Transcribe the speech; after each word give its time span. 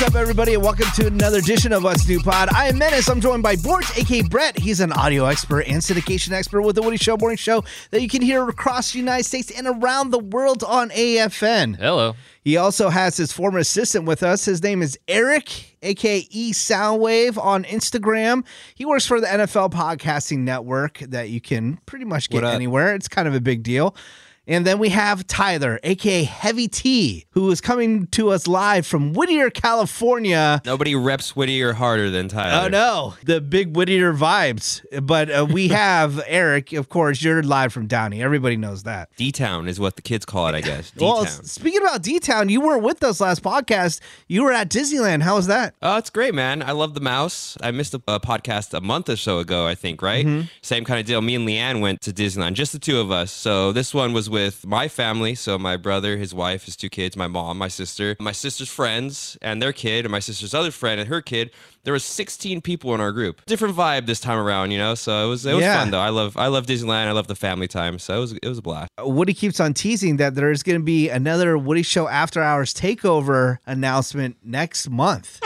What's 0.00 0.14
up, 0.14 0.18
everybody, 0.22 0.54
and 0.54 0.62
welcome 0.62 0.86
to 0.94 1.08
another 1.08 1.36
edition 1.36 1.74
of 1.74 1.84
What's 1.84 2.08
New 2.08 2.20
Pod. 2.20 2.48
I 2.54 2.68
am 2.68 2.78
Menace. 2.78 3.10
I'm 3.10 3.20
joined 3.20 3.42
by 3.42 3.56
Bort, 3.56 3.84
aka 3.98 4.22
Brett. 4.22 4.58
He's 4.58 4.80
an 4.80 4.92
audio 4.92 5.26
expert 5.26 5.66
and 5.66 5.82
syndication 5.82 6.32
expert 6.32 6.62
with 6.62 6.76
the 6.76 6.80
Woody 6.80 6.96
Show 6.96 7.18
Morning 7.18 7.36
Show 7.36 7.64
that 7.90 8.00
you 8.00 8.08
can 8.08 8.22
hear 8.22 8.48
across 8.48 8.92
the 8.92 8.98
United 8.98 9.24
States 9.24 9.50
and 9.50 9.66
around 9.66 10.08
the 10.08 10.18
world 10.18 10.64
on 10.64 10.88
AFN. 10.88 11.76
Hello. 11.76 12.14
He 12.42 12.56
also 12.56 12.88
has 12.88 13.18
his 13.18 13.30
former 13.30 13.58
assistant 13.58 14.06
with 14.06 14.22
us. 14.22 14.46
His 14.46 14.62
name 14.62 14.80
is 14.80 14.98
Eric, 15.06 15.76
aka 15.82 16.22
Soundwave, 16.22 17.36
on 17.36 17.64
Instagram. 17.64 18.46
He 18.74 18.86
works 18.86 19.04
for 19.04 19.20
the 19.20 19.26
NFL 19.26 19.70
Podcasting 19.70 20.38
Network 20.38 21.00
that 21.00 21.28
you 21.28 21.42
can 21.42 21.76
pretty 21.84 22.06
much 22.06 22.30
get 22.30 22.42
anywhere. 22.42 22.94
It's 22.94 23.06
kind 23.06 23.28
of 23.28 23.34
a 23.34 23.40
big 23.40 23.62
deal. 23.62 23.94
And 24.50 24.66
then 24.66 24.80
we 24.80 24.88
have 24.88 25.28
Tyler, 25.28 25.78
aka 25.84 26.24
Heavy 26.24 26.66
T, 26.66 27.24
who 27.30 27.48
is 27.52 27.60
coming 27.60 28.08
to 28.08 28.30
us 28.30 28.48
live 28.48 28.84
from 28.84 29.12
Whittier, 29.12 29.48
California. 29.48 30.60
Nobody 30.64 30.96
reps 30.96 31.36
Whittier 31.36 31.72
harder 31.74 32.10
than 32.10 32.26
Tyler. 32.26 32.66
Oh 32.66 32.68
no, 32.68 33.14
the 33.24 33.40
big 33.40 33.76
Whittier 33.76 34.12
vibes. 34.12 34.84
But 35.06 35.30
uh, 35.30 35.46
we 35.48 35.68
have 35.82 36.20
Eric, 36.26 36.72
of 36.72 36.88
course. 36.88 37.22
You're 37.22 37.44
live 37.44 37.72
from 37.72 37.86
Downey. 37.86 38.20
Everybody 38.20 38.56
knows 38.56 38.82
that. 38.82 39.10
D 39.14 39.30
Town 39.30 39.68
is 39.68 39.78
what 39.78 39.94
the 39.94 40.02
kids 40.02 40.26
call 40.26 40.48
it, 40.48 40.56
I 40.56 40.62
guess. 40.62 40.90
D 40.90 41.04
Well, 41.04 41.26
speaking 41.26 41.82
about 41.82 42.02
D 42.02 42.18
Town, 42.18 42.48
you 42.48 42.60
weren't 42.60 42.82
with 42.82 43.04
us 43.04 43.20
last 43.20 43.44
podcast. 43.44 44.00
You 44.26 44.42
were 44.42 44.52
at 44.52 44.68
Disneyland. 44.68 45.22
How 45.22 45.36
was 45.36 45.46
that? 45.46 45.76
Oh, 45.80 45.96
it's 45.96 46.10
great, 46.10 46.34
man. 46.34 46.60
I 46.60 46.72
love 46.72 46.94
the 46.94 47.00
mouse. 47.00 47.56
I 47.62 47.70
missed 47.70 47.94
a, 47.94 48.02
a 48.08 48.18
podcast 48.18 48.74
a 48.74 48.80
month 48.80 49.08
or 49.08 49.16
so 49.16 49.38
ago, 49.38 49.68
I 49.68 49.76
think, 49.76 50.02
right? 50.02 50.26
Mm-hmm. 50.26 50.48
Same 50.60 50.84
kind 50.84 50.98
of 50.98 51.06
deal. 51.06 51.22
Me 51.22 51.36
and 51.36 51.46
Leanne 51.46 51.80
went 51.80 52.00
to 52.00 52.12
Disneyland, 52.12 52.54
just 52.54 52.72
the 52.72 52.80
two 52.80 52.98
of 52.98 53.12
us. 53.12 53.30
So 53.30 53.70
this 53.70 53.94
one 53.94 54.12
was 54.12 54.28
with 54.28 54.39
my 54.66 54.88
family. 54.88 55.34
So 55.34 55.58
my 55.58 55.76
brother, 55.76 56.16
his 56.16 56.34
wife, 56.34 56.64
his 56.64 56.76
two 56.76 56.88
kids, 56.88 57.16
my 57.16 57.26
mom, 57.26 57.58
my 57.58 57.68
sister, 57.68 58.16
my 58.20 58.32
sister's 58.32 58.68
friends, 58.68 59.36
and 59.42 59.60
their 59.62 59.72
kid, 59.72 60.04
and 60.04 60.12
my 60.12 60.18
sister's 60.20 60.54
other 60.54 60.70
friend 60.70 61.00
and 61.00 61.08
her 61.08 61.20
kid. 61.20 61.50
There 61.84 61.92
was 61.94 62.04
16 62.04 62.60
people 62.60 62.94
in 62.94 63.00
our 63.00 63.10
group. 63.12 63.44
Different 63.46 63.74
vibe 63.74 64.04
this 64.06 64.20
time 64.20 64.38
around, 64.38 64.70
you 64.70 64.78
know. 64.78 64.94
So 64.94 65.26
it 65.26 65.28
was 65.30 65.46
it 65.46 65.54
was 65.54 65.62
Yeah. 65.62 65.78
fun 65.80 65.90
though. 65.90 66.00
I 66.00 66.10
love 66.10 66.36
I 66.36 66.48
love 66.48 66.66
Disneyland. 66.66 67.06
I 67.06 67.12
love 67.12 67.26
the 67.26 67.34
family 67.34 67.68
time. 67.68 67.98
So 67.98 68.16
it 68.16 68.20
was 68.20 68.32
it 68.34 68.48
was 68.48 68.58
a 68.58 68.62
blast. 68.62 68.90
Uh, 69.00 69.08
Woody 69.08 69.32
keeps 69.34 69.60
on 69.60 69.72
teasing 69.74 70.16
that 70.18 70.34
there's 70.34 70.62
going 70.62 70.78
to 70.78 70.84
be 70.84 71.08
another 71.08 71.56
Woody 71.56 71.82
Show 71.82 72.06
After 72.08 72.42
Hours 72.42 72.74
takeover 72.74 73.58
announcement 73.66 74.36
next 74.44 74.90
month. 74.90 75.40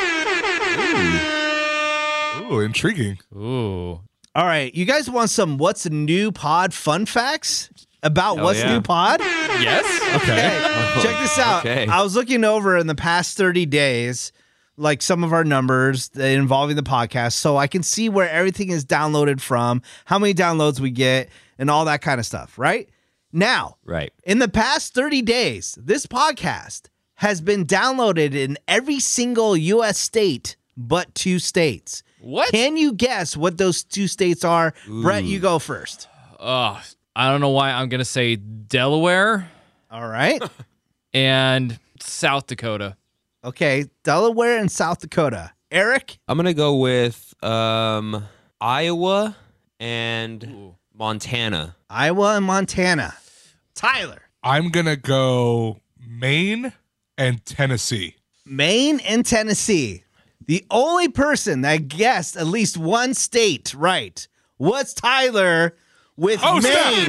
Ooh, 2.50 2.60
intriguing. 2.60 3.18
Ooh. 3.34 4.00
All 4.36 4.44
right, 4.44 4.74
you 4.74 4.84
guys 4.84 5.08
want 5.08 5.30
some 5.30 5.58
What's 5.58 5.88
New 5.88 6.32
Pod 6.32 6.74
fun 6.74 7.06
facts 7.06 7.70
about 8.04 8.36
Hell 8.36 8.44
What's 8.44 8.60
yeah. 8.60 8.72
New 8.72 8.80
Pod? 8.80 9.20
Yes. 9.20 9.84
Okay, 10.22 11.02
check 11.02 11.20
this 11.20 11.38
out. 11.38 11.60
Okay. 11.66 11.86
I 11.86 12.02
was 12.02 12.14
looking 12.14 12.44
over 12.44 12.76
in 12.76 12.86
the 12.86 12.94
past 12.94 13.36
30 13.36 13.66
days, 13.66 14.30
like 14.76 15.02
some 15.02 15.24
of 15.24 15.32
our 15.32 15.42
numbers 15.44 16.10
involving 16.14 16.76
the 16.76 16.82
podcast, 16.82 17.32
so 17.32 17.56
I 17.56 17.66
can 17.66 17.82
see 17.82 18.08
where 18.08 18.28
everything 18.30 18.70
is 18.70 18.84
downloaded 18.84 19.40
from, 19.40 19.82
how 20.04 20.18
many 20.18 20.34
downloads 20.34 20.78
we 20.80 20.90
get, 20.90 21.28
and 21.58 21.70
all 21.70 21.84
that 21.86 22.02
kind 22.02 22.20
of 22.20 22.26
stuff, 22.26 22.58
right? 22.58 22.88
Now, 23.32 23.78
Right. 23.84 24.12
in 24.24 24.38
the 24.38 24.48
past 24.48 24.94
30 24.94 25.22
days, 25.22 25.76
this 25.82 26.06
podcast 26.06 26.82
has 27.16 27.40
been 27.40 27.64
downloaded 27.66 28.34
in 28.34 28.56
every 28.68 29.00
single 29.00 29.56
US 29.56 29.98
state 29.98 30.56
but 30.76 31.14
two 31.14 31.38
states. 31.38 32.02
What? 32.20 32.50
Can 32.50 32.76
you 32.76 32.92
guess 32.92 33.36
what 33.36 33.58
those 33.58 33.84
two 33.84 34.08
states 34.08 34.44
are? 34.44 34.74
Brett, 34.88 35.24
you 35.24 35.38
go 35.40 35.58
first. 35.60 36.08
Oh, 36.40 36.80
I 37.16 37.30
don't 37.30 37.40
know 37.40 37.50
why 37.50 37.70
I'm 37.70 37.88
gonna 37.88 38.04
say 38.04 38.36
Delaware 38.36 39.48
All 39.90 40.06
right. 40.06 40.42
and 41.14 41.78
South 42.00 42.46
Dakota. 42.48 42.96
Okay, 43.44 43.86
Delaware 44.02 44.58
and 44.58 44.70
South 44.70 45.00
Dakota. 45.00 45.52
Eric? 45.70 46.18
I'm 46.26 46.36
gonna 46.36 46.54
go 46.54 46.76
with 46.76 47.34
um, 47.42 48.24
Iowa 48.60 49.36
and 49.78 50.74
Montana. 50.92 51.76
Iowa 51.88 52.36
and 52.36 52.44
Montana. 52.44 53.14
Tyler, 53.74 54.22
I'm 54.42 54.70
gonna 54.70 54.96
go 54.96 55.80
Maine 55.98 56.72
and 57.16 57.44
Tennessee. 57.44 58.16
Maine 58.44 59.00
and 59.00 59.24
Tennessee. 59.24 60.02
The 60.46 60.64
only 60.70 61.08
person 61.08 61.62
that 61.62 61.88
guessed 61.88 62.36
at 62.36 62.46
least 62.46 62.76
one 62.76 63.14
state 63.14 63.72
right 63.74 64.26
was 64.58 64.92
Tyler 64.94 65.76
with 66.16 66.40
Oh, 66.42 66.60
Maine. 66.60 67.08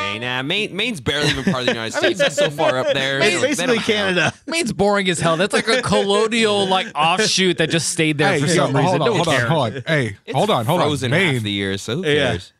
Maine, 0.00 0.24
uh, 0.24 0.42
Maine, 0.42 0.76
Maine's 0.76 1.00
barely 1.00 1.28
even 1.30 1.44
part 1.44 1.60
of 1.60 1.66
the 1.66 1.72
United 1.74 1.96
States. 1.96 2.18
That's 2.18 2.34
so 2.34 2.50
far 2.50 2.78
up 2.78 2.92
there. 2.92 3.18
They 3.20 3.34
It's 3.34 3.42
basically 3.42 3.76
don't 3.76 3.84
count. 3.84 3.86
Canada. 4.16 4.32
Maine's 4.46 4.72
boring 4.72 5.08
as 5.08 5.20
hell. 5.20 5.36
That's 5.36 5.54
like 5.54 5.68
a 5.68 5.80
colonial 5.80 6.66
like 6.66 6.88
offshoot 6.94 7.58
that 7.58 7.70
just 7.70 7.88
stayed 7.90 8.18
there 8.18 8.32
Hey, 8.34 8.40
for 8.40 8.46
yo, 8.46 8.52
some 8.54 8.76
reason. 8.76 8.84
hold 8.84 9.00
on, 9.02 9.06
no 9.06 9.12
one 9.12 9.24
hold 9.24 9.28
on, 9.36 9.46
hold 9.46 9.76
on. 9.76 9.82
Hey, 9.86 10.16
It's 10.26 10.36
hold 10.36 10.50
on, 10.50 10.66
hold 10.66 10.80
on. 10.80 10.88
frozen 10.88 11.12
half 11.12 11.20
the 11.20 11.40
Maine, 11.40 11.46
year, 11.46 11.78
so 11.78 11.96
who 11.96 12.02
Yeah. 12.02 12.30
cares? 12.32 12.52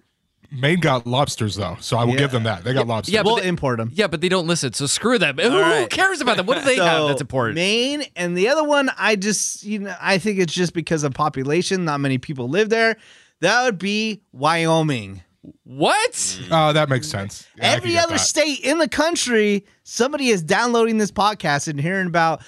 Maine 0.54 0.80
got 0.80 1.06
lobsters 1.06 1.56
though, 1.56 1.76
so 1.80 1.96
I 1.96 2.04
will 2.04 2.12
Yeah. 2.12 2.18
give 2.20 2.30
them 2.30 2.42
that. 2.44 2.62
They 2.62 2.74
got 2.74 2.86
lobsters. 2.86 3.12
Yeah, 3.14 3.22
We'll 3.22 3.36
they- 3.36 3.48
import 3.48 3.78
them. 3.78 3.90
Yeah, 3.94 4.06
but 4.06 4.20
they 4.20 4.28
don't 4.28 4.46
listen, 4.46 4.72
so 4.74 4.86
screw 4.86 5.18
them. 5.18 5.38
Who, 5.38 5.48
who 5.50 5.86
cares 5.88 6.20
about 6.20 6.36
them? 6.36 6.44
What 6.46 6.58
do 6.58 6.64
they 6.64 6.76
have 6.76 7.08
that's 7.08 7.20
important? 7.22 7.54
Maine 7.56 8.04
and 8.16 8.36
the 8.36 8.48
other 8.48 8.62
one, 8.64 8.90
I 8.98 9.16
just 9.16 9.64
you 9.64 9.78
know 9.80 9.94
I 10.00 10.18
think 10.18 10.38
it's 10.38 10.52
just 10.52 10.74
because 10.74 11.04
of 11.04 11.12
population. 11.14 11.84
Not 11.86 12.00
many 12.00 12.18
people 12.18 12.48
live 12.48 12.68
there. 12.68 12.96
That 13.42 13.64
would 13.64 13.78
be 13.78 14.22
Wyoming. 14.32 15.22
what? 15.64 16.12
Mm. 16.12 16.48
Oh, 16.50 16.72
that 16.72 16.88
makes 16.88 17.08
sense. 17.08 17.46
Yeah, 17.56 17.72
Every 17.72 17.98
other 17.98 18.14
that. 18.14 18.18
state 18.20 18.60
in 18.60 18.78
the 18.78 18.88
country, 18.88 19.66
somebody 19.84 20.28
is 20.28 20.42
downloading 20.42 20.98
this 20.98 21.10
podcast 21.12 21.68
and 21.68 21.80
hearing 21.80 22.06
about 22.06 22.42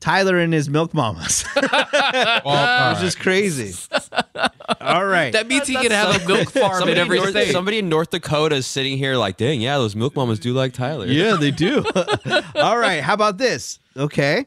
Tyler 0.00 0.38
and 0.38 0.52
his 0.52 0.68
milk 0.68 0.94
mamas. 0.94 1.44
Well, 1.54 2.56
all 2.56 2.92
It's 2.92 2.98
right. 2.98 2.98
just 3.00 3.20
crazy. 3.20 3.72
All 4.80 5.04
right. 5.04 5.32
That 5.32 5.46
means 5.46 5.66
he 5.68 5.74
can 5.74 5.90
have 5.92 6.22
a 6.22 6.26
milk 6.26 6.50
farm 6.50 6.88
in 6.88 6.98
every 6.98 7.18
North, 7.18 7.30
state. 7.30 7.52
somebody 7.52 7.78
in 7.78 7.88
North 7.88 8.10
Dakota 8.10 8.56
is 8.56 8.66
sitting 8.66 8.98
here 8.98 9.16
like, 9.16 9.36
dang, 9.36 9.60
yeah, 9.60 9.76
those 9.78 9.94
milk 9.94 10.14
mamas 10.16 10.38
do 10.40 10.52
like 10.52 10.72
Tyler. 10.72 11.06
Yeah, 11.06 11.36
they 11.36 11.50
do. 11.50 11.84
All 12.56 12.76
right. 12.78 13.00
How 13.02 13.14
about 13.14 13.38
this? 13.38 13.78
Okay. 13.96 14.46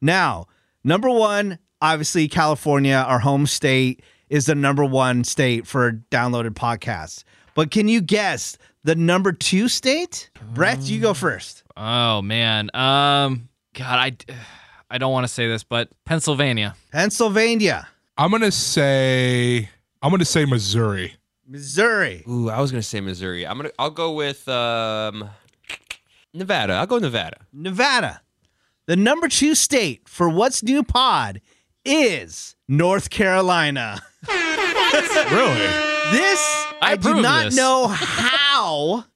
Now, 0.00 0.46
number 0.84 1.08
one, 1.10 1.58
obviously, 1.80 2.28
California, 2.28 2.94
our 3.06 3.18
home 3.20 3.46
state, 3.46 4.02
is 4.30 4.46
the 4.46 4.54
number 4.54 4.84
one 4.84 5.24
state 5.24 5.66
for 5.66 5.92
downloaded 6.10 6.50
podcasts. 6.50 7.24
But 7.54 7.70
can 7.70 7.88
you 7.88 8.00
guess 8.00 8.56
the 8.84 8.94
number 8.94 9.32
two 9.32 9.68
state? 9.68 10.30
Brett, 10.54 10.78
you 10.80 11.00
go 11.00 11.12
first. 11.12 11.64
Oh 11.76 12.22
man. 12.22 12.70
Um. 12.72 13.48
God, 13.74 13.98
I. 13.98 14.16
I 14.92 14.98
don't 14.98 15.12
want 15.12 15.24
to 15.24 15.32
say 15.32 15.46
this, 15.46 15.62
but 15.62 15.88
Pennsylvania. 16.04 16.74
Pennsylvania, 16.90 17.86
I'm 18.18 18.32
gonna 18.32 18.50
say 18.50 19.68
I'm 20.02 20.10
gonna 20.10 20.24
say 20.24 20.44
Missouri. 20.44 21.14
Missouri, 21.46 22.24
Ooh, 22.28 22.48
I 22.48 22.60
was 22.60 22.70
gonna 22.70 22.82
say 22.82 23.00
Missouri. 23.00 23.46
I'm 23.46 23.56
gonna. 23.56 23.70
I'll 23.78 23.90
go 23.90 24.12
with 24.12 24.48
um, 24.48 25.30
Nevada. 26.34 26.74
I'll 26.74 26.86
go 26.86 26.98
Nevada. 26.98 27.36
Nevada. 27.52 28.20
The 28.86 28.96
number 28.96 29.28
two 29.28 29.54
state 29.54 30.08
for 30.08 30.28
What's 30.28 30.62
New 30.62 30.82
Pod 30.82 31.40
is 31.84 32.56
North 32.68 33.10
Carolina. 33.10 34.02
Really? 34.28 35.54
This 36.12 36.40
I 36.82 36.92
I, 36.92 36.96
do 36.96 37.22
not 37.22 37.44
this. 37.46 37.56
know 37.56 37.86
how 37.86 38.49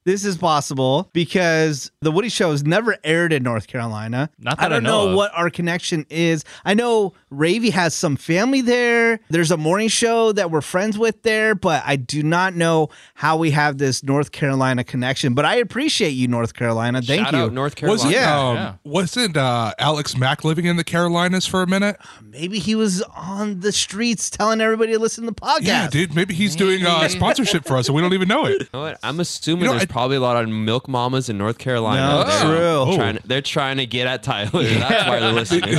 this 0.05 0.23
is 0.25 0.37
possible 0.37 1.09
because 1.13 1.91
the 2.01 2.11
Woody 2.11 2.29
Show 2.29 2.51
has 2.51 2.63
never 2.63 2.97
aired 3.03 3.33
in 3.33 3.43
North 3.43 3.67
Carolina. 3.67 4.29
Not 4.39 4.59
I 4.59 4.63
that 4.63 4.71
I 4.71 4.75
don't 4.75 4.83
know 4.83 5.09
know, 5.09 5.15
what 5.17 5.31
our 5.33 5.49
connection 5.49 6.05
is. 6.09 6.43
I 6.63 6.73
know 6.73 7.13
Ravy 7.31 7.71
has 7.71 7.93
some 7.93 8.15
family 8.15 8.61
there. 8.61 9.19
There's 9.29 9.51
a 9.51 9.57
morning 9.57 9.87
show 9.87 10.31
that 10.33 10.51
we're 10.51 10.61
friends 10.61 10.97
with 10.97 11.21
there, 11.23 11.55
but 11.55 11.83
I 11.85 11.95
do 11.95 12.23
not 12.23 12.55
know 12.55 12.89
how 13.13 13.37
we 13.37 13.51
have 13.51 13.77
this 13.77 14.03
North 14.03 14.31
Carolina 14.31 14.83
connection. 14.83 15.33
But 15.33 15.45
I 15.45 15.55
appreciate 15.55 16.09
you, 16.11 16.27
North 16.27 16.53
Carolina. 16.53 17.01
Thank 17.01 17.25
Shout 17.25 17.33
you. 17.33 17.39
out 17.39 17.53
North 17.53 17.75
Carolina. 17.75 18.03
Wasn't 18.03 18.13
Yeah. 18.13 18.39
um, 18.39 18.55
Yeah. 18.55 18.73
wasn't 18.83 19.37
uh, 19.37 19.73
Alex 19.79 20.17
Mack 20.17 20.43
living 20.43 20.65
in 20.65 20.75
the 20.77 20.83
Carolinas 20.83 21.45
for 21.45 21.61
a 21.61 21.67
minute? 21.67 21.97
Maybe 22.23 22.59
he 22.59 22.75
was 22.75 23.01
on 23.15 23.59
the 23.61 23.71
streets 23.71 24.29
telling 24.29 24.61
everybody 24.61 24.93
to 24.93 24.99
listen 24.99 25.23
to 25.25 25.31
the 25.31 25.35
podcast. 25.35 25.61
Yeah, 25.61 25.87
dude. 25.89 26.15
Maybe 26.15 26.33
he's 26.33 26.55
doing 26.55 26.85
uh, 26.85 27.07
sponsorship 27.07 27.65
for 27.65 27.77
us, 27.77 27.87
and 27.87 27.95
we 27.95 28.01
don't 28.01 28.13
even 28.13 28.27
know 28.27 28.45
it. 28.45 28.61
You 28.61 28.67
know 28.73 28.81
what? 28.81 28.99
I'm 29.03 29.19
assuming 29.19 29.34
You 29.45 29.55
know, 29.57 29.71
there's 29.71 29.83
I- 29.83 29.85
probably 29.85 30.17
a 30.17 30.21
lot 30.21 30.41
of 30.43 30.49
milk 30.49 30.87
mamas 30.87 31.29
in 31.29 31.37
North 31.37 31.57
Carolina. 31.57 32.01
No, 32.01 32.23
They're 32.23 32.85
true. 32.85 32.95
Trying, 32.95 33.19
they're 33.25 33.41
trying 33.41 33.77
to 33.77 33.85
get 33.85 34.07
at 34.07 34.23
Tyler. 34.23 34.63
That's 34.63 35.07
why 35.07 35.19
they're 35.19 35.31
listening. 35.31 35.75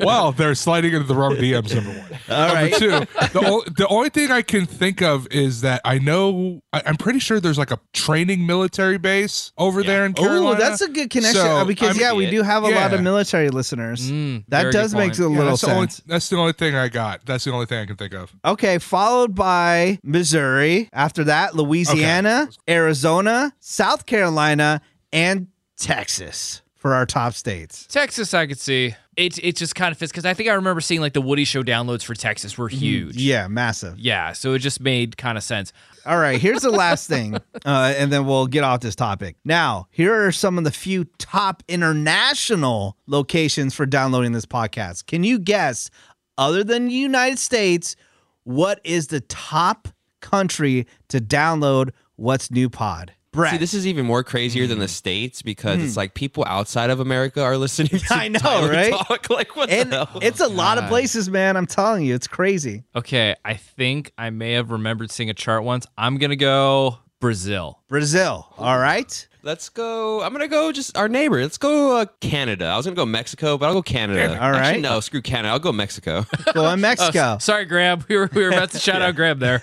well, 0.04 0.32
they're 0.32 0.54
sliding 0.54 0.92
into 0.94 1.06
the 1.06 1.14
wrong 1.14 1.36
DMs. 1.36 1.74
Number 1.74 1.90
one. 1.90 2.18
All 2.30 2.46
Number 2.46 2.54
right. 2.54 2.74
two, 2.74 2.90
the, 2.90 3.42
o- 3.46 3.64
the 3.76 3.86
only 3.88 4.08
thing 4.08 4.30
I 4.30 4.42
can 4.42 4.66
think 4.66 5.02
of 5.02 5.26
is 5.30 5.60
that 5.62 5.80
I 5.84 5.98
know 5.98 6.60
I, 6.72 6.82
I'm 6.86 6.96
pretty 6.96 7.18
sure 7.18 7.40
there's 7.40 7.58
like 7.58 7.70
a 7.70 7.78
training 7.92 8.46
military 8.46 8.98
base 8.98 9.52
over 9.58 9.82
there 9.82 10.04
in 10.06 10.14
Carolina. 10.14 10.48
Oh, 10.48 10.54
that's 10.54 10.80
a 10.80 10.88
good 10.88 11.10
connection 11.10 11.40
So, 11.42 11.58
uh, 11.58 11.64
because 11.64 11.88
I'm- 11.90 12.00
yeah, 12.00 12.12
we 12.12 12.30
do 12.30 12.42
have 12.42 12.62
a 12.64 12.68
lot 12.68 12.92
of 12.94 13.02
military 13.02 13.50
listeners. 13.50 14.10
Mm, 14.10 14.44
that 14.48 14.72
does 14.72 14.94
make 14.94 15.12
point. 15.12 15.18
a 15.18 15.22
Yeah, 15.22 15.28
little 15.28 15.44
that's, 15.50 15.60
the 15.62 15.70
only, 15.72 15.86
sense. 15.88 16.02
that's 16.06 16.28
the 16.28 16.36
only 16.36 16.52
thing 16.52 16.74
I 16.74 16.88
got. 16.88 17.24
That's 17.26 17.44
the 17.44 17.52
only 17.52 17.66
thing 17.66 17.78
I 17.80 17.86
can 17.86 17.96
think 17.96 18.14
of. 18.14 18.32
Okay, 18.44 18.78
followed 18.78 19.34
by 19.34 19.98
Missouri. 20.02 20.88
After 20.92 21.24
that, 21.24 21.54
Louisiana, 21.54 22.48
Arizona, 22.68 23.52
South 23.60 24.06
Carolina, 24.06 24.80
and 25.12 25.48
Texas 25.76 26.62
for 26.74 26.94
our 26.94 27.06
top 27.06 27.32
states. 27.32 27.86
Texas, 27.86 28.34
I 28.34 28.46
could 28.46 28.58
see. 28.58 28.94
It 29.16 29.42
it 29.42 29.56
just 29.56 29.74
kind 29.74 29.92
of 29.92 29.96
fits 29.96 30.12
because 30.12 30.24
I 30.24 30.34
think 30.34 30.48
I 30.48 30.52
remember 30.52 30.80
seeing 30.80 31.00
like 31.00 31.12
the 31.12 31.20
Woody 31.22 31.44
Show 31.44 31.62
downloads 31.62 32.02
for 32.02 32.14
Texas 32.14 32.58
were 32.58 32.68
huge. 32.68 33.16
Yeah, 33.16 33.48
massive. 33.48 33.98
Yeah, 33.98 34.32
so 34.32 34.52
it 34.54 34.58
just 34.58 34.80
made 34.80 35.16
kind 35.16 35.38
of 35.38 35.44
sense. 35.44 35.72
All 36.04 36.18
right, 36.18 36.38
here's 36.38 36.62
the 36.62 36.70
last 36.70 37.08
thing, 37.08 37.36
uh, 37.64 37.94
and 37.96 38.12
then 38.12 38.26
we'll 38.26 38.46
get 38.46 38.64
off 38.64 38.80
this 38.80 38.96
topic. 38.96 39.36
Now, 39.44 39.86
here 39.90 40.26
are 40.26 40.32
some 40.32 40.58
of 40.58 40.64
the 40.64 40.70
few 40.70 41.04
top 41.16 41.62
international 41.68 42.98
locations 43.06 43.74
for 43.74 43.86
downloading 43.86 44.32
this 44.32 44.46
podcast. 44.46 45.06
Can 45.06 45.24
you 45.24 45.38
guess, 45.38 45.90
other 46.36 46.62
than 46.64 46.88
the 46.88 46.94
United 46.94 47.38
States, 47.38 47.96
what 48.42 48.80
is 48.84 49.06
the 49.06 49.20
top 49.22 49.88
country 50.20 50.86
to 51.08 51.18
download 51.18 51.90
What's 52.16 52.50
New 52.50 52.68
Pod? 52.68 53.12
Brett. 53.32 53.50
See, 53.52 53.58
this 53.58 53.74
is 53.74 53.84
even 53.86 54.06
more 54.06 54.22
crazier 54.22 54.68
than 54.68 54.78
the 54.78 54.86
states 54.86 55.42
because 55.42 55.82
it's 55.82 55.96
like 55.96 56.14
people 56.14 56.44
outside 56.46 56.90
of 56.90 57.00
America 57.00 57.42
are 57.42 57.56
listening. 57.56 57.88
To. 57.98 58.14
I 58.14 58.28
know, 58.28 58.38
Tyler 58.38 58.70
right? 58.70 58.92
Talk. 58.92 59.26
Like 59.30 59.56
what 59.56 59.70
and 59.70 59.90
the 59.90 60.04
hell? 60.06 60.20
it's 60.22 60.38
a 60.38 60.46
lot 60.46 60.78
of 60.78 60.88
places, 60.88 61.28
man. 61.28 61.56
I'm 61.56 61.66
telling 61.66 62.04
you, 62.04 62.14
it's 62.14 62.28
crazy. 62.28 62.84
Okay, 62.94 63.34
I 63.44 63.54
think 63.54 64.12
I 64.16 64.30
may 64.30 64.52
have 64.52 64.70
remembered 64.70 65.10
seeing 65.10 65.30
a 65.30 65.34
chart 65.34 65.64
once. 65.64 65.84
I'm 65.98 66.18
gonna 66.18 66.36
go 66.36 66.98
Brazil. 67.20 67.80
Brazil. 67.88 68.46
All 68.56 68.78
right. 68.78 69.26
Let's 69.42 69.68
go. 69.68 70.22
I'm 70.22 70.32
gonna 70.32 70.46
go 70.48 70.70
just 70.70 70.96
our 70.96 71.08
neighbor. 71.08 71.42
Let's 71.42 71.58
go 71.58 71.96
uh, 71.98 72.06
Canada. 72.20 72.66
I 72.66 72.76
was 72.76 72.86
gonna 72.86 72.94
go 72.96 73.04
Mexico, 73.04 73.58
but 73.58 73.66
I'll 73.66 73.74
go 73.74 73.82
Canada. 73.82 74.40
All 74.40 74.52
right. 74.52 74.60
Actually, 74.60 74.82
no, 74.82 75.00
screw 75.00 75.20
Canada. 75.22 75.48
I'll 75.52 75.58
go 75.58 75.72
Mexico. 75.72 76.24
Go 76.54 76.68
in 76.70 76.80
Mexico. 76.82 77.38
Sorry, 77.40 77.64
Grab. 77.64 78.04
We 78.08 78.16
were 78.16 78.30
we 78.32 78.42
were 78.44 78.50
about 78.50 78.70
to 78.70 78.78
shout 78.78 79.02
out 79.02 79.16
Grab 79.16 79.40
there. 79.40 79.60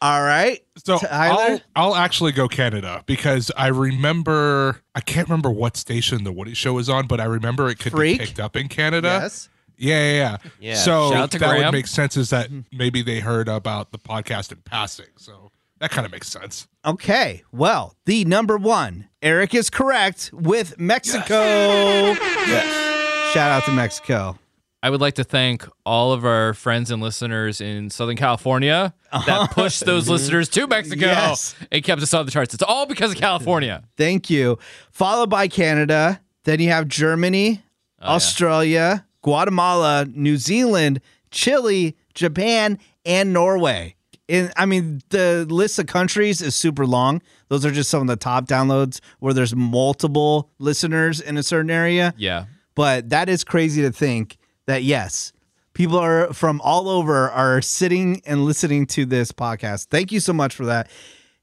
All 0.00 0.22
right. 0.22 0.62
So 0.84 0.98
Tyler? 0.98 1.60
I'll, 1.74 1.92
I'll 1.92 1.96
actually 1.96 2.32
go 2.32 2.48
Canada 2.48 3.02
because 3.06 3.50
I 3.56 3.68
remember 3.68 4.80
I 4.94 5.00
can't 5.00 5.28
remember 5.28 5.50
what 5.50 5.76
station 5.76 6.24
the 6.24 6.32
Woody 6.32 6.54
Show 6.54 6.74
was 6.74 6.88
on, 6.88 7.06
but 7.06 7.20
I 7.20 7.24
remember 7.24 7.68
it 7.68 7.78
could 7.78 7.92
Freak? 7.92 8.18
be 8.18 8.26
picked 8.26 8.40
up 8.40 8.56
in 8.56 8.68
Canada. 8.68 9.18
Yes. 9.22 9.48
Yeah, 9.78 9.96
yeah, 9.96 10.12
yeah. 10.12 10.50
Yeah. 10.58 10.74
So 10.76 11.10
Shout 11.10 11.14
out 11.14 11.30
to 11.32 11.38
that 11.38 11.48
Graham. 11.48 11.64
would 11.66 11.72
make 11.72 11.86
sense 11.86 12.16
is 12.16 12.30
that 12.30 12.48
mm-hmm. 12.48 12.60
maybe 12.76 13.02
they 13.02 13.20
heard 13.20 13.48
about 13.48 13.92
the 13.92 13.98
podcast 13.98 14.52
in 14.52 14.58
passing. 14.58 15.06
So 15.16 15.50
that 15.80 15.90
kind 15.90 16.06
of 16.06 16.12
makes 16.12 16.28
sense. 16.28 16.66
Okay. 16.84 17.42
Well, 17.52 17.94
the 18.06 18.24
number 18.24 18.56
one, 18.56 19.08
Eric 19.22 19.54
is 19.54 19.68
correct 19.68 20.30
with 20.32 20.78
Mexico. 20.78 22.14
Shout 22.14 23.50
out 23.50 23.64
to 23.64 23.72
Mexico. 23.72 24.38
I 24.82 24.90
would 24.90 25.00
like 25.00 25.14
to 25.14 25.24
thank 25.24 25.66
all 25.84 26.12
of 26.12 26.24
our 26.24 26.54
friends 26.54 26.90
and 26.90 27.02
listeners 27.02 27.60
in 27.60 27.90
Southern 27.90 28.16
California 28.16 28.94
that 29.10 29.28
uh-huh. 29.28 29.46
pushed 29.48 29.84
those 29.84 30.04
mm-hmm. 30.04 30.12
listeners 30.12 30.48
to 30.50 30.66
Mexico 30.66 31.06
Yes. 31.06 31.54
and 31.72 31.82
kept 31.82 32.02
us 32.02 32.12
on 32.14 32.24
the 32.26 32.30
charts. 32.30 32.54
It's 32.54 32.62
all 32.62 32.86
because 32.86 33.12
of 33.12 33.16
California. 33.16 33.82
Thank 33.96 34.30
you. 34.30 34.58
Followed 34.92 35.30
by 35.30 35.48
Canada. 35.48 36.20
Then 36.44 36.60
you 36.60 36.68
have 36.68 36.86
Germany, 36.86 37.62
oh, 38.00 38.14
Australia, 38.14 39.06
Guatemala, 39.22 40.06
New 40.08 40.36
Zealand, 40.36 41.00
Chile, 41.32 41.96
Japan, 42.14 42.78
and 43.04 43.32
Norway. 43.32 43.96
And 44.28 44.52
I 44.56 44.66
mean, 44.66 45.00
the 45.08 45.46
list 45.48 45.78
of 45.78 45.86
countries 45.86 46.40
is 46.42 46.54
super 46.54 46.86
long. 46.86 47.22
Those 47.48 47.64
are 47.64 47.70
just 47.70 47.90
some 47.90 48.02
of 48.02 48.08
the 48.08 48.16
top 48.16 48.46
downloads 48.46 49.00
where 49.20 49.32
there's 49.32 49.54
multiple 49.54 50.50
listeners 50.58 51.20
in 51.20 51.36
a 51.36 51.42
certain 51.42 51.70
area. 51.70 52.14
Yeah. 52.16 52.46
But 52.74 53.10
that 53.10 53.28
is 53.28 53.42
crazy 53.42 53.82
to 53.82 53.90
think 53.90 54.36
that 54.66 54.82
yes, 54.82 55.32
people 55.74 55.98
are 55.98 56.32
from 56.32 56.60
all 56.62 56.88
over 56.88 57.30
are 57.30 57.60
sitting 57.62 58.22
and 58.26 58.44
listening 58.44 58.86
to 58.86 59.04
this 59.04 59.32
podcast. 59.32 59.86
Thank 59.86 60.12
you 60.12 60.20
so 60.20 60.32
much 60.32 60.54
for 60.54 60.66
that. 60.66 60.90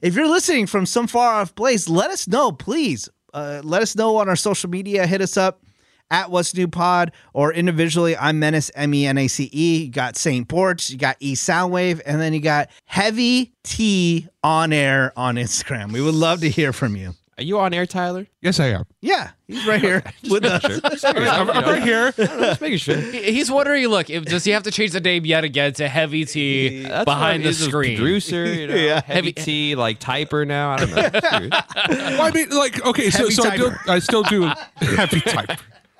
If 0.02 0.16
you're 0.16 0.28
listening 0.28 0.68
from 0.68 0.86
some 0.86 1.08
far 1.08 1.42
off 1.42 1.56
place, 1.56 1.88
let 1.88 2.12
us 2.12 2.28
know, 2.28 2.52
please. 2.52 3.10
Uh, 3.34 3.62
let 3.64 3.81
us 3.81 3.96
know 3.96 4.18
on 4.18 4.30
our 4.30 4.36
social 4.36 4.70
media. 4.70 5.08
Hit 5.08 5.22
us 5.22 5.38
up 5.38 5.64
at 6.12 6.30
What's 6.30 6.54
New 6.56 6.68
Pod 6.68 7.12
or 7.34 7.54
individually. 7.54 8.16
I'm 8.16 8.38
Menace 8.40 8.70
M 8.75 8.94
E 8.94 9.06
N 9.06 9.18
A 9.18 9.28
C 9.28 9.50
E. 9.52 9.86
You 9.86 9.92
got 9.92 10.16
Saint 10.16 10.48
Porch, 10.48 10.90
you 10.90 10.98
got 10.98 11.18
E 11.20 11.36
Soundwave, 11.36 12.02
and 12.06 12.22
then 12.22 12.34
you 12.34 12.40
got 12.40 12.70
Heavy 12.86 13.54
T 13.64 14.28
on 14.44 14.74
air 14.74 15.14
on 15.18 15.36
Instagram. 15.36 15.92
We 15.92 16.02
would 16.02 16.14
love 16.14 16.42
to 16.42 16.50
hear 16.50 16.74
from 16.74 16.96
you. 16.96 17.16
Are 17.35 17.44
you 17.44 17.57
on 17.59 17.74
air, 17.74 17.88
Tyler? 17.88 18.27
Yes, 18.41 18.59
I 18.59 18.68
am. 18.68 18.83
Yeah, 19.01 19.31
he's 19.47 19.65
right 19.65 19.81
here 19.81 20.03
with 20.30 20.45
us. 20.45 21.03
I'm, 21.03 21.50
I'm 21.50 21.63
right 21.65 21.81
here. 21.81 22.12
Just 22.12 22.62
making 22.62 22.77
sure. 22.77 22.95
He- 22.95 23.31
He's 23.33 23.50
wondering, 23.50 23.88
look, 23.88 24.09
if 24.12 24.25
does 24.25 24.44
he 24.44 24.51
have 24.51 24.62
to 24.63 24.71
change 24.71 24.91
the 24.91 25.00
name 25.00 25.25
yet 25.25 25.44
again 25.44 25.74
to 25.74 25.88
Heavy 25.88 26.25
T 26.25 26.83
That's 26.83 27.06
behind 27.06 27.44
what 27.44 27.44
the 27.44 27.50
it 27.50 27.51
is, 27.51 27.62
a 27.62 27.65
screen? 27.65 27.97
Producer, 27.97 28.45
you 28.45 28.68
know, 28.68 28.75
Yeah. 28.83 29.01
heavy 29.03 29.33
T, 29.33 29.74
like 29.75 30.00
typer 30.00 30.45
now. 30.45 30.71
I 30.74 30.77
don't 30.77 30.91
know. 30.91 31.09
Well, 31.89 32.21
I 32.21 32.31
mean, 32.31 32.50
like, 32.51 32.85
okay, 32.85 33.09
so, 33.09 33.18
Heavy 33.24 33.31
so 33.31 33.50
I, 33.50 33.57
do, 33.57 33.69
typer. 33.69 33.89
I 33.89 34.00
still 34.00 34.24
do 34.24 34.44
heavy 34.95 35.21
type. 35.21 35.59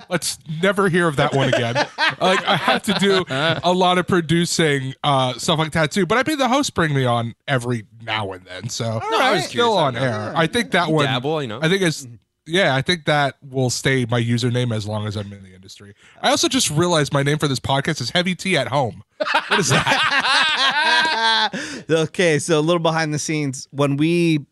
Let's 0.09 0.38
never 0.61 0.89
hear 0.89 1.07
of 1.07 1.15
that 1.17 1.33
one 1.33 1.53
again. 1.53 1.75
Like, 2.21 2.45
I 2.45 2.55
have 2.55 2.83
to 2.83 2.94
do 2.94 3.25
a 3.29 3.73
lot 3.73 3.97
of 3.97 4.07
producing 4.07 4.94
uh, 5.03 5.33
stuff 5.33 5.59
like 5.59 5.71
that 5.73 5.91
too. 5.91 6.05
But 6.05 6.17
I 6.17 6.29
mean, 6.29 6.38
the 6.38 6.47
hosts 6.47 6.69
bring 6.69 6.94
me 6.94 7.05
on 7.05 7.35
every 7.47 7.85
now 8.01 8.31
and 8.31 8.45
then, 8.45 8.69
so 8.69 8.85
I 8.85 9.31
was 9.31 9.44
I'm 9.44 9.50
still 9.50 9.73
on 9.73 9.95
air. 9.95 10.33
I 10.35 10.47
think 10.47 10.71
that 10.71 10.89
one. 10.89 11.05
dabble, 11.05 11.41
you 11.41 11.47
know. 11.47 11.59
I 11.61 11.69
think 11.69 11.81
it's. 11.81 12.07
Yeah, 12.45 12.75
I 12.75 12.81
think 12.81 13.05
that 13.05 13.38
will 13.41 13.69
stay 13.69 14.05
my 14.09 14.21
username 14.21 14.75
as 14.75 14.85
long 14.85 15.07
as 15.07 15.15
I'm 15.15 15.31
in 15.31 15.44
the 15.44 15.55
industry. 15.55 15.95
I 16.21 16.29
also 16.29 16.50
just 16.50 16.69
realized 16.69 17.13
my 17.13 17.23
name 17.23 17.38
for 17.38 17.47
this 17.47 17.61
podcast 17.61 18.01
is 18.01 18.09
Heavy 18.09 18.35
Tea 18.35 18.57
at 18.57 18.67
Home. 18.67 19.01
What 19.47 19.59
is 19.59 19.69
that? 19.69 21.51
okay, 21.89 22.39
so 22.39 22.59
a 22.59 22.61
little 22.61 22.81
behind 22.81 23.13
the 23.13 23.19
scenes. 23.19 23.69
When 23.71 23.95
we 23.95 24.45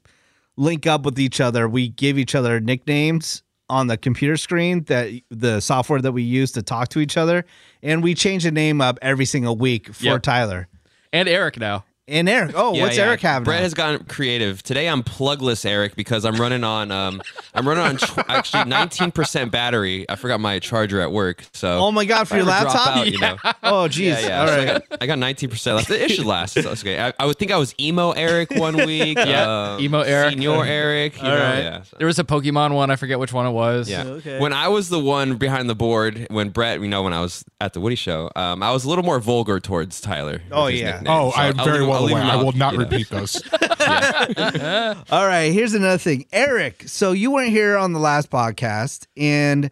link 0.55 0.87
up 0.87 1.03
with 1.03 1.19
each 1.19 1.41
other, 1.41 1.67
we 1.67 1.89
give 1.89 2.17
each 2.17 2.33
other 2.33 2.61
nicknames 2.61 3.43
on 3.71 3.87
the 3.87 3.97
computer 3.97 4.35
screen 4.35 4.83
that 4.83 5.09
the 5.29 5.61
software 5.61 6.01
that 6.01 6.11
we 6.11 6.23
use 6.23 6.51
to 6.51 6.61
talk 6.61 6.89
to 6.89 6.99
each 6.99 7.15
other, 7.15 7.45
and 7.81 8.03
we 8.03 8.13
change 8.13 8.43
the 8.43 8.51
name 8.51 8.81
up 8.81 8.99
every 9.01 9.25
single 9.25 9.55
week 9.55 9.93
for 9.93 10.03
Yep. 10.03 10.23
Tyler 10.23 10.67
And 11.13 11.29
Eric 11.29 11.57
now. 11.57 11.85
And 12.11 12.29
Eric. 12.29 12.51
Oh, 12.55 12.73
Yeah, 12.73 12.83
what's 12.83 12.97
yeah. 12.97 13.05
Eric 13.05 13.21
having? 13.21 13.45
Brett 13.45 13.61
has 13.61 13.73
gotten 13.73 14.03
creative. 14.05 14.61
Today 14.63 14.87
I'm 14.87 15.01
plugless 15.03 15.65
Eric 15.65 15.95
because 15.95 16.25
I'm 16.25 16.35
running 16.35 16.63
on 16.63 16.91
um 16.91 17.21
I'm 17.55 17.67
running 17.67 17.83
on 17.83 17.97
tw- 17.97 18.29
actually 18.29 18.63
19% 18.63 19.49
battery. 19.51 20.05
I 20.09 20.15
forgot 20.15 20.39
my 20.39 20.59
charger 20.59 21.01
at 21.01 21.11
work. 21.11 21.43
So 21.53 21.79
oh 21.79 21.91
my 21.91 22.05
god, 22.05 22.27
for 22.27 22.35
your 22.35 22.43
if 22.45 22.49
I 22.51 22.55
ever 22.61 22.63
drop 22.65 22.75
laptop? 22.75 22.97
out, 22.97 23.07
you 23.11 23.19
know. 23.19 23.37
Oh, 23.63 23.87
geez. 23.87 24.21
Yeah, 24.21 24.27
yeah. 24.27 24.41
All 24.41 24.47
So 24.47 24.57
right. 24.57 24.61
I, 24.69 24.73
got, 24.73 24.83
I 25.01 25.05
got 25.07 25.17
19% 25.19 25.75
left. 25.75 25.89
It 25.89 26.11
should 26.11 26.25
last. 26.25 26.53
So 26.53 26.71
it's 26.71 26.81
okay. 26.83 26.99
I, 27.01 27.13
I 27.19 27.25
would 27.25 27.37
think 27.37 27.51
I 27.51 27.57
was 27.57 27.73
emo 27.79 28.11
Eric 28.11 28.51
one 28.51 28.75
week. 28.85 29.17
Yeah, 29.17 29.73
um, 29.75 29.79
emo 29.81 30.01
Eric. 30.01 30.31
Senior 30.31 30.65
Eric. 30.65 31.15
You 31.17 31.23
All 31.27 31.29
know, 31.35 31.39
right. 31.43 31.59
yeah. 31.59 31.83
so- 31.83 31.95
There 31.97 32.07
was 32.07 32.19
a 32.19 32.23
Pokemon 32.23 32.73
one. 32.73 32.89
I 32.91 32.95
forget 32.95 33.19
which 33.19 33.31
one 33.33 33.45
it 33.45 33.51
was. 33.51 33.89
Yeah. 33.89 34.03
Okay. 34.03 34.39
When 34.39 34.51
I 34.53 34.67
was 34.67 34.89
the 34.89 34.99
one 34.99 35.37
behind 35.37 35.69
the 35.69 35.75
board, 35.75 36.27
when 36.29 36.49
Brett, 36.49 36.81
you 36.81 36.87
know, 36.87 37.03
when 37.03 37.13
I 37.13 37.21
was 37.21 37.45
at 37.61 37.73
the 37.73 37.79
Woody 37.79 37.95
Show, 37.95 38.29
um, 38.35 38.61
I 38.63 38.71
was 38.71 38.83
a 38.83 38.89
little 38.89 39.03
more 39.05 39.19
vulgar 39.19 39.59
towards 39.59 40.01
Tyler. 40.01 40.41
Oh, 40.51 40.67
yeah. 40.67 40.85
nicknames. 40.93 41.07
Oh, 41.09 41.31
So 41.31 41.37
I'm 41.37 41.55
very 41.57 41.85
well 41.85 42.00
I'll 42.01 42.07
leave 42.07 42.17
aware. 42.17 42.23
him 42.23 42.29
I 42.29 42.35
out, 42.35 42.45
will 42.45 42.51
not 42.53 42.73
you 42.73 42.79
know. 42.79 42.83
repeat 42.85 43.09
those. 43.09 43.41
All 45.11 45.27
right, 45.27 45.51
here's 45.51 45.73
another 45.73 45.97
thing. 45.97 46.25
Eric, 46.31 46.83
so 46.87 47.11
you 47.11 47.31
weren't 47.31 47.49
here 47.49 47.77
on 47.77 47.93
the 47.93 47.99
last 47.99 48.29
podcast, 48.29 49.07
and 49.17 49.69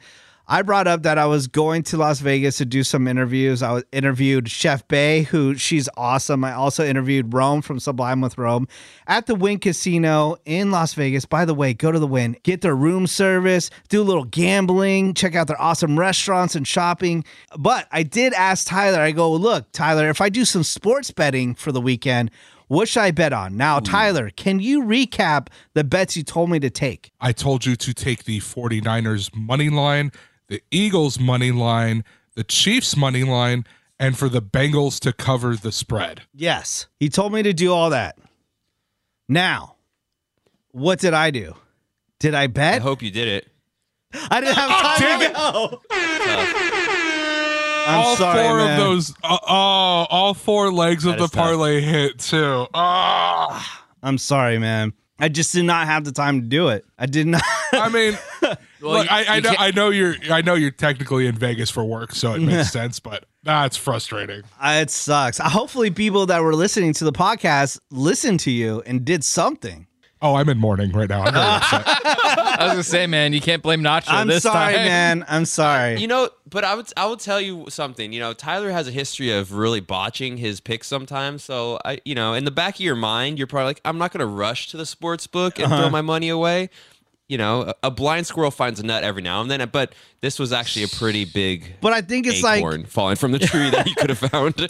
I 0.52 0.64
brought 0.64 0.88
up 0.88 1.04
that 1.04 1.20
I 1.20 1.28
was 1.28 1.46
going 1.46 1.84
to 1.84 1.98
Las 1.98 2.22
Vegas 2.22 2.58
to 2.58 2.66
do 2.66 2.82
some 2.84 3.08
interviews. 3.08 3.62
I 3.62 3.84
interviewed 3.92 4.50
Chef 4.50 4.88
Bay, 4.88 5.22
who 5.22 5.54
she's 5.54 5.88
awesome. 5.96 6.44
I 6.44 6.54
also 6.54 6.84
interviewed 6.84 7.36
Rome 7.36 7.62
from 7.62 7.80
Sublime 7.80 8.20
with 8.20 8.36
Rome 8.36 8.68
at 9.06 9.28
the 9.28 9.36
Wynn 9.36 9.60
Casino 9.60 10.38
in 10.46 10.72
Las 10.72 10.96
Vegas. 10.96 11.26
By 11.26 11.46
the 11.46 11.54
way, 11.54 11.76
go 11.76 11.92
to 11.92 12.00
the 12.00 12.08
Wynn, 12.08 12.36
get 12.42 12.62
their 12.62 12.76
room 12.76 13.06
service, 13.06 13.70
do 13.90 14.02
a 14.02 14.04
little 14.04 14.24
gambling, 14.24 15.14
check 15.14 15.36
out 15.36 15.46
their 15.46 15.62
awesome 15.62 16.00
restaurants 16.00 16.56
and 16.56 16.68
shopping. 16.68 17.24
But 17.56 17.88
I 17.92 18.02
did 18.02 18.34
ask 18.34 18.68
Tyler, 18.68 19.02
I 19.02 19.12
go, 19.12 19.32
look, 19.32 19.72
Tyler, 19.72 20.10
if 20.10 20.20
I 20.20 20.30
do 20.30 20.46
some 20.46 20.64
sports 20.64 21.12
betting 21.12 21.54
for 21.54 21.72
the 21.72 21.80
weekend, 21.80 22.32
what 22.70 22.88
should 22.88 23.02
I 23.02 23.12
bet 23.12 23.34
on? 23.34 23.56
Now, 23.56 23.80
Tyler, 23.80 24.32
can 24.32 24.60
you 24.60 24.82
recap 24.84 25.50
the 25.76 25.84
bets 25.84 26.18
you 26.18 26.24
told 26.24 26.50
me 26.50 26.60
to 26.60 26.72
take? 26.72 27.12
I 27.22 27.34
told 27.34 27.68
you 27.68 27.76
to 27.76 27.94
take 27.94 28.24
the 28.24 28.40
49ers 28.40 29.36
money 29.36 29.70
line, 29.70 30.12
the 30.50 30.62
Eagles 30.72 31.20
money 31.20 31.52
line, 31.52 32.04
the 32.36 32.44
Chiefs 32.44 32.98
money 32.98 33.24
line, 33.24 33.66
and 34.00 34.18
for 34.18 34.28
the 34.30 34.42
Bengals 34.42 35.00
to 35.02 35.14
cover 35.14 35.56
the 35.56 35.72
spread. 35.72 36.24
Yes. 36.34 36.88
He 37.00 37.08
told 37.10 37.32
me 37.34 37.42
to 37.44 37.54
do 37.54 37.72
all 37.74 37.90
that. 37.92 38.18
Now, 39.28 39.76
What 40.72 41.00
did 41.00 41.14
I 41.14 41.32
do? 41.32 41.56
Did 42.20 42.34
I 42.36 42.48
bet? 42.48 42.82
I 42.82 42.84
hope 42.84 43.02
you 43.02 43.12
did 43.12 43.28
it. 43.28 43.48
I 44.30 44.40
didn't 44.42 44.56
have 44.56 44.70
time 44.98 45.00
damn 45.00 45.20
to 45.20 45.26
it. 45.26 45.34
go. 45.34 45.82
I'm 47.88 48.00
all 48.06 48.16
sorry, 48.18 48.44
four 48.44 48.58
man. 48.58 48.72
of 48.80 48.86
those, 48.86 49.12
uh, 49.24 49.38
oh, 49.48 50.06
all 50.10 50.34
four 50.36 50.72
legs 50.72 51.06
of 51.06 51.18
the 51.18 51.24
is 51.24 51.32
tough. 51.32 51.40
parlay 51.44 51.82
hit 51.82 52.20
too. 52.20 52.68
Oh, 52.74 53.68
I'm 54.04 54.18
sorry, 54.20 54.60
man. 54.60 54.94
I 55.20 55.30
just 55.30 55.54
did 55.54 55.66
not 55.66 55.86
have 55.88 56.06
the 56.06 56.12
time 56.12 56.42
to 56.42 56.48
do 56.48 56.70
it. 56.70 56.86
I 56.98 57.06
did 57.06 57.28
not. 57.28 57.42
I 57.74 57.90
mean, 57.90 58.18
Well, 58.82 58.94
look, 58.94 59.04
you- 59.06 59.10
I, 59.12 59.24
I 59.24 59.36
you 59.36 59.42
know, 59.42 59.54
I 59.60 59.72
know 59.72 59.90
you're, 59.90 60.16
I 60.32 60.42
know 60.42 60.54
you're 60.54 60.72
technically 60.72 61.28
in 61.28 61.36
Vegas 61.36 61.70
for 61.70 61.84
work, 61.84 62.14
so 62.16 62.34
it 62.34 62.42
makes 62.42 62.72
sense, 62.72 63.00
but 63.02 63.26
that's 63.44 63.76
frustrating. 63.76 64.44
it 64.64 64.90
sucks. 64.90 65.38
Hopefully, 65.38 65.92
people 65.92 66.26
that 66.28 66.42
were 66.42 66.56
listening 66.56 66.94
to 66.94 67.04
the 67.04 67.12
podcast 67.12 67.80
listened 67.92 68.40
to 68.42 68.52
you 68.52 68.82
and 68.86 69.04
did 69.04 69.24
something. 69.26 69.88
Oh, 70.22 70.36
I'm 70.36 70.50
in 70.50 70.58
mourning 70.58 70.92
right 70.92 71.08
now. 71.08 71.22
I'm 71.24 71.34
very 71.34 71.46
upset. 71.46 71.84
I 71.88 72.58
was 72.64 72.72
gonna 72.74 72.84
say, 72.84 73.08
man, 73.08 73.32
you 73.32 73.40
can't 73.40 73.64
blame 73.64 73.82
Nacho 73.82 74.06
I'm 74.10 74.28
this 74.28 74.44
sorry, 74.44 74.76
time. 74.76 74.86
man. 74.86 75.26
I'm 75.30 75.46
sorry. 75.46 76.00
You 76.00 76.08
know, 76.08 76.30
but 76.50 76.64
I 76.66 76.76
would 76.76 76.88
I 76.98 77.06
would 77.06 77.20
tell 77.20 77.40
you 77.40 77.66
something. 77.70 78.12
You 78.12 78.20
know, 78.20 78.34
Tyler 78.34 78.72
has 78.72 78.88
a 78.88 78.92
history 78.92 79.32
of 79.32 79.54
really 79.54 79.80
botching 79.80 80.36
his 80.38 80.60
picks 80.60 80.88
sometimes. 80.88 81.44
So 81.44 81.80
I, 81.86 82.00
you 82.04 82.16
know, 82.16 82.34
in 82.34 82.44
the 82.44 82.52
back 82.52 82.76
of 82.76 82.82
your 82.82 82.98
mind, 82.98 83.38
you're 83.38 83.48
probably 83.48 83.68
like, 83.68 83.82
I'm 83.86 83.98
not 83.98 84.12
going 84.12 84.20
to 84.20 84.26
rush 84.26 84.68
to 84.70 84.78
the 84.78 84.86
sports 84.86 85.26
book 85.26 85.58
and 85.58 85.72
Uh-huh. 85.72 85.84
throw 85.84 85.90
my 85.90 86.02
money 86.02 86.28
away. 86.30 86.70
You 87.30 87.38
know, 87.38 87.62
a, 87.62 87.76
a 87.88 87.92
blind 87.92 88.26
squirrel 88.28 88.52
finds 88.52 88.80
a 88.80 88.84
nut 88.84 89.04
every 89.04 89.22
now 89.22 89.40
and 89.42 89.50
then. 89.50 89.70
But 89.72 89.94
this 90.22 90.38
was 90.40 90.52
actually 90.52 90.84
a 90.84 90.88
pretty 90.88 91.24
big 91.26 91.76
but 91.80 91.94
I 91.94 92.02
think 92.02 92.28
it's 92.28 92.44
like 92.44 92.58
acorn 92.58 92.86
falling 92.86 93.16
from 93.16 93.32
the 93.32 93.40
tree 93.40 93.70
that 93.70 93.88
he 93.88 93.94
could 93.96 94.10
have 94.10 94.18
found. 94.32 94.56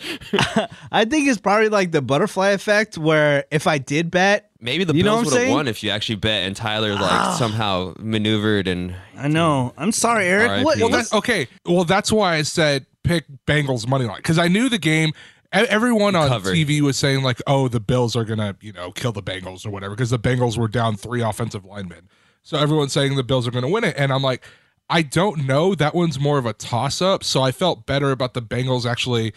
I 0.92 1.06
think 1.06 1.28
it's 1.28 1.40
probably 1.40 1.70
like 1.70 1.92
the 1.92 2.02
butterfly 2.02 2.50
effect, 2.50 2.98
where 2.98 3.46
if 3.52 3.66
I 3.66 3.78
did 3.78 4.12
bet, 4.12 4.46
Maybe 4.62 4.84
the 4.84 4.94
You 4.94 5.04
know 5.04 5.14
what 5.14 5.20
I'm 5.20 5.24
Bills 5.24 5.34
would 5.36 5.42
have? 5.44 5.52
Ah. 5.52 5.56
won 5.56 5.68
if 5.70 5.84
you 5.84 5.90
actually 5.90 6.18
bet, 6.18 6.44
and 6.44 6.54
Tyler 6.54 6.94
like 6.94 7.38
somehow 7.38 7.94
maneuvered 7.98 8.68
and 8.68 8.94
I 9.16 9.30
know. 9.30 9.74
I'm 9.78 9.94
sorry, 9.94 10.26
Eric. 10.28 10.66
What? 10.66 10.78
Well, 10.80 10.90
That's 10.90 11.14
okay. 11.14 11.48
Well, 11.66 11.86
that's 11.86 12.12
why 12.12 12.36
I 12.36 12.42
said 12.42 12.86
pick 13.06 13.24
Bengals 13.48 13.88
money 13.88 14.04
line 14.06 14.18
because 14.18 14.38
I 14.38 14.50
knew 14.50 14.68
the 14.68 14.78
game. 14.78 15.10
e- 15.56 15.66
Everyone 15.70 16.14
on 16.16 16.28
Covered. 16.28 16.54
TV 16.54 16.82
was 16.82 16.98
saying 16.98 17.24
like, 17.24 17.42
"Oh, 17.48 17.70
the 17.70 17.80
Bills 17.80 18.18
are 18.18 18.26
gonna, 18.26 18.58
you 18.60 18.74
know, 18.74 18.92
kill 18.92 19.14
the 19.14 19.24
Bengals 19.24 19.66
or 19.66 19.70
whatever," 19.70 19.96
because 19.96 20.10
the 20.10 20.20
Bengals 20.20 20.58
were 20.58 20.68
down 20.68 20.98
three 20.98 21.22
offensive 21.22 21.64
linemen. 21.64 22.10
So 22.44 22.58
everyone's 22.58 22.94
saying 22.94 23.16
the 23.16 23.24
Bills 23.24 23.48
are 23.48 23.52
gonna 23.52 23.70
win 23.70 23.84
it, 23.84 23.96
and 23.98 24.12
I'm 24.12 24.24
like, 24.24 24.44
I 24.90 25.04
don't 25.04 25.46
know. 25.46 25.76
That 25.76 25.94
one's 25.94 26.20
more 26.20 26.38
of 26.38 26.46
a 26.46 26.54
toss 26.54 27.02
up. 27.02 27.24
So 27.24 27.42
I 27.42 27.52
felt 27.52 27.86
better 27.86 28.12
about 28.12 28.34
the 28.34 28.42
Bengals 28.42 28.90
actually 28.90 29.34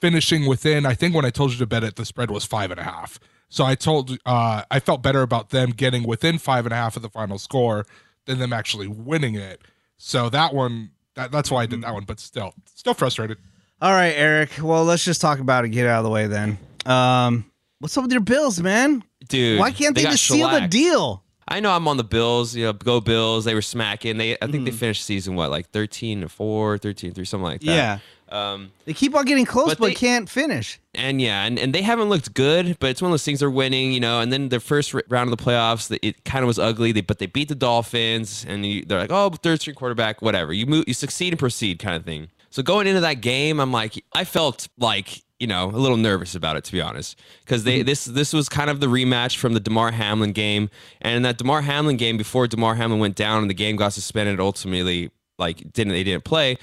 finishing 0.00 0.46
within. 0.46 0.86
I 0.86 0.94
think 0.94 1.14
when 1.14 1.24
I 1.24 1.30
told 1.30 1.50
you 1.50 1.58
to 1.58 1.66
bet 1.66 1.82
it, 1.82 1.96
the 1.96 2.04
spread 2.04 2.30
was 2.30 2.44
five 2.44 2.70
and 2.70 2.78
a 2.78 2.84
half. 2.84 3.18
So 3.48 3.64
I 3.64 3.74
told, 3.74 4.18
uh, 4.24 4.62
I 4.70 4.80
felt 4.80 5.02
better 5.02 5.22
about 5.22 5.50
them 5.50 5.70
getting 5.70 6.04
within 6.04 6.38
five 6.38 6.66
and 6.66 6.72
a 6.72 6.76
half 6.76 6.96
of 6.96 7.02
the 7.02 7.08
final 7.08 7.38
score 7.38 7.86
than 8.26 8.38
them 8.38 8.52
actually 8.52 8.86
winning 8.86 9.34
it. 9.34 9.62
So 9.96 10.28
that 10.30 10.54
one, 10.54 10.90
that, 11.14 11.32
that's 11.32 11.50
why 11.50 11.62
I 11.62 11.66
did 11.66 11.82
that 11.82 11.92
one. 11.92 12.04
But 12.04 12.20
still, 12.20 12.54
still 12.74 12.94
frustrated. 12.94 13.38
All 13.80 13.92
right, 13.92 14.14
Eric. 14.16 14.50
Well, 14.62 14.84
let's 14.84 15.04
just 15.04 15.20
talk 15.20 15.40
about 15.40 15.64
it. 15.64 15.70
Get 15.70 15.86
out 15.86 15.98
of 15.98 16.04
the 16.04 16.10
way 16.10 16.26
then. 16.26 16.58
Um, 16.86 17.50
what's 17.80 17.96
up 17.96 18.04
with 18.04 18.12
your 18.12 18.20
bills, 18.20 18.60
man? 18.60 19.02
dude. 19.28 19.58
Why 19.58 19.70
can't 19.70 19.94
they, 19.94 20.02
got 20.02 20.12
just 20.12 20.26
seal 20.26 20.48
the 20.48 20.68
deal? 20.68 21.23
I 21.46 21.60
know 21.60 21.70
I'm 21.72 21.86
on 21.88 21.96
the 21.96 22.04
Bills, 22.04 22.54
you 22.56 22.64
know, 22.64 22.72
go 22.72 23.00
Bills. 23.00 23.44
They 23.44 23.54
were 23.54 23.62
smacking. 23.62 24.16
They 24.18 24.32
I 24.40 24.46
think 24.46 24.62
Mm. 24.62 24.64
they 24.66 24.70
finished 24.70 25.04
season 25.04 25.34
what, 25.36 25.50
like 25.50 25.70
13 25.70 26.22
to 26.22 26.28
4, 26.28 26.78
13 26.78 27.12
3, 27.12 27.24
something 27.24 27.44
like 27.44 27.60
that. 27.60 27.66
Yeah. 27.66 27.98
Um 28.30 28.72
They 28.86 28.94
keep 28.94 29.14
on 29.14 29.24
getting 29.26 29.44
close, 29.44 29.68
But 29.68 29.78
but, 29.78 29.86
they- 29.88 29.94
can't 29.94 30.28
finish. 30.30 30.80
and 30.94 31.20
yeah, 31.20 31.44
and, 31.44 31.58
and 31.58 31.74
they 31.74 31.82
haven't 31.82 32.08
looked 32.08 32.32
good, 32.34 32.78
but 32.80 32.88
it's 32.90 33.02
one 33.02 33.10
of 33.10 33.12
those 33.12 33.24
things 33.24 33.40
they're 33.40 33.50
winning, 33.50 33.92
you 33.92 34.00
know. 34.00 34.20
And 34.20 34.32
then 34.32 34.48
their 34.48 34.60
first 34.60 34.94
round 35.08 35.30
of 35.30 35.36
the 35.36 35.44
playoffs, 35.44 35.96
it 36.02 36.24
kind 36.24 36.42
of 36.42 36.46
was 36.46 36.58
ugly, 36.58 36.92
they, 36.92 37.02
but 37.02 37.18
they 37.18 37.26
beat 37.26 37.48
the 37.48 37.54
Dolphins, 37.54 38.44
and 38.48 38.64
you, 38.64 38.84
they're 38.84 38.98
like, 38.98 39.12
oh, 39.12 39.30
third 39.30 39.60
string 39.60 39.76
quarterback, 39.76 40.22
whatever. 40.22 40.52
You 40.52 40.66
move, 40.66 40.84
you 40.86 40.94
succeed 40.94 41.32
and 41.34 41.38
proceed, 41.38 41.78
kind 41.78 41.96
of 41.96 42.04
thing. 42.04 42.28
So 42.50 42.62
going 42.62 42.86
into 42.86 43.00
that 43.00 43.14
game, 43.20 43.58
I'm 43.60 43.72
like, 43.72 44.02
I 44.14 44.24
felt 44.24 44.68
like 44.78 45.22
you 45.38 45.46
know 45.46 45.66
a 45.66 45.78
little 45.78 45.96
nervous 45.96 46.34
about 46.34 46.56
it 46.56 46.64
to 46.64 46.72
be 46.72 46.80
honest, 46.80 47.18
because 47.44 47.64
they 47.64 47.78
mm-hmm. 47.78 47.86
this 47.86 48.04
this 48.04 48.32
was 48.32 48.48
kind 48.48 48.70
of 48.70 48.80
the 48.80 48.86
rematch 48.86 49.36
from 49.36 49.54
the 49.54 49.60
Damar 49.60 49.90
Hamlin 49.90 50.32
game, 50.32 50.70
and 51.00 51.16
in 51.16 51.22
that 51.22 51.38
Damar 51.38 51.62
Hamlin 51.62 51.96
game 51.96 52.16
before 52.16 52.46
Damar 52.46 52.74
Hamlin 52.74 53.00
went 53.00 53.16
down 53.16 53.42
and 53.42 53.50
the 53.50 53.54
game 53.54 53.76
got 53.76 53.92
suspended, 53.92 54.40
ultimately 54.40 55.10
like 55.38 55.72
didn't 55.72 55.92
they 55.92 56.04
didn't 56.04 56.24
play 56.24 56.58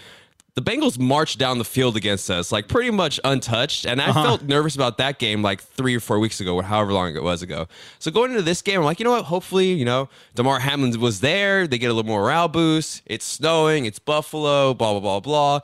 the 0.55 0.61
Bengals 0.61 0.99
marched 0.99 1.39
down 1.39 1.57
the 1.59 1.65
field 1.65 1.95
against 1.95 2.29
us, 2.29 2.51
like 2.51 2.67
pretty 2.67 2.91
much 2.91 3.19
untouched. 3.23 3.85
And 3.85 4.01
I 4.01 4.09
uh-huh. 4.09 4.23
felt 4.23 4.41
nervous 4.43 4.75
about 4.75 4.97
that 4.97 5.17
game 5.17 5.41
like 5.41 5.61
three 5.61 5.95
or 5.95 5.99
four 5.99 6.19
weeks 6.19 6.41
ago, 6.41 6.55
or 6.55 6.63
however 6.63 6.91
long 6.91 7.15
it 7.15 7.23
was 7.23 7.41
ago. 7.41 7.67
So 7.99 8.11
going 8.11 8.31
into 8.31 8.43
this 8.43 8.61
game, 8.61 8.79
I'm 8.79 8.85
like, 8.85 8.99
you 8.99 9.05
know 9.05 9.11
what? 9.11 9.25
Hopefully, 9.25 9.71
you 9.71 9.85
know, 9.85 10.09
Damar 10.35 10.59
Hamlin 10.59 10.99
was 10.99 11.21
there. 11.21 11.67
They 11.67 11.77
get 11.77 11.87
a 11.87 11.93
little 11.93 12.09
more 12.09 12.21
morale 12.21 12.49
boost. 12.49 13.01
It's 13.05 13.25
snowing. 13.25 13.85
It's 13.85 13.99
Buffalo, 13.99 14.73
blah, 14.73 14.91
blah, 14.91 14.99
blah, 14.99 15.19
blah. 15.21 15.59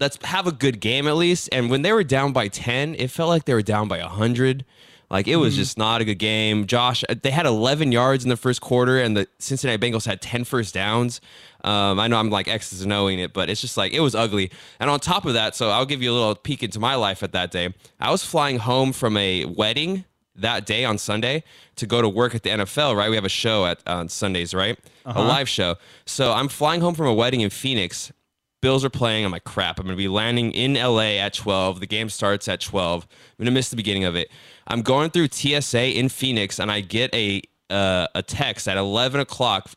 Let's 0.00 0.18
have 0.24 0.46
a 0.46 0.52
good 0.52 0.80
game 0.80 1.08
at 1.08 1.16
least. 1.16 1.48
And 1.52 1.70
when 1.70 1.82
they 1.82 1.92
were 1.92 2.04
down 2.04 2.32
by 2.32 2.48
10, 2.48 2.94
it 2.94 3.10
felt 3.10 3.28
like 3.28 3.44
they 3.44 3.54
were 3.54 3.62
down 3.62 3.88
by 3.88 3.98
100. 3.98 4.64
Like 5.10 5.26
it 5.26 5.36
was 5.36 5.56
just 5.56 5.78
not 5.78 6.02
a 6.02 6.04
good 6.04 6.18
game. 6.18 6.66
Josh, 6.66 7.02
uh, 7.08 7.14
they 7.20 7.30
had 7.30 7.46
11 7.46 7.92
yards 7.92 8.24
in 8.24 8.28
the 8.28 8.36
first 8.36 8.60
quarter, 8.60 9.00
and 9.00 9.16
the 9.16 9.26
Cincinnati 9.38 9.78
Bengals 9.78 10.04
had 10.04 10.20
10 10.20 10.44
first 10.44 10.74
downs. 10.74 11.22
Um, 11.64 11.98
I 11.98 12.08
know 12.08 12.18
I'm 12.18 12.28
like 12.28 12.46
X's 12.46 12.82
and 12.82 12.90
knowing 12.90 13.18
it, 13.18 13.32
but 13.32 13.48
it's 13.48 13.60
just 13.60 13.76
like 13.78 13.92
it 13.94 14.00
was 14.00 14.14
ugly. 14.14 14.50
And 14.78 14.90
on 14.90 15.00
top 15.00 15.24
of 15.24 15.32
that, 15.32 15.56
so 15.56 15.70
I'll 15.70 15.86
give 15.86 16.02
you 16.02 16.12
a 16.12 16.14
little 16.14 16.34
peek 16.34 16.62
into 16.62 16.78
my 16.78 16.94
life 16.94 17.22
at 17.22 17.32
that 17.32 17.50
day. 17.50 17.72
I 17.98 18.10
was 18.10 18.22
flying 18.22 18.58
home 18.58 18.92
from 18.92 19.16
a 19.16 19.46
wedding 19.46 20.04
that 20.36 20.66
day 20.66 20.84
on 20.84 20.98
Sunday 20.98 21.42
to 21.76 21.86
go 21.86 22.02
to 22.02 22.08
work 22.08 22.34
at 22.34 22.42
the 22.42 22.50
NFL. 22.50 22.94
Right, 22.94 23.08
we 23.08 23.16
have 23.16 23.24
a 23.24 23.30
show 23.30 23.64
at 23.64 23.80
on 23.86 24.10
Sundays, 24.10 24.52
right? 24.52 24.78
A 25.06 25.22
live 25.22 25.48
show. 25.48 25.76
So 26.04 26.32
I'm 26.34 26.48
flying 26.48 26.82
home 26.82 26.94
from 26.94 27.06
a 27.06 27.14
wedding 27.14 27.40
in 27.40 27.48
Phoenix. 27.48 28.12
Bills 28.60 28.84
are 28.84 28.90
playing. 28.90 29.24
I'm 29.24 29.30
like, 29.30 29.44
crap. 29.44 29.78
I'm 29.78 29.86
going 29.86 29.96
to 29.96 30.02
be 30.02 30.08
landing 30.08 30.50
in 30.52 30.74
LA 30.74 31.18
at 31.20 31.32
12. 31.34 31.80
The 31.80 31.86
game 31.86 32.08
starts 32.08 32.48
at 32.48 32.60
12. 32.60 33.04
I'm 33.04 33.08
going 33.38 33.46
to 33.46 33.52
miss 33.52 33.70
the 33.70 33.76
beginning 33.76 34.04
of 34.04 34.16
it. 34.16 34.28
I'm 34.66 34.82
going 34.82 35.10
through 35.10 35.28
TSA 35.28 35.96
in 35.98 36.08
Phoenix, 36.08 36.58
and 36.58 36.70
I 36.70 36.80
get 36.80 37.14
a 37.14 37.42
uh, 37.70 38.06
a 38.14 38.22
text 38.22 38.66
at 38.66 38.76
11 38.76 39.20
o'clock. 39.20 39.70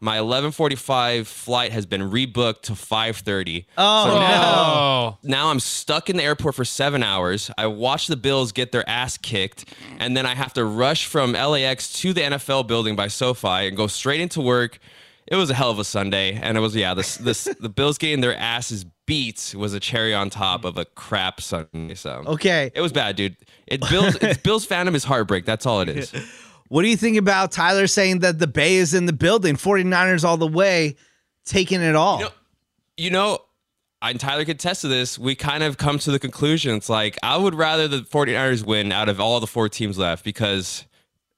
My 0.00 0.18
11:45 0.18 1.26
flight 1.26 1.72
has 1.72 1.86
been 1.86 2.02
rebooked 2.10 2.62
to 2.62 2.72
5:30. 2.72 3.64
Oh, 3.78 4.04
So 4.06 4.18
now, 4.18 4.64
Oh, 4.66 5.18
now 5.22 5.48
I'm 5.48 5.60
stuck 5.60 6.10
in 6.10 6.16
the 6.16 6.22
airport 6.24 6.54
for 6.56 6.64
seven 6.64 7.02
hours. 7.02 7.50
I 7.56 7.66
watch 7.68 8.06
the 8.06 8.16
Bills 8.16 8.52
get 8.52 8.72
their 8.72 8.86
ass 8.88 9.16
kicked, 9.16 9.72
and 9.98 10.16
then 10.16 10.26
I 10.26 10.34
have 10.34 10.52
to 10.54 10.64
rush 10.64 11.06
from 11.06 11.32
LAX 11.32 11.92
to 12.00 12.12
the 12.12 12.20
NFL 12.22 12.66
building 12.66 12.96
by 12.96 13.08
SoFi 13.08 13.68
and 13.68 13.76
go 13.76 13.86
straight 13.86 14.20
into 14.20 14.40
work. 14.40 14.78
It 15.26 15.36
was 15.36 15.48
a 15.50 15.54
hell 15.54 15.70
of 15.70 15.78
a 15.78 15.84
Sunday, 15.84 16.34
and 16.34 16.56
it 16.56 16.60
was 16.60 16.74
yeah, 16.76 16.94
this 16.94 17.16
this 17.16 17.44
the 17.60 17.68
Bills 17.68 17.98
getting 17.98 18.20
their 18.20 18.36
asses 18.36 18.84
beat 19.06 19.54
was 19.56 19.74
a 19.74 19.80
cherry 19.80 20.14
on 20.14 20.30
top 20.30 20.64
of 20.64 20.78
a 20.78 20.84
crap 20.84 21.40
Sunday. 21.40 21.94
So 21.94 22.22
Okay. 22.26 22.70
it 22.74 22.80
was 22.80 22.92
bad, 22.92 23.16
dude. 23.16 23.36
It 23.66 23.80
Bills 23.88 24.14
it's 24.22 24.40
Bills 24.40 24.66
fandom 24.66 24.94
is 24.94 25.04
heartbreak. 25.04 25.44
That's 25.44 25.66
all 25.66 25.80
it 25.80 25.88
is. 25.88 26.12
What 26.68 26.82
do 26.82 26.88
you 26.88 26.96
think 26.96 27.18
about 27.18 27.52
Tyler 27.52 27.86
saying 27.86 28.20
that 28.20 28.38
the 28.38 28.46
Bay 28.46 28.76
is 28.76 28.94
in 28.94 29.04
the 29.04 29.12
building? 29.12 29.54
49ers 29.54 30.24
all 30.24 30.38
the 30.38 30.46
way, 30.46 30.96
taking 31.44 31.82
it 31.82 31.94
all. 31.94 32.18
You 32.18 32.24
know, 32.24 32.30
you 32.96 33.10
know, 33.10 33.38
and 34.00 34.18
Tyler 34.18 34.46
could 34.46 34.58
test 34.58 34.80
to 34.80 34.88
this. 34.88 35.18
We 35.18 35.34
kind 35.34 35.62
of 35.62 35.76
come 35.76 35.98
to 36.00 36.10
the 36.10 36.18
conclusion. 36.18 36.74
It's 36.74 36.88
like 36.88 37.18
I 37.22 37.36
would 37.36 37.54
rather 37.54 37.86
the 37.86 37.98
49ers 37.98 38.64
win 38.64 38.92
out 38.92 39.10
of 39.10 39.20
all 39.20 39.40
the 39.40 39.46
four 39.46 39.68
teams 39.68 39.98
left 39.98 40.24
because 40.24 40.86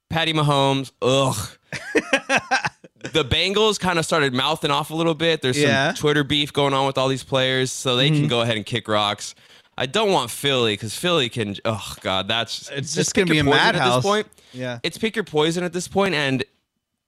Patty 0.09 0.33
Mahomes, 0.33 0.93
ugh. 1.03 1.37
The 3.13 3.25
Bengals 3.25 3.79
kind 3.79 3.99
of 3.99 4.05
started 4.05 4.35
mouthing 4.35 4.71
off 4.71 4.91
a 4.91 4.95
little 4.95 5.15
bit. 5.15 5.43
There's 5.43 5.59
Yeah. 5.59 5.89
some 5.89 5.97
Twitter 5.97 6.25
beef 6.25 6.53
going 6.53 6.75
on 6.75 6.87
with 6.87 6.99
all 6.99 7.09
these 7.09 7.25
players, 7.25 7.73
so 7.73 7.97
they 7.97 8.09
can 8.09 8.19
mm-hmm. 8.21 8.29
go 8.29 8.41
ahead 8.43 8.57
and 8.57 8.67
kick 8.67 8.89
rocks. 8.89 9.35
I 9.79 9.87
don't 9.87 10.11
want 10.11 10.31
Philly 10.31 10.73
because 10.73 10.97
Philly 10.97 11.29
can. 11.29 11.57
Oh 11.65 11.95
God, 12.01 12.29
that's 12.29 12.71
It's 12.71 12.95
just 12.95 13.15
gonna 13.15 13.27
be 13.27 13.39
a 13.39 13.45
poison 13.45 13.77
at 13.77 13.95
this 13.95 14.03
point. 14.03 14.27
Yeah. 14.53 14.79
It's 14.83 14.97
pick 14.97 15.17
your 15.17 15.25
poison 15.25 15.65
at 15.65 15.73
this 15.73 15.87
point, 15.87 16.15
and 16.15 16.45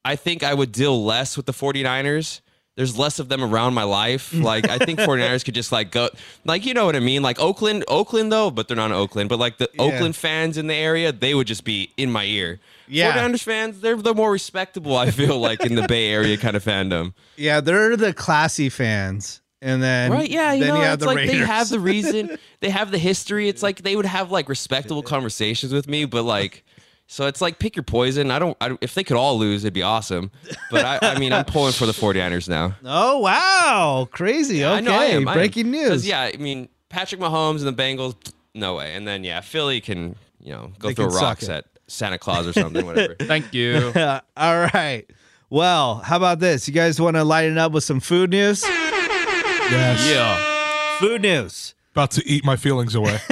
I 0.04 0.16
think 0.16 0.42
I 0.42 0.54
would 0.54 0.72
deal 0.72 1.02
less 1.04 1.36
with 1.36 1.46
the 1.46 1.52
49ers. 1.52 2.40
There's 2.78 2.96
less 2.96 3.18
of 3.18 3.28
them 3.28 3.42
around 3.42 3.74
my 3.74 3.82
life. 3.82 4.32
Like 4.48 4.68
I 4.70 4.78
think 4.78 5.00
49ers 5.00 5.44
could 5.44 5.54
just 5.56 5.72
like 5.72 5.90
go 5.90 6.10
like 6.44 6.64
you 6.64 6.74
know 6.74 6.86
what 6.86 6.94
I 6.94 7.00
mean? 7.00 7.22
Like 7.22 7.40
Oakland, 7.40 7.84
Oakland 7.88 8.30
though, 8.30 8.52
but 8.52 8.68
they're 8.68 8.76
not 8.76 8.86
in 8.86 8.92
Oakland. 8.92 9.28
But 9.28 9.40
like 9.40 9.58
the 9.58 9.68
Yeah. 9.74 9.82
Oakland 9.82 10.14
fans 10.14 10.56
in 10.56 10.68
the 10.68 10.74
area, 10.76 11.10
they 11.10 11.34
would 11.34 11.48
just 11.48 11.64
be 11.64 11.90
in 11.96 12.12
my 12.12 12.24
ear. 12.24 12.60
Yeah. 12.86 13.12
49ers 13.14 13.42
fans, 13.42 13.80
they're 13.80 13.96
the 13.96 14.14
more 14.14 14.30
respectable, 14.30 14.96
I 14.96 15.10
feel 15.10 15.40
like, 15.40 15.60
in 15.66 15.74
the 15.74 15.88
Bay 15.88 16.08
Area 16.10 16.36
kind 16.36 16.56
of 16.56 16.64
fandom. 16.64 17.14
Yeah, 17.36 17.60
they're 17.60 17.96
the 17.96 18.12
classy 18.14 18.68
fans. 18.68 19.40
And 19.60 19.82
then 19.82 20.12
Right? 20.12 20.30
Yeah, 20.30 20.52
you 20.52 20.60
then 20.64 20.74
know, 20.74 20.80
you 20.82 20.86
it's 20.86 21.00
the 21.00 21.06
like 21.06 21.16
Raiders. 21.16 21.34
they 21.40 21.44
have 21.44 21.68
the 21.68 21.80
reason, 21.80 22.38
they 22.60 22.70
have 22.70 22.92
the 22.92 22.98
history. 22.98 23.48
It's 23.48 23.62
like 23.62 23.82
they 23.82 23.96
would 23.96 24.06
have 24.06 24.30
like 24.30 24.48
respectable 24.48 25.02
conversations 25.02 25.72
with 25.72 25.88
me, 25.88 26.04
but 26.04 26.22
like, 26.22 26.64
so 27.10 27.26
it's 27.26 27.40
like 27.40 27.58
pick 27.58 27.74
your 27.74 27.82
poison. 27.82 28.30
I 28.30 28.38
don't, 28.38 28.56
I 28.60 28.76
if 28.80 28.94
they 28.94 29.02
could 29.02 29.16
all 29.16 29.38
lose, 29.38 29.64
it'd 29.64 29.72
be 29.74 29.82
awesome. 29.82 30.30
But 30.70 30.84
I, 30.84 31.14
I 31.14 31.18
mean, 31.18 31.32
I'm 31.32 31.46
pulling 31.46 31.72
for 31.72 31.86
the 31.86 31.92
49ers 32.00 32.48
now. 32.48 32.76
Oh 32.84 33.18
wow, 33.18 34.06
crazy! 34.12 34.64
Okay, 34.64 34.72
I 34.72 34.80
know 34.80 34.92
I 34.92 35.06
am, 35.06 35.26
I 35.26 35.34
am. 35.42 35.70
news. 35.70 36.06
Yeah, 36.06 36.20
I 36.20 36.36
mean, 36.36 36.68
Patrick 36.90 37.20
Mahomes 37.20 37.66
and 37.66 37.76
the 37.76 37.82
Bengals, 37.82 38.14
no 38.54 38.74
way. 38.74 38.94
And 38.94 39.08
then 39.08 39.24
yeah, 39.24 39.40
Philly 39.40 39.80
can, 39.80 40.16
you 40.40 40.52
know, 40.52 40.72
go 40.78 40.88
They 40.88 40.94
throw 40.94 41.06
rocks 41.06 41.48
at 41.48 41.64
Santa 41.86 42.18
Claus 42.18 42.46
or 42.46 42.52
something, 42.52 42.84
whatever. 42.84 43.16
Thank 43.20 43.52
you. 43.54 43.92
All 44.36 44.60
right. 44.60 45.04
Well, 45.50 45.96
how 45.96 46.18
about 46.18 46.40
this? 46.40 46.68
You 46.68 46.74
guys 46.74 47.00
want 47.00 47.16
to 47.16 47.24
lighten 47.24 47.56
up 47.56 47.72
with 47.72 47.84
some 47.84 48.00
food 48.00 48.30
news? 48.30 48.62
Yes. 48.62 50.06
yeah. 50.10 50.98
Food 50.98 51.22
news. 51.22 51.74
About 51.92 52.10
to 52.12 52.26
eat 52.28 52.44
my 52.44 52.56
feelings 52.56 52.94
away. 52.94 53.18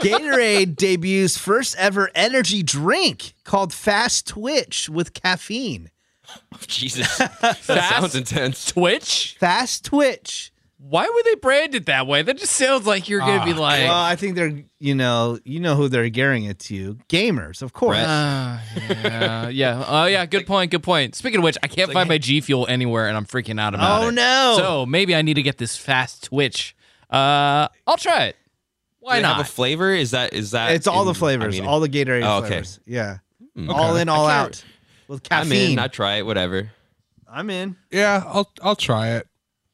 Gatorade 0.00 0.76
debuts 0.76 1.36
first 1.36 1.76
ever 1.76 2.10
energy 2.14 2.62
drink 2.62 3.34
called 3.44 3.72
Fast 3.72 4.26
Twitch 4.28 4.88
with 4.88 5.12
caffeine. 5.14 5.90
Oh, 6.30 6.58
Jesus, 6.66 7.18
that 7.40 7.58
sounds 7.62 8.14
intense. 8.14 8.64
Twitch? 8.66 9.36
Fast 9.38 9.84
Twitch. 9.84 10.50
Why 10.78 11.08
would 11.08 11.24
they 11.24 11.34
brand 11.36 11.74
it 11.74 11.86
that 11.86 12.06
way? 12.06 12.22
That 12.22 12.36
just 12.36 12.52
sounds 12.52 12.86
like 12.86 13.08
you're 13.08 13.20
gonna 13.20 13.44
be 13.44 13.52
Ah, 13.52 13.60
like, 13.60 13.82
Well, 13.84 13.92
I 14.02 14.16
think 14.16 14.34
they're, 14.34 14.52
you 14.78 14.94
know, 14.94 15.38
you 15.44 15.60
know 15.60 15.76
who 15.76 15.88
they're 15.88 16.08
gearing 16.10 16.44
it 16.44 16.58
to. 16.60 16.96
Gamers, 17.08 17.62
of 17.62 17.72
course. 17.72 17.96
Brett. 17.96 18.06
Ah, 18.06 18.62
yeah, 18.90 19.48
yeah. 19.48 19.84
Oh, 19.86 20.04
yeah. 20.06 20.26
Good 20.26 20.46
point. 20.46 20.70
Good 20.70 20.82
point. 20.82 21.14
Speaking 21.14 21.38
of 21.38 21.44
which, 21.44 21.56
I 21.62 21.68
can't 21.68 21.90
find 21.92 22.06
my 22.08 22.18
G 22.18 22.40
Fuel 22.42 22.66
anywhere, 22.68 23.08
and 23.08 23.16
I'm 23.16 23.24
freaking 23.24 23.58
out 23.58 23.74
about 23.74 24.02
Oh, 24.02 24.04
it. 24.04 24.06
Oh, 24.08 24.10
no. 24.10 24.54
So 24.58 24.86
maybe 24.86 25.14
I 25.14 25.22
need 25.22 25.34
to 25.34 25.42
get 25.42 25.56
this 25.58 25.76
fast 25.76 26.24
Twitch. 26.24 26.76
Uh, 27.14 27.68
I'll 27.86 27.96
try 27.96 28.24
it. 28.26 28.36
Why 29.00 29.16
Do 29.16 29.22
not? 29.22 29.36
have 29.36 29.46
a 29.46 29.48
flavor? 29.48 29.92
Is 29.92 30.12
that 30.12 30.32
is 30.32 30.52
that? 30.52 30.72
It's 30.72 30.86
all 30.86 31.02
in- 31.02 31.08
the 31.08 31.14
flavors, 31.14 31.56
I 31.56 31.60
mean, 31.60 31.68
all 31.68 31.80
the 31.80 31.88
Gatorade 31.88 32.22
Oh, 32.24 32.38
okay. 32.38 32.48
flavors. 32.48 32.80
Yeah. 32.86 33.18
Hmm. 33.54 33.70
All 33.70 33.96
in, 33.96 34.08
all 34.08 34.26
out. 34.26 34.52
can't- 34.52 34.64
With 35.08 35.22
I'm 35.30 35.46
caffeine. 35.46 35.72
in. 35.72 35.78
I 35.78 35.88
try 35.88 36.16
it. 36.16 36.22
Whatever. 36.26 36.70
I'm 37.30 37.50
in. 37.50 37.76
yeah, 37.90 38.22
I'll 38.26 38.50
I'll 38.62 38.76
try 38.76 39.10
it. 39.16 39.26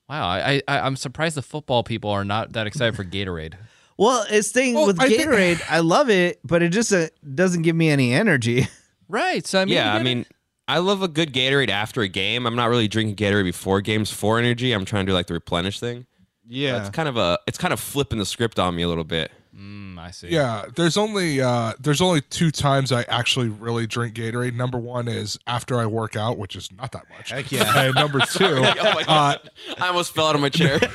wow, 0.08 0.26
I, 0.26 0.60
I 0.66 0.80
I'm 0.80 0.96
surprised 0.96 1.36
the 1.36 1.42
football 1.42 1.82
people 1.84 2.10
are 2.10 2.24
not 2.24 2.52
that 2.54 2.66
excited 2.66 2.94
for 2.96 3.04
Gatorade. 3.04 3.54
Well, 3.98 4.24
it's 4.30 4.50
thing 4.50 4.72
Well, 4.76 4.86
with 4.86 4.98
I 4.98 5.08
think- 5.08 5.20
Gatorade. 5.22 5.60
I 5.68 5.80
love 5.80 6.08
it, 6.08 6.40
but 6.42 6.62
it 6.62 6.70
just 6.70 6.90
uh, 6.90 7.08
doesn't 7.34 7.60
give 7.62 7.76
me 7.76 7.90
any 7.90 8.12
energy. 8.14 8.66
Right. 9.08 9.44
So 9.46 9.60
I 9.60 9.64
mean, 9.66 9.74
yeah, 9.74 9.92
I 9.92 10.02
mean, 10.02 10.24
I 10.68 10.78
love 10.78 11.02
a 11.02 11.08
good 11.08 11.32
Gatorade 11.34 11.68
after 11.68 12.00
a 12.00 12.06
game. 12.08 12.46
I'm 12.46 12.54
not 12.56 12.70
really 12.70 12.86
drinking 12.88 13.16
Gatorade 13.16 13.42
before 13.44 13.80
games 13.80 14.10
for 14.10 14.38
energy. 14.38 14.70
I'm 14.72 14.84
trying 14.84 15.04
to 15.04 15.10
do 15.10 15.14
like 15.14 15.26
the 15.26 15.34
replenish 15.34 15.80
thing. 15.80 16.06
Yeah. 16.52 16.80
It's 16.80 16.90
kind 16.90 17.08
of 17.08 17.16
a. 17.16 17.38
It's 17.46 17.58
kind 17.58 17.72
of 17.72 17.78
flipping 17.80 18.18
the 18.18 18.26
script 18.26 18.58
on 18.58 18.74
me 18.74 18.82
a 18.82 18.88
little 18.88 19.04
bit. 19.04 19.30
mm, 19.56 19.96
I 19.98 20.10
see. 20.10 20.28
Yeah, 20.28 20.64
there's 20.74 20.96
only 20.96 21.40
uh 21.40 21.74
there's 21.78 22.00
only 22.00 22.22
two 22.22 22.50
times 22.50 22.90
I 22.90 23.02
actually 23.02 23.48
really 23.48 23.86
drink 23.86 24.14
Gatorade. 24.16 24.54
Number 24.56 24.78
one 24.78 25.06
is 25.06 25.38
after 25.46 25.78
I 25.78 25.86
work 25.86 26.16
out, 26.16 26.38
which 26.38 26.56
is 26.56 26.70
not 26.72 26.90
that 26.92 27.04
much. 27.16 27.30
Heck 27.30 27.52
yeah. 27.52 27.82
And 27.86 27.94
number 27.94 28.18
two, 28.20 28.44
oh 28.64 29.02
uh! 29.06 29.36
I 29.78 29.86
almost 29.88 30.12
fell 30.12 30.26
out 30.26 30.34
of 30.34 30.40
my 30.40 30.48
chair. 30.48 30.80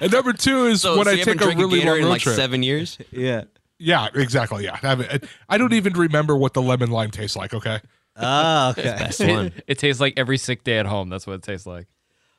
and 0.00 0.12
number 0.12 0.32
two 0.32 0.66
is 0.66 0.82
so, 0.82 0.96
when 0.96 1.06
so 1.06 1.10
I 1.12 1.14
you 1.14 1.24
take 1.24 1.40
a 1.40 1.46
really 1.48 1.80
Gatorade 1.80 1.84
long 1.86 1.96
in 1.98 2.04
road 2.04 2.10
like 2.10 2.22
trip. 2.22 2.36
seven 2.36 2.62
years. 2.62 2.98
yeah. 3.10 3.44
Yeah, 3.78 4.08
exactly. 4.14 4.64
Yeah, 4.64 4.78
I, 4.82 5.20
I 5.48 5.58
don't 5.58 5.72
even 5.72 5.94
remember 5.94 6.36
what 6.36 6.54
the 6.54 6.62
lemon 6.62 6.90
lime 6.90 7.10
tastes 7.10 7.36
like. 7.36 7.52
Okay. 7.52 7.80
Oh, 8.16 8.70
okay. 8.70 8.82
Best 8.84 9.20
It, 9.20 9.30
one. 9.30 9.52
it 9.66 9.78
tastes 9.78 10.00
like 10.00 10.14
every 10.16 10.38
sick 10.38 10.62
day 10.62 10.78
at 10.78 10.86
home. 10.86 11.08
That's 11.08 11.26
what 11.26 11.34
it 11.34 11.42
tastes 11.42 11.66
like. 11.66 11.86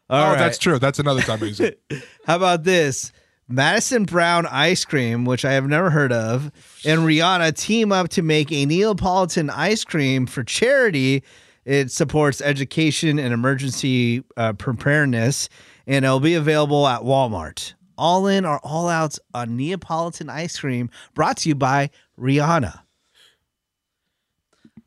All 0.10 0.22
oh, 0.24 0.30
right. 0.32 0.38
that's 0.38 0.58
true. 0.58 0.78
That's 0.78 1.00
another 1.00 1.22
time 1.22 1.42
I 1.42 1.48
use 1.48 1.60
it. 1.60 1.82
How 2.26 2.36
about 2.36 2.64
this? 2.64 3.12
Madison 3.48 4.06
Brown 4.06 4.46
ice 4.48 4.86
cream, 4.86 5.26
which 5.26 5.46
I 5.46 5.54
have 5.54 5.68
never 5.68 5.90
heard 5.92 6.12
of, 6.12 6.52
and 6.84 7.02
Rihanna 7.02 7.56
team 7.56 7.92
up 7.92 8.10
to 8.10 8.22
make 8.22 8.52
a 8.52 8.66
Neapolitan 8.66 9.50
ice 9.50 9.84
cream 9.84 10.26
for 10.26 10.44
charity. 10.44 11.24
It 11.64 11.92
supports 11.92 12.42
education 12.42 13.20
and 13.20 13.34
emergency 13.34 14.24
uh, 14.38 14.54
preparedness, 14.54 15.50
and 15.88 16.06
it'll 16.06 16.20
be 16.20 16.34
available 16.36 16.88
at 16.88 17.02
Walmart. 17.02 17.74
All 17.98 18.28
in 18.28 18.46
or 18.46 18.60
all 18.60 18.90
outs 18.90 19.20
on 19.34 19.56
Neapolitan 19.56 20.30
ice 20.30 20.60
cream, 20.60 20.90
brought 21.14 21.38
to 21.38 21.50
you 21.50 21.56
by 21.56 21.90
Rihanna. 22.20 22.80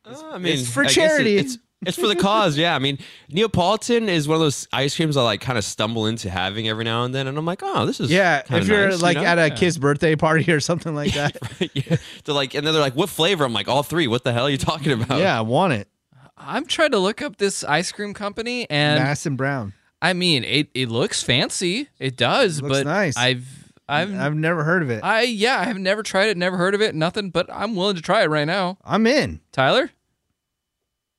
Uh, 0.05 0.23
I 0.33 0.39
mean, 0.39 0.59
it's 0.59 0.69
for 0.73 0.83
I 0.83 0.85
guess 0.85 0.97
it- 0.97 1.01
charity. 1.01 1.37
it's, 1.39 1.59
it's 1.87 1.99
for 1.99 2.07
the 2.09 2.17
cause. 2.17 2.57
Yeah, 2.59 2.75
I 2.75 2.79
mean, 2.79 2.99
Neapolitan 3.31 4.09
is 4.09 4.27
one 4.27 4.37
of 4.37 4.41
those 4.41 4.67
ice 4.73 4.97
creams 4.97 5.17
I 5.17 5.23
like 5.23 5.41
kind 5.41 5.59
of 5.59 5.65
stumble 5.65 6.07
into 6.07 6.29
having 6.31 6.69
every 6.69 6.85
now 6.85 7.05
and 7.05 7.15
then, 7.15 7.27
and 7.27 7.37
I'm 7.39 7.45
like, 7.45 7.61
oh, 7.63 7.87
this 7.87 8.01
is 8.01 8.11
Yeah, 8.11 8.43
if 8.51 8.67
you're 8.67 8.89
nice, 8.89 8.97
you 8.99 9.03
like 9.03 9.17
know? 9.17 9.25
at 9.25 9.39
a 9.39 9.51
kid's 9.55 9.79
birthday 9.79 10.17
party 10.17 10.51
or 10.53 10.61
something 10.61 10.95
like 10.95 11.13
that, 11.15 11.37
yeah. 11.75 11.97
They're 12.25 12.35
like, 12.35 12.55
and 12.55 12.67
then 12.67 12.73
they're 12.75 12.83
like, 12.83 12.97
what 12.97 13.09
flavor? 13.09 13.45
I'm 13.45 13.53
like, 13.53 13.69
all 13.69 13.83
three. 13.83 14.07
What 14.07 14.25
the 14.25 14.33
hell 14.33 14.47
are 14.47 14.51
you 14.51 14.59
talking 14.59 14.93
about? 14.93 15.19
yeah, 15.19 15.37
I 15.39 15.43
want 15.43 15.73
it. 15.75 15.89
I'm 16.37 16.67
trying 16.67 16.93
to 16.93 16.99
look 16.99 17.21
up 17.23 17.37
this 17.37 17.65
ice 17.65 17.91
cream 17.93 18.15
company, 18.15 18.69
and 18.71 19.03
Madison 19.03 19.37
Brown. 19.37 19.73
I 20.01 20.13
mean, 20.13 20.45
it, 20.45 20.69
it 20.75 20.89
looks 20.89 21.23
fancy. 21.23 21.89
It 21.99 22.17
does, 22.17 22.63
Looks 22.63 22.79
but 22.79 22.87
nice. 22.87 23.17
I've 23.17 23.73
I've 23.89 24.15
I've 24.15 24.35
never 24.37 24.63
heard 24.63 24.83
of 24.83 24.91
it. 24.91 25.03
I 25.03 25.23
yeah, 25.23 25.59
I 25.59 25.65
have 25.65 25.79
never 25.79 26.03
tried 26.03 26.29
it, 26.29 26.37
never 26.37 26.57
heard 26.57 26.75
of 26.75 26.81
it, 26.83 26.95
nothing. 26.95 27.31
But 27.31 27.47
I'm 27.53 27.75
willing 27.75 27.97
to 27.97 28.03
try 28.03 28.23
it 28.23 28.27
right 28.31 28.45
now. 28.45 28.79
I'm 28.85 29.07
in. 29.07 29.41
Tyler, 29.51 29.91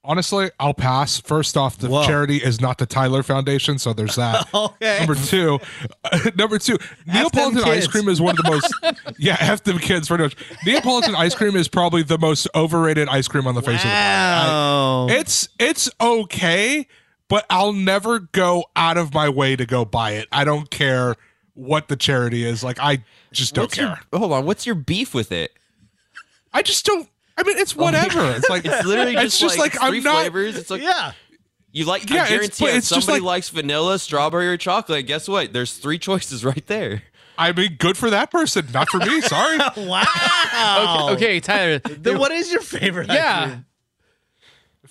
Honestly, 0.02 0.50
I'll 0.60 0.74
pass. 0.74 1.20
First 1.20 1.58
off, 1.58 1.78
the 1.78 1.90
Whoa. 1.90 2.06
charity 2.06 2.38
is 2.38 2.62
not 2.62 2.78
the 2.78 2.86
Tyler 2.86 3.22
Foundation, 3.22 3.78
so 3.78 3.92
there's 3.94 4.16
that. 4.16 4.48
Okay. 4.82 5.00
Number 5.00 5.16
two, 5.16 5.60
number 6.36 6.58
two, 6.58 6.78
Neapolitan 7.06 7.64
ice 7.66 7.86
cream 7.88 8.08
is 8.08 8.22
one 8.22 8.38
of 8.38 8.44
the 8.44 8.50
most 8.50 8.74
yeah, 9.20 9.36
f 9.40 9.64
them 9.64 9.78
kids 9.78 10.08
pretty 10.08 10.24
much. 10.24 10.36
Neapolitan 10.66 11.16
ice 11.16 11.36
cream 11.36 11.56
is 11.56 11.68
probably 11.68 12.02
the 12.02 12.18
most 12.18 12.48
overrated 12.56 13.10
ice 13.10 13.28
cream 13.28 13.46
on 13.46 13.56
the 13.56 13.62
face 13.62 13.76
of 13.80 13.84
the 13.84 13.90
planet. 13.90 14.50
Wow. 14.50 15.08
It's 15.10 15.50
it's 15.60 15.90
okay, 16.00 16.88
but 17.28 17.46
I'll 17.50 17.74
never 17.74 18.20
go 18.20 18.66
out 18.76 18.98
of 18.98 19.14
my 19.14 19.28
way 19.30 19.56
to 19.58 19.66
go 19.66 19.84
buy 19.86 20.12
it. 20.12 20.28
I 20.32 20.46
don't 20.46 20.70
care 20.70 21.16
what 21.54 21.90
the 21.90 21.96
charity 21.98 22.46
is. 22.46 22.64
Like 22.64 22.80
I 22.80 23.04
just 23.32 23.54
don't 23.54 23.64
What's 23.64 23.76
care. 23.76 24.00
your, 24.12 24.20
hold 24.20 24.32
on. 24.32 24.46
What's 24.46 24.66
your 24.66 24.76
beef 24.76 25.14
with 25.14 25.32
it? 25.32 25.52
I 26.54 26.62
just 26.62 26.86
don't. 26.86 27.10
I 27.40 27.44
mean, 27.44 27.58
it's 27.58 27.76
oh 27.78 27.82
whatever. 27.84 28.32
It's 28.36 28.50
like 28.50 28.66
It's 28.66 28.86
literally 28.86 29.14
It's 29.16 29.40
just, 29.40 29.42
just 29.56 29.58
like, 29.60 29.74
like, 29.76 29.84
I'm 29.84 29.92
three 29.92 30.02
not- 30.02 30.16
flavors. 30.16 30.58
It's 30.58 30.70
like 30.70 30.82
yeah. 30.82 31.14
you 31.72 31.86
like. 31.86 32.10
Yeah, 32.10 32.24
I 32.24 32.30
guarantee 32.30 32.66
but 32.66 32.70
if 32.72 32.76
it's 32.78 32.90
just 32.90 33.06
somebody 33.06 33.22
like- 33.22 33.28
likes 33.36 33.50
vanilla, 33.50 33.98
strawberry, 34.00 34.48
or 34.50 34.58
chocolate. 34.58 35.08
Guess 35.08 35.28
what? 35.30 35.54
There's 35.54 35.74
three 35.78 35.98
choices 36.00 36.44
right 36.46 36.66
there. 36.68 37.04
I 37.38 37.54
mean, 37.54 37.78
good 37.80 37.96
for 37.98 38.10
that 38.10 38.32
person, 38.32 38.68
not 38.74 38.90
for 38.90 38.98
me. 39.00 39.22
Sorry. 39.22 39.58
Wow. 39.78 40.04
okay, 41.14 41.14
okay 41.14 41.40
Tyler. 41.40 41.80
Then 41.80 42.20
what 42.20 42.32
is 42.34 42.52
your 42.52 42.60
favorite? 42.62 43.08
yeah, 43.08 43.60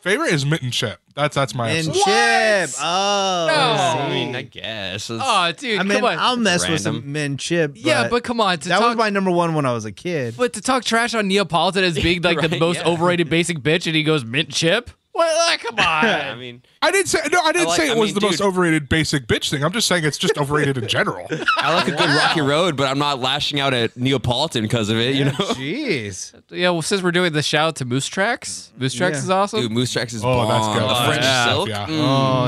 Favorite 0.00 0.32
is 0.32 0.46
mint 0.46 0.62
and 0.62 0.72
chip. 0.72 1.00
That's 1.14 1.34
that's 1.34 1.54
my 1.54 1.70
And 1.70 1.88
absolute- 1.88 2.04
chip. 2.04 2.70
Oh. 2.80 3.46
No. 3.48 4.00
I 4.02 4.08
mean, 4.08 4.36
I 4.36 4.42
guess. 4.42 5.10
It's- 5.10 5.20
oh, 5.26 5.52
dude, 5.52 5.80
I 5.80 5.82
mean, 5.82 5.98
come 5.98 6.04
on. 6.04 6.18
I'll 6.18 6.36
mess 6.36 6.60
with 6.68 6.84
random. 6.84 7.02
some 7.02 7.12
mint 7.12 7.40
chip. 7.40 7.72
yeah, 7.74 8.08
but 8.08 8.22
come 8.22 8.40
on. 8.40 8.58
To 8.58 8.68
that 8.68 8.78
talk, 8.78 8.88
was 8.88 8.96
my 8.96 9.10
number 9.10 9.30
one 9.32 9.54
when 9.54 9.66
I 9.66 9.72
was 9.72 9.84
a 9.84 9.92
kid. 9.92 10.34
but 10.36 10.52
to 10.52 10.60
talk 10.60 10.84
trash 10.84 11.14
on 11.14 11.26
Neapolitan 11.26 11.82
as 11.82 11.94
being 11.96 12.22
like 12.22 12.40
the 12.48 12.58
most 12.60 12.78
yeah. 12.80 12.88
overrated 12.88 13.28
basic 13.28 13.58
bitch, 13.58 13.86
and 13.86 13.96
he 13.96 14.02
goes 14.04 14.24
mint 14.24 14.50
chip. 14.50 14.90
Well, 15.18 15.48
like, 15.48 15.60
come 15.60 15.74
I 15.78 16.34
mean, 16.36 16.62
I 16.80 16.90
didn't 16.92 17.08
say 17.08 17.18
no. 17.32 17.40
I 17.40 17.50
didn't 17.52 17.66
I 17.66 17.70
like- 17.70 17.80
say 17.80 17.88
it 17.90 17.96
I 17.96 17.98
was 17.98 18.10
mean, 18.10 18.14
the 18.14 18.20
most 18.20 18.40
overrated 18.40 18.88
basic 18.88 19.26
bitch 19.26 19.50
thing. 19.50 19.64
I'm 19.64 19.72
just 19.72 19.88
saying 19.88 20.04
it's 20.04 20.16
just 20.16 20.38
overrated 20.38 20.78
in 20.78 20.86
general. 20.86 21.26
I 21.56 21.74
like 21.74 21.88
a 21.88 21.90
good 21.90 22.08
rocky 22.08 22.40
road, 22.40 22.76
but 22.76 22.86
I'm 22.88 22.98
not 23.00 23.18
lashing 23.20 23.58
out 23.58 23.74
at 23.74 23.96
Neapolitan 23.96 24.62
because 24.62 24.88
of 24.90 24.96
it. 24.96 25.16
You 25.16 25.24
know, 25.26 25.30
Jeez. 25.32 26.40
yeah, 26.50 26.70
well, 26.70 26.82
since 26.82 27.02
we're 27.02 27.10
doing 27.12 27.32
the 27.32 27.42
shout 27.42 27.68
out 27.68 27.76
to 27.76 27.84
Moose 27.84 28.06
Tracks, 28.06 28.72
Moose 28.78 28.94
Tracks 28.94 29.16
Yeah. 29.18 29.22
is 29.24 29.30
awesome. 29.30 29.60
dude, 29.62 29.72
Moose 29.72 29.92
Tracks 29.92 30.12
is 30.14 30.24
Oh, 30.24 30.46
that's 30.46 30.66
good. 30.68 30.82
The 30.88 30.94
Oh, 30.94 31.06
French 31.06 31.22
yeah. 31.24 31.44
silk, 31.46 31.68
Yeah. 31.68 31.86
Mm, 31.86 31.98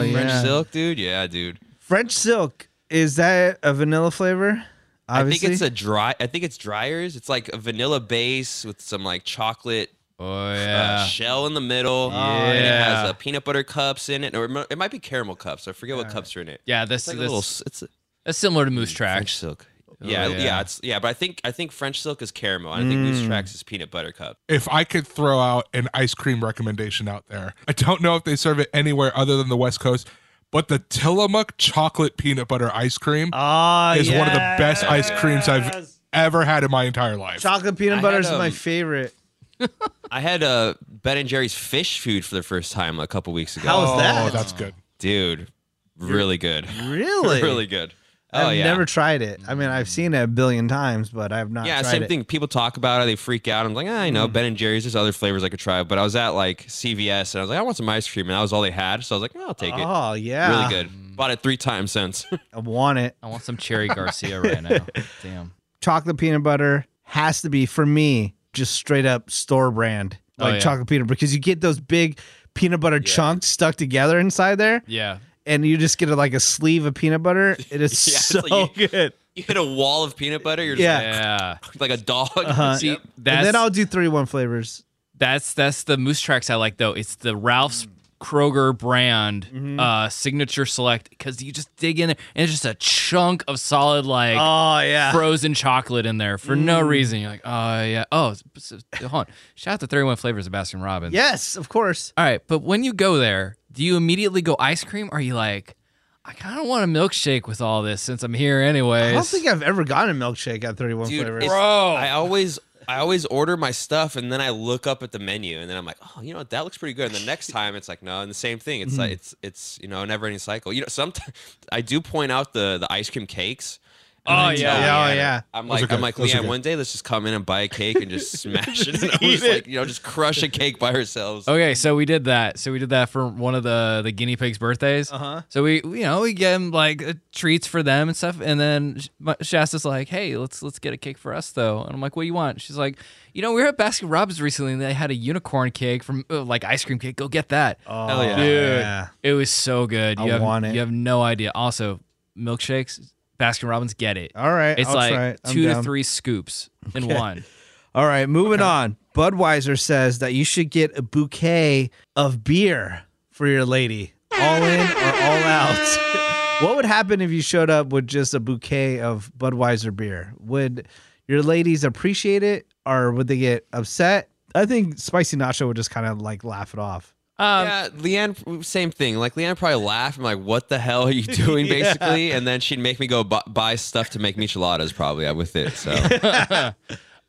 Oh, 0.09 0.13
French 0.13 0.33
silk, 0.43 0.71
dude. 0.71 0.99
Yeah, 0.99 1.27
dude. 1.27 1.59
French 1.81 2.13
silk. 2.13 2.69
Is 2.89 3.17
that 3.17 3.59
a 3.65 3.75
vanilla 3.75 4.11
flavor? 4.13 4.65
Obviously. 5.09 5.49
I 5.49 5.51
think 5.51 5.53
it's 5.55 5.63
a 5.63 5.71
dry. 5.71 6.15
I 6.21 6.27
think 6.29 6.45
it's 6.45 6.57
Dreyer's. 6.57 7.17
It's 7.17 7.29
like 7.29 7.49
a 7.49 7.57
vanilla 7.57 7.99
base 7.99 8.65
with 8.65 8.81
some 8.81 9.03
like 9.03 9.25
chocolate 9.25 9.91
oh 10.21 10.51
uh, 10.51 10.55
yeah. 10.55 11.05
shell 11.07 11.47
in 11.47 11.55
the 11.55 11.61
middle, 11.61 12.13
and 12.13 12.59
it 12.59 12.65
has 12.65 13.09
uh, 13.11 13.13
peanut 13.15 13.45
butter 13.45 13.63
cups 13.65 14.09
in 14.09 14.23
it, 14.23 14.37
or 14.37 14.45
it 14.71 14.79
might 14.79 14.91
be 14.91 14.99
caramel 14.99 15.35
cups. 15.37 15.67
I 15.67 15.73
forget 15.73 15.97
what 15.97 16.09
cups 16.11 16.37
are 16.37 16.41
in 16.43 16.49
it. 16.49 16.61
yeah, 16.67 16.85
this 16.85 17.03
It's 17.03 17.09
like 17.09 17.17
a 17.17 17.21
little. 17.21 17.39
s- 17.39 17.63
It's 17.67 17.83
a 17.83 17.89
that's 18.25 18.39
similar 18.39 18.65
to 18.67 18.71
Moose 18.71 18.93
French 18.93 19.35
silk. 19.37 19.67
Yeah, 20.03 20.29
yeah. 20.29 20.39
yeah, 20.39 20.61
it's 20.63 20.81
yeah, 20.83 20.99
but 20.99 21.09
I 21.09 21.13
think 21.13 21.41
I 21.45 21.51
think 21.51 21.73
French 21.73 22.01
silk 22.01 22.23
is 22.23 22.31
caramel. 22.31 22.73
and 22.73 22.87
I 22.87 22.89
think 22.89 23.01
Moose 23.03 23.27
Tracks 23.27 23.55
is 23.55 23.63
peanut 23.63 23.91
butter 23.91 24.13
cup. 24.13 24.39
if 24.49 24.67
I 24.71 24.85
could 24.85 25.07
throw 25.07 25.39
out 25.39 25.69
an 25.75 25.89
ice 25.93 26.15
cream 26.15 26.43
recommendation 26.43 27.07
out 27.09 27.25
there, 27.29 27.55
I 27.69 27.73
don't 27.73 28.01
know 28.01 28.17
if 28.17 28.25
they 28.25 28.37
serve 28.37 28.59
it 28.61 28.71
anywhere 28.73 29.13
other 29.17 29.37
than 29.37 29.49
the 29.51 29.59
West 29.59 29.79
Coast, 29.81 30.09
but 30.51 30.69
the 30.69 30.79
Tillamook 30.79 31.59
chocolate 31.59 32.17
peanut 32.17 32.49
butter 32.49 32.71
ice 32.73 32.97
cream 32.97 33.29
Ah, 33.35 33.95
is 33.95 34.09
one 34.11 34.27
of 34.27 34.33
the 34.33 34.39
best 34.59 34.85
ice 34.85 35.11
creams 35.21 35.49
I've 35.49 35.87
ever 36.15 36.47
had 36.47 36.65
in 36.65 36.71
my 36.71 36.85
entire 36.85 37.17
life. 37.19 37.41
Chocolate 37.41 37.77
peanut 37.77 38.01
butter 38.01 38.17
had, 38.17 38.25
is 38.25 38.31
my 38.31 38.47
um, 38.47 38.53
favorite. 38.53 39.15
I 40.11 40.21
had 40.21 40.43
uh, 40.43 40.75
Ben 40.89 41.19
and 41.19 41.29
Jerry's 41.29 41.55
fish 41.55 42.01
food 42.01 42.25
for 42.25 42.35
the 42.35 42.43
first 42.43 42.73
time 42.73 43.01
a 43.01 43.07
couple 43.07 43.33
weeks 43.33 43.57
ago. 43.57 43.69
How 43.69 43.81
was 43.81 43.99
that? 44.01 44.27
Oh, 44.27 44.31
that's 44.31 44.53
good. 44.53 44.75
Dude, 44.99 45.51
really 45.97 46.39
good. 46.39 46.69
Really? 46.83 47.43
really 47.43 47.67
good. 47.67 47.95
Oh 48.33 48.47
I've 48.47 48.59
yeah. 48.59 48.65
never 48.65 48.85
tried 48.85 49.23
it. 49.23 49.41
I 49.49 49.55
mean, 49.55 49.69
I've 49.69 49.89
seen 49.89 50.15
it 50.15 50.23
a 50.23 50.27
billion 50.29 50.69
times, 50.69 51.11
but 51.11 51.33
I've 51.33 51.51
not 51.51 51.67
yeah, 51.67 51.83
tried 51.83 51.91
same 51.91 52.03
it. 52.05 52.09
thing. 52.09 52.25
People 52.25 52.47
talk 52.47 52.77
about 52.77 53.03
it, 53.03 53.07
they 53.07 53.17
freak 53.17 53.49
out. 53.49 53.67
I'm 53.67 53.75
like, 53.75 53.89
ah, 53.89 54.05
you 54.05 54.13
know, 54.13 54.29
Ben 54.29 54.45
and 54.45 54.57
Jerry's. 54.57 54.85
There's 54.85 54.95
other 54.95 55.11
flavors 55.11 55.43
I 55.43 55.49
could 55.49 55.59
try, 55.59 55.83
but 55.83 55.99
I 55.99 56.03
was 56.03 56.15
at 56.15 56.29
like 56.29 56.67
CVS 56.67 57.35
and 57.35 57.41
I 57.41 57.43
was 57.43 57.51
like, 57.51 57.59
I 57.59 57.63
want 57.63 57.77
some 57.77 57.89
ice 57.89 58.11
cream, 58.11 58.27
and 58.27 58.37
that 58.37 58.41
was 58.41 58.53
all 58.53 58.63
they 58.63 58.71
had. 58.71 59.05
So 59.05 59.17
I 59.17 59.19
was 59.19 59.23
like, 59.23 59.33
oh, 59.35 59.49
I'll 59.49 59.55
take 59.55 59.75
it. 59.75 59.81
Oh, 59.85 60.13
yeah. 60.13 60.61
Really 60.61 60.71
good. 60.71 61.17
Bought 61.17 61.33
it 61.33 61.41
three 61.41 61.57
times 61.57 61.91
since. 61.91 62.25
I 62.55 62.61
want 62.61 63.01
it. 63.01 63.17
I 63.21 63.27
want 63.27 63.43
some 63.43 63.57
Cherry 63.57 63.89
Garcia 63.89 64.41
right 64.41 64.63
now. 64.63 64.87
Damn. 65.23 65.53
Chocolate 65.81 66.17
peanut 66.17 66.45
butter 66.45 66.87
has 67.03 67.43
to 67.43 67.51
be, 67.51 67.67
for 67.67 67.85
me, 67.85 68.37
just 68.53 68.75
straight 68.75 69.07
up 69.07 69.31
store 69.31 69.71
brand 69.71 70.19
Oh, 70.39 70.45
like 70.45 70.55
yeah. 70.55 70.61
chocolate 70.61 70.89
peanut 70.89 71.07
because 71.07 71.35
you 71.35 71.41
get 71.41 71.61
those 71.61 71.79
big 71.81 72.19
peanut 72.55 72.81
butter 72.81 72.99
chunks 73.01 73.47
stuck 73.47 73.75
together 73.77 74.19
inside 74.19 74.57
there, 74.57 74.83
Yeah. 74.87 75.19
and 75.47 75.67
you 75.67 75.77
just 75.77 75.99
get 75.99 76.09
a, 76.09 76.17
like 76.17 76.33
a 76.35 76.41
sleeve 76.41 76.87
of 76.87 76.95
peanut 76.95 77.23
butter. 77.23 77.57
It 77.71 77.81
is 77.83 78.09
Yeah, 78.09 78.19
so 78.19 78.41
like 78.49 78.77
you- 78.77 78.89
good. 78.89 79.13
You 79.37 79.43
hit 79.45 79.57
a 79.57 79.63
wall 79.65 80.03
of 80.03 80.17
peanut 80.17 80.43
butter. 80.43 80.65
You're 80.65 80.75
just 80.77 80.83
Yeah. 80.83 81.01
Yeah. 81.01 81.59
like, 81.63 81.81
like 81.81 81.91
a 81.91 81.97
dog. 82.03 82.31
Uh-huh. 82.37 82.77
See, 82.79 82.89
Yep. 82.93 83.01
that's 83.19 83.37
and 83.39 83.47
then 83.47 83.57
I'll 83.57 83.71
do 83.71 83.85
three 83.87 84.09
one 84.09 84.27
flavors. 84.27 84.83
that's 85.17 85.53
that's 85.55 85.85
the 85.85 85.97
moose 85.99 86.21
tracks 86.21 86.49
I 86.51 86.55
like 86.57 86.79
though. 86.79 86.93
It's 86.93 87.15
the 87.17 87.37
Ralph's 87.37 87.87
Kroger 88.21 88.77
brand 88.77 89.47
Mm-hmm. 89.47 89.81
uh 89.81 90.09
signature 90.11 90.67
select 90.67 91.09
because 91.09 91.43
you 91.43 91.53
just 91.53 91.75
dig 91.77 91.99
in 91.99 92.09
there 92.09 92.17
and 92.35 92.43
it's 92.45 92.53
just 92.53 92.67
a 92.67 92.75
chunk 92.75 93.43
of 93.49 93.59
solid 93.59 94.05
like 94.05 94.37
Oh 94.39 94.81
yeah. 94.81 95.11
frozen 95.13 95.55
chocolate 95.55 96.05
in 96.07 96.19
there 96.19 96.37
for 96.37 96.55
Mm. 96.55 96.65
no 96.65 96.81
reason. 96.83 97.21
You're 97.21 97.31
like, 97.31 97.41
oh 97.45 97.83
yeah, 97.83 98.05
oh, 98.13 98.33
it's- 98.33 98.73
it's- 98.73 99.01
hold 99.11 99.27
on. 99.27 99.35
Shout 99.55 99.75
out 99.75 99.81
to 99.81 99.87
31 99.87 100.17
flavors 100.17 100.47
of 100.47 100.53
Baskin 100.53 100.83
Robbins. 100.85 101.15
yes, 101.15 101.57
of 101.57 101.69
course. 101.71 102.13
All 102.19 102.25
right, 102.25 102.43
but 102.47 102.59
when 102.61 102.85
you 102.85 102.93
go 102.93 103.17
there, 103.17 103.57
do 103.73 103.83
you 103.83 103.97
immediately 103.97 104.43
go 104.43 104.55
ice 104.59 104.85
cream? 104.85 105.09
Or 105.13 105.19
are 105.19 105.21
you 105.21 105.35
like, 105.35 105.77
I 106.25 106.35
kind 106.35 106.61
of 106.61 106.67
want 106.67 106.85
a 106.85 106.87
milkshake 106.87 107.47
with 107.49 107.63
all 107.63 107.83
this 107.83 108.03
since 108.03 108.23
I'm 108.23 108.35
here 108.35 108.61
anyways? 108.61 109.03
I 109.05 109.13
don't 109.13 109.27
think 109.27 109.47
I've 109.47 109.63
ever 109.63 109.85
gotten 109.85 110.21
a 110.21 110.25
milkshake 110.27 110.63
at 110.65 110.77
31 110.77 111.09
Dude, 111.09 111.23
flavors. 111.23 111.45
it's- 111.45 111.59
I 111.59 112.11
always 112.11 112.59
I 112.91 112.99
always 112.99 113.25
order 113.27 113.57
my 113.57 113.71
stuff 113.71 114.17
and 114.17 114.33
then 114.33 114.41
I 114.41 114.51
look 114.51 114.85
up 114.85 115.05
at 115.05 115.13
the 115.13 115.21
menu 115.21 115.61
and 115.61 115.71
then 115.71 115.77
I'm 115.77 115.85
like, 115.85 115.99
oh, 116.03 116.23
you 116.23 116.33
know 116.33 116.41
what, 116.41 116.51
that 116.51 116.65
looks 116.65 116.77
pretty 116.77 116.95
good. 116.95 117.07
And 117.07 117.15
the 117.15 117.25
next 117.25 117.47
time 117.47 117.77
it's 117.77 117.89
like, 117.89 118.03
no, 118.03 118.21
and 118.21 118.29
the 118.29 118.35
same 118.35 118.59
thing. 118.59 118.81
It's 118.81 118.99
like 118.99 119.11
mm-hmm. 119.11 119.15
it's 119.15 119.35
it's 119.43 119.79
you 119.81 119.87
know 119.87 120.03
a 120.03 120.07
never 120.07 120.27
ending 120.27 120.41
cycle. 120.41 120.73
You 120.73 120.81
know, 120.81 120.89
sometimes 120.89 121.33
I 121.73 121.83
do 121.83 122.01
point 122.01 122.33
out 122.33 122.53
the 122.53 122.79
the 122.81 122.93
ice 122.93 123.09
cream 123.09 123.27
cakes. 123.29 123.79
And 124.27 124.35
Oh, 124.35 124.39
I 124.49 124.53
yeah. 124.55 124.79
Yeah, 124.81 125.11
oh, 125.11 125.15
yeah. 125.15 125.41
I'm 125.55 125.69
Those 125.69 125.81
like. 125.83 125.93
I'm 125.93 126.01
like, 126.01 126.15
Those 126.17 126.33
Leanne, 126.33 126.47
one 126.47 126.61
day 126.61 126.77
let's 126.77 126.93
just 126.93 127.05
come 127.05 127.27
in 127.27 127.35
and 127.35 127.45
buy 127.45 127.63
a 127.63 127.69
cake 127.69 128.01
and 128.01 128.11
just 128.11 128.33
smash 128.43 128.87
it. 128.87 129.03
And 129.03 129.13
Eat 129.23 129.33
just 129.33 129.45
it. 129.45 129.53
like, 129.53 129.67
you 129.67 129.77
know, 129.77 129.85
just 129.85 130.03
crush 130.03 130.43
a 130.43 130.49
cake 130.49 130.79
by 130.79 130.93
ourselves. 130.93 131.49
Okay, 131.49 131.75
so 131.75 131.97
we 131.97 132.05
did 132.05 132.25
that. 132.25 132.59
So 132.59 132.73
we 132.73 132.79
did 132.79 132.91
that 132.91 133.09
for 133.09 133.27
one 133.27 133.55
of 133.55 133.63
the 133.63 134.01
the 134.05 134.13
guinea 134.13 134.37
pigs' 134.37 134.59
birthdays. 134.59 135.11
Uh-huh. 135.11 135.43
So 135.49 135.63
we, 135.63 135.77
you 135.83 136.03
know, 136.03 136.21
we 136.21 136.33
get 136.33 136.53
them 136.53 136.71
like 136.71 137.03
uh, 137.03 137.15
treats 137.33 137.67
for 137.67 137.83
them 137.83 138.09
and 138.09 138.17
stuff. 138.17 138.41
And 138.41 138.61
then 138.61 139.01
Shasta's 139.43 139.85
like, 139.85 140.09
"Hey, 140.09 140.37
let's 140.37 140.63
let's 140.63 140.79
get 140.79 140.93
a 140.93 140.97
cake 140.97 141.19
for 141.19 141.33
us 141.35 141.51
though." 141.53 141.83
And 141.83 141.93
I'm 141.95 142.01
like, 142.01 142.17
"What 142.17 142.23
do 142.23 142.27
you 142.27 142.35
want?" 142.35 142.61
She's 142.61 142.77
like, 142.77 142.99
"You 143.33 143.43
know, 143.43 143.53
we 143.53 143.63
were 143.63 143.69
at 143.69 143.79
Baskin 143.79 144.11
Robbins 144.11 144.41
recently, 144.43 144.73
and 144.73 144.81
they 144.81 144.93
had 144.95 145.11
a 145.11 145.15
unicorn 145.15 145.71
cake 145.71 146.03
from 146.03 146.25
uh, 146.31 146.43
like 146.43 146.65
ice 146.65 146.85
cream 146.85 146.99
cake. 146.99 147.17
Go 147.17 147.29
get 147.29 147.49
that." 147.49 147.79
Oh, 147.87 148.07
Hell 148.07 148.25
yeah. 148.25 148.37
Dude, 148.37 148.81
yeah. 148.81 149.09
it 149.23 149.33
was 149.33 149.51
so 149.51 149.87
good. 149.87 150.19
I 150.19 150.29
have, 150.29 150.43
want 150.43 150.67
it. 150.67 150.75
You 150.75 150.81
have 150.81 150.91
no 150.91 151.23
idea. 151.23 151.51
Also, 151.55 152.01
milkshakes, 152.37 153.13
Baskin 153.41 153.69
Robbins, 153.69 153.95
get 153.95 154.17
it. 154.17 154.33
All 154.37 154.53
right. 154.53 154.79
It's 154.79 154.89
I'll 154.89 154.95
like 154.95 155.13
try 155.13 155.29
it. 155.29 155.41
I'm 155.45 155.53
two 155.53 155.63
to 155.65 155.83
three 155.83 156.03
scoops 156.03 156.71
in 156.95 157.09
one. 157.09 157.45
All 157.95 158.07
right, 158.07 158.29
moving 158.29 158.61
on. 158.61 158.97
Budweiser 159.17 159.77
says 159.77 160.21
that 160.21 160.33
you 160.33 160.45
should 160.45 160.71
get 160.71 160.97
a 160.97 161.03
bouquet 161.03 161.91
of 162.15 162.45
beer 162.45 163.03
for 163.33 163.49
your 163.49 163.65
lady, 163.65 164.13
all 164.31 164.63
in 164.63 164.81
or 164.81 164.95
all 164.95 165.43
out. 165.43 166.59
what 166.63 166.77
would 166.77 166.85
happen 166.85 167.21
if 167.21 167.33
you 167.33 167.43
showed 167.43 167.69
up 167.69 167.89
with 167.89 168.07
just 168.07 168.33
a 168.33 168.39
bouquet 168.39 169.01
of 169.01 169.33
Budweiser 169.37 169.95
beer? 169.95 170.33
Would 170.39 170.87
your 171.27 171.43
ladies 171.43 171.83
appreciate 171.83 172.45
it 172.45 172.69
or 172.87 173.11
would 173.11 173.27
they 173.27 173.39
get 173.39 173.67
upset? 173.73 174.31
I 174.55 174.67
think 174.67 174.99
Spicy 174.99 175.37
Nacho 175.37 175.67
would 175.67 175.77
just 175.77 175.91
kind 175.91 176.07
of 176.07 176.21
like 176.23 176.45
laugh 176.45 176.73
it 176.73 176.79
off. 176.79 177.13
Um, 177.41 177.67
yeah, 177.67 177.89
Leanne, 177.97 178.63
same 178.65 178.91
thing. 178.91 179.17
Like 179.17 179.35
Leanne 179.35 179.57
probably 179.57 179.83
laughed. 179.85 180.19
I'm 180.19 180.25
like, 180.25 180.39
"What 180.39 180.69
the 180.69 180.79
hell 180.79 181.05
are 181.05 181.11
you 181.11 181.23
doing?" 181.47 181.67
Basically, 181.67 182.33
and 182.33 182.47
then 182.47 182.61
she'd 182.61 182.79
make 182.79 183.01
me 183.01 183.07
go 183.07 183.25
bu- 183.25 183.39
buy 183.49 183.77
stuff 183.77 184.11
to 184.11 184.19
make 184.19 184.37
micheladas, 184.37 184.95
probably 184.95 185.27
uh, 185.27 185.35
with 185.35 185.57
it. 185.57 185.73
So 185.73 185.91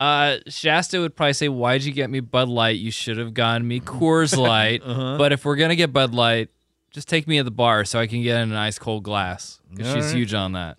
Uh, 0.02 0.40
Shasta 0.48 1.00
would 1.00 1.16
probably 1.16 1.34
say, 1.34 1.48
"Why'd 1.48 1.84
you 1.84 1.92
get 1.92 2.10
me 2.10 2.22
Bud 2.22 2.50
Light? 2.50 2.80
You 2.80 2.90
should 2.90 3.18
have 3.20 3.36
gotten 3.36 3.68
me 3.68 3.80
Coors 3.80 4.36
Light." 4.36 4.82
Uh-huh. 4.86 5.16
But 5.20 5.32
if 5.32 5.46
we're 5.46 5.56
gonna 5.58 5.76
get 5.76 5.94
Bud 5.94 6.14
Light, 6.16 6.50
just 6.90 7.08
take 7.08 7.28
me 7.28 7.38
to 7.38 7.44
the 7.44 7.52
bar 7.52 7.86
so 7.86 8.00
I 8.00 8.08
can 8.08 8.24
get 8.24 8.42
in 8.42 8.50
an 8.52 8.58
ice 8.58 8.80
cold 8.80 9.04
glass 9.04 9.60
because 9.70 9.94
she's 9.94 10.12
huge 10.12 10.34
on 10.34 10.54
that. 10.54 10.78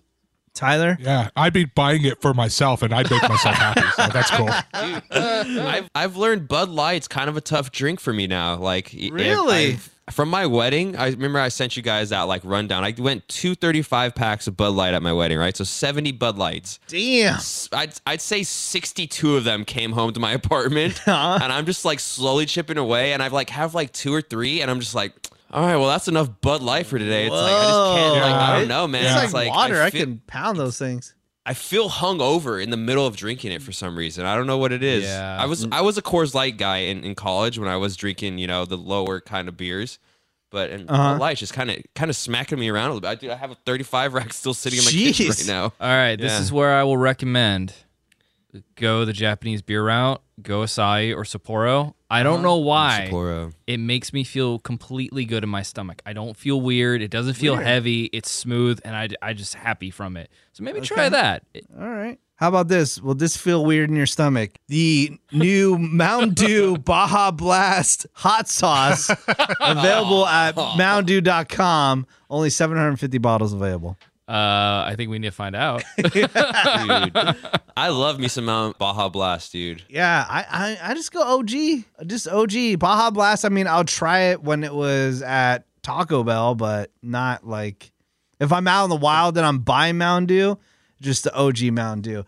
Tyler? 0.53 0.97
Yeah, 0.99 1.29
I'd 1.35 1.53
be 1.53 1.65
buying 1.65 2.03
it 2.05 2.21
for 2.21 2.33
myself, 2.33 2.81
and 2.81 2.93
I'd 2.93 3.09
make 3.09 3.21
myself 3.27 3.55
happy. 3.55 3.81
So 3.95 4.07
that's 4.13 4.31
cool. 4.31 4.49
I've 5.11 5.89
I've 5.95 6.15
learned 6.17 6.47
Bud 6.47 6.69
Light's 6.69 7.07
kind 7.07 7.29
of 7.29 7.37
a 7.37 7.41
tough 7.41 7.71
drink 7.71 7.99
for 7.99 8.13
me 8.13 8.27
now. 8.27 8.57
Like 8.57 8.93
Really? 9.11 9.77
From 10.11 10.27
my 10.29 10.45
wedding, 10.45 10.97
I 10.97 11.07
remember 11.11 11.39
I 11.39 11.47
sent 11.47 11.77
you 11.77 11.81
guys 11.81 12.09
that 12.09 12.23
like 12.23 12.41
rundown. 12.43 12.83
I 12.83 12.93
went 12.97 13.25
235 13.29 14.13
packs 14.13 14.47
of 14.47 14.57
Bud 14.57 14.73
Light 14.73 14.93
at 14.93 15.01
my 15.01 15.13
wedding, 15.13 15.37
right? 15.37 15.55
So 15.55 15.63
70 15.63 16.11
Bud 16.11 16.37
Lights. 16.37 16.79
Damn. 16.89 17.35
S- 17.35 17.69
I'd, 17.71 17.93
I'd 18.05 18.19
say 18.19 18.43
62 18.43 19.37
of 19.37 19.45
them 19.45 19.63
came 19.63 19.93
home 19.93 20.11
to 20.11 20.19
my 20.19 20.33
apartment 20.43 20.97
Huh? 21.05 21.39
and 21.41 21.53
i'm 21.53 21.65
just 21.65 21.85
like 21.85 22.01
slowly 22.01 22.45
chipping 22.45 22.77
away 22.77 23.13
and 23.13 23.23
i've 23.23 23.31
like 23.31 23.49
have 23.51 23.73
like 23.73 23.93
two 23.93 24.13
or 24.13 24.21
three 24.21 24.61
and 24.61 24.69
i'm 24.69 24.81
just 24.81 24.93
like 24.93 25.13
all 25.53 25.65
right 25.65 25.75
well 25.77 25.87
that's 25.87 26.07
enough 26.07 26.29
bud 26.41 26.61
light 26.61 26.85
for 26.85 26.97
today 26.99 27.25
it's 27.27 27.33
like 27.33 27.51
i 27.53 27.63
just 27.63 27.95
can't 27.97 28.15
like 28.15 28.33
i 28.33 28.59
don't 28.59 28.67
know 28.67 28.87
man 28.87 29.23
It's 29.23 29.33
like, 29.33 29.49
water. 29.49 29.81
I 29.81 29.85
I, 29.85 29.89
can 29.91 30.21
pound 30.27 30.57
those 30.57 30.77
things. 30.77 31.13
I 31.45 31.53
feel 31.53 31.89
hung 31.89 32.21
over 32.21 32.59
in 32.59 32.69
the 32.69 32.77
middle 32.77 33.05
of 33.05 33.15
drinking 33.17 33.51
it 33.51 33.61
for 33.61 33.71
some 33.71 33.97
reason 33.97 34.25
i 34.25 34.35
don't 34.35 34.47
know 34.47 34.57
what 34.57 34.71
it 34.71 34.81
is 34.83 35.03
Yeah. 35.03 35.37
i 35.39 35.45
was 35.45 35.67
i 35.71 35.81
was 35.81 35.97
a 35.97 36.01
Coors 36.01 36.33
light 36.33 36.57
guy 36.57 36.77
in, 36.77 37.03
in 37.03 37.15
college 37.15 37.59
when 37.59 37.67
i 37.69 37.77
was 37.77 37.95
drinking 37.95 38.37
you 38.39 38.47
know 38.47 38.65
the 38.65 38.77
lower 38.77 39.19
kind 39.21 39.47
of 39.47 39.55
beers 39.57 39.99
but 40.51 40.69
and 40.69 40.89
Uh-huh. 40.89 41.13
Bud 41.13 41.19
Light's 41.21 41.39
just 41.39 41.53
kind 41.53 41.71
of 41.71 41.77
kind 41.95 42.09
of 42.11 42.15
smacking 42.15 42.59
me 42.59 42.69
around 42.69 42.85
a 42.91 42.93
little 42.93 43.01
bit. 43.01 43.07
I, 43.09 43.15
dude, 43.15 43.29
I 43.31 43.35
have 43.37 43.49
a 43.49 43.55
35 43.65 44.13
rack 44.13 44.31
still 44.33 44.53
sitting 44.53 44.77
in 44.77 44.85
my 44.85 44.91
kitchen 44.91 45.27
right 45.29 45.47
now. 45.47 45.63
All 45.63 45.71
right, 45.87 46.15
this 46.15 46.31
Yeah. 46.31 46.41
is 46.41 46.51
where 46.53 46.73
I 46.75 46.83
will 46.83 46.97
recommend 46.97 47.73
go 48.75 49.05
the 49.05 49.13
Japanese 49.13 49.61
beer 49.61 49.85
route, 49.85 50.21
go 50.41 50.61
Asahi 50.61 51.15
or 51.15 51.23
Sapporo. 51.23 51.93
I 52.09 52.23
don't 52.23 52.35
uh-huh. 52.35 52.43
know 52.43 52.57
why 52.57 53.07
Sapporo. 53.09 53.53
it 53.65 53.77
makes 53.79 54.13
me 54.13 54.23
feel 54.23 54.59
completely 54.59 55.25
good 55.25 55.43
in 55.43 55.49
my 55.49 55.63
stomach. 55.63 56.01
I 56.05 56.13
don't 56.13 56.37
feel 56.37 56.61
weird. 56.61 57.01
It 57.01 57.11
doesn't 57.11 57.33
feel 57.33 57.55
heavy. 57.55 58.05
It's 58.05 58.29
smooth, 58.29 58.79
and 58.83 58.95
I 58.95 59.09
I 59.21 59.33
just 59.33 59.55
happy 59.55 59.89
from 59.89 60.17
it. 60.17 60.29
So 60.51 60.63
maybe 60.63 60.81
try 60.81 61.05
Okay. 61.05 61.09
that. 61.09 61.43
All 61.79 61.89
right. 61.89 62.19
How 62.35 62.49
about 62.49 62.67
this? 62.67 62.99
Will 62.99 63.15
this 63.15 63.37
feel 63.37 63.63
weird 63.63 63.89
in 63.89 63.95
your 63.95 64.05
stomach? 64.05 64.51
The 64.67 65.17
new 65.31 65.77
Mountain 65.79 66.33
Dew 66.33 66.77
Baja 66.77 67.31
Blast 67.31 68.05
hot 68.13 68.49
sauce 68.49 69.09
available 69.61 70.27
at 70.27 70.55
oh. 70.57 70.73
mountaindew.com. 70.77 72.05
Only 72.29 72.49
750 72.49 73.17
bottles 73.19 73.53
available. 73.53 73.97
Uh, 74.27 74.85
I 74.87 74.93
think 74.95 75.09
we 75.11 75.19
need 75.19 75.27
to 75.27 75.31
find 75.33 75.55
out. 75.55 75.83
dude. 75.97 76.29
I 76.33 77.89
love 77.89 78.19
me 78.19 78.27
some 78.29 78.45
Mount 78.45 78.77
Baja 78.77 79.09
Blast, 79.09 79.51
dude. 79.51 79.83
Yeah, 79.89 80.25
I, 80.29 80.45
I 80.81 80.91
I 80.91 80.93
just 80.93 81.11
go 81.11 81.21
OG. 81.21 81.49
Just 82.07 82.27
OG. 82.27 82.79
Baja 82.79 83.11
Blast. 83.11 83.43
I 83.43 83.49
mean, 83.49 83.67
I'll 83.67 83.83
try 83.83 84.19
it 84.31 84.41
when 84.41 84.63
it 84.63 84.73
was 84.73 85.21
at 85.21 85.65
Taco 85.81 86.23
Bell, 86.23 86.55
but 86.55 86.91
not 87.01 87.45
like 87.45 87.91
if 88.39 88.51
I'm 88.53 88.67
out 88.67 88.85
in 88.85 88.89
the 88.89 88.95
wild 88.95 89.37
and 89.37 89.45
I'm 89.45 89.59
buying 89.59 89.97
Mountain 89.97 90.27
Dew, 90.27 90.57
just 91.01 91.25
the 91.25 91.35
OG 91.35 91.63
Mountain 91.73 92.01
Dew. 92.01 92.15
The 92.23 92.25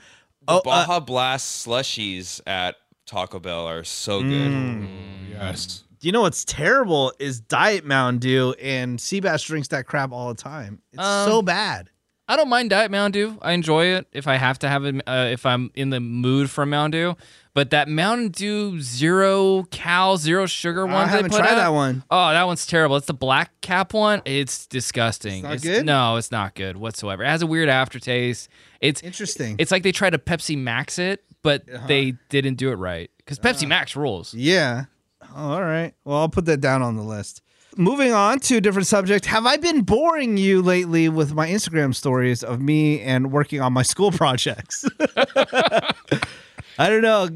Oh, 0.48 0.58
uh, 0.58 0.62
Baja 0.64 1.00
Blast 1.00 1.66
slushies 1.66 2.42
at 2.46 2.76
Taco 3.06 3.40
Bell 3.40 3.66
are 3.68 3.84
so 3.84 4.22
good. 4.22 4.52
Mm. 4.52 4.88
Yes. 5.32 5.84
You 6.06 6.12
know 6.12 6.22
what's 6.22 6.46
terrible 6.46 7.12
is 7.18 7.40
Diet 7.42 7.84
Mountain 7.84 8.20
Dew, 8.20 8.54
and 8.62 9.00
Seabass 9.00 9.44
drinks 9.44 9.70
that 9.70 9.88
crap 9.88 10.12
all 10.12 10.28
the 10.28 10.40
time. 10.40 10.80
It's 10.94 11.02
Um, 11.02 11.28
so 11.28 11.42
bad. 11.42 11.90
I 12.28 12.36
don't 12.36 12.48
mind 12.48 12.70
Diet 12.70 12.92
Mountain 12.92 13.12
Dew. 13.14 13.40
I 13.42 13.54
enjoy 13.54 13.86
it 13.86 14.06
if 14.12 14.28
I 14.28 14.36
have 14.36 14.60
to 14.60 14.70
have 14.70 14.86
it. 14.86 15.02
Uh, 15.08 15.30
if 15.32 15.48
I'm 15.48 15.72
in 15.74 15.90
the 15.90 16.00
mood 16.00 16.52
for 16.52 16.64
Mountain 16.64 16.92
Dew, 17.00 17.18
but 17.56 17.72
that 17.72 17.88
Mountain 17.90 18.30
Dew 18.30 18.80
zero 18.82 19.64
cal, 19.72 20.18
zero 20.18 20.46
sugar 20.46 20.86
one 20.86 20.94
I 20.96 21.08
haven't 21.08 21.32
tried 21.32 21.50
out- 21.50 21.56
that 21.56 21.70
one. 21.74 22.04
Oh, 22.12 22.30
that 22.30 22.44
one's 22.46 22.68
terrible. 22.68 22.98
It's 22.98 23.08
the 23.08 23.14
black 23.16 23.50
cap 23.62 23.92
one. 23.92 24.22
It's 24.26 24.68
disgusting. 24.68 25.44
It's 25.46 25.64
not 25.64 25.72
good? 25.74 25.86
No, 25.88 26.18
it's 26.18 26.32
not 26.32 26.54
good 26.54 26.78
whatsoever. 26.78 27.24
It 27.24 27.30
has 27.30 27.42
a 27.42 27.48
weird 27.48 27.68
aftertaste. 27.68 28.48
It's 28.80 29.02
Interesting. 29.02 29.56
it's 29.58 29.72
like 29.72 29.82
they 29.82 29.92
tried 29.92 30.12
to 30.12 30.20
Pepsi 30.20 30.56
Max 30.56 31.00
it, 31.00 31.24
but 31.42 31.64
Uh-huh. 31.68 31.88
they 31.88 32.12
didn't 32.30 32.56
do 32.56 32.70
it 32.72 32.76
right 32.76 33.10
because 33.18 33.40
Pepsi 33.40 33.68
Max 33.68 33.96
rules. 33.96 34.32
yeah. 34.36 34.86
All 35.36 35.62
right. 35.62 35.94
Well, 36.06 36.18
I'll 36.18 36.30
put 36.30 36.46
that 36.46 36.62
down 36.62 36.82
on 36.82 36.96
the 36.96 37.04
list. 37.04 37.42
Moving 37.76 38.14
on 38.14 38.40
to 38.40 38.56
a 38.56 38.62
different 38.62 38.88
subject. 38.88 39.26
Have 39.26 39.46
I 39.46 39.58
been 39.58 39.82
boring 39.82 40.38
you 40.38 40.62
lately 40.62 41.10
with 41.10 41.34
my 41.34 41.50
Instagram 41.50 41.94
stories 41.94 42.42
of 42.42 42.62
me 42.62 43.02
and 43.02 43.34
working 43.34 43.60
on 43.60 43.74
my 43.74 43.82
school 43.84 44.12
projects? 44.14 44.86
I 46.78 46.90
don't 46.90 47.02
know. 47.02 47.30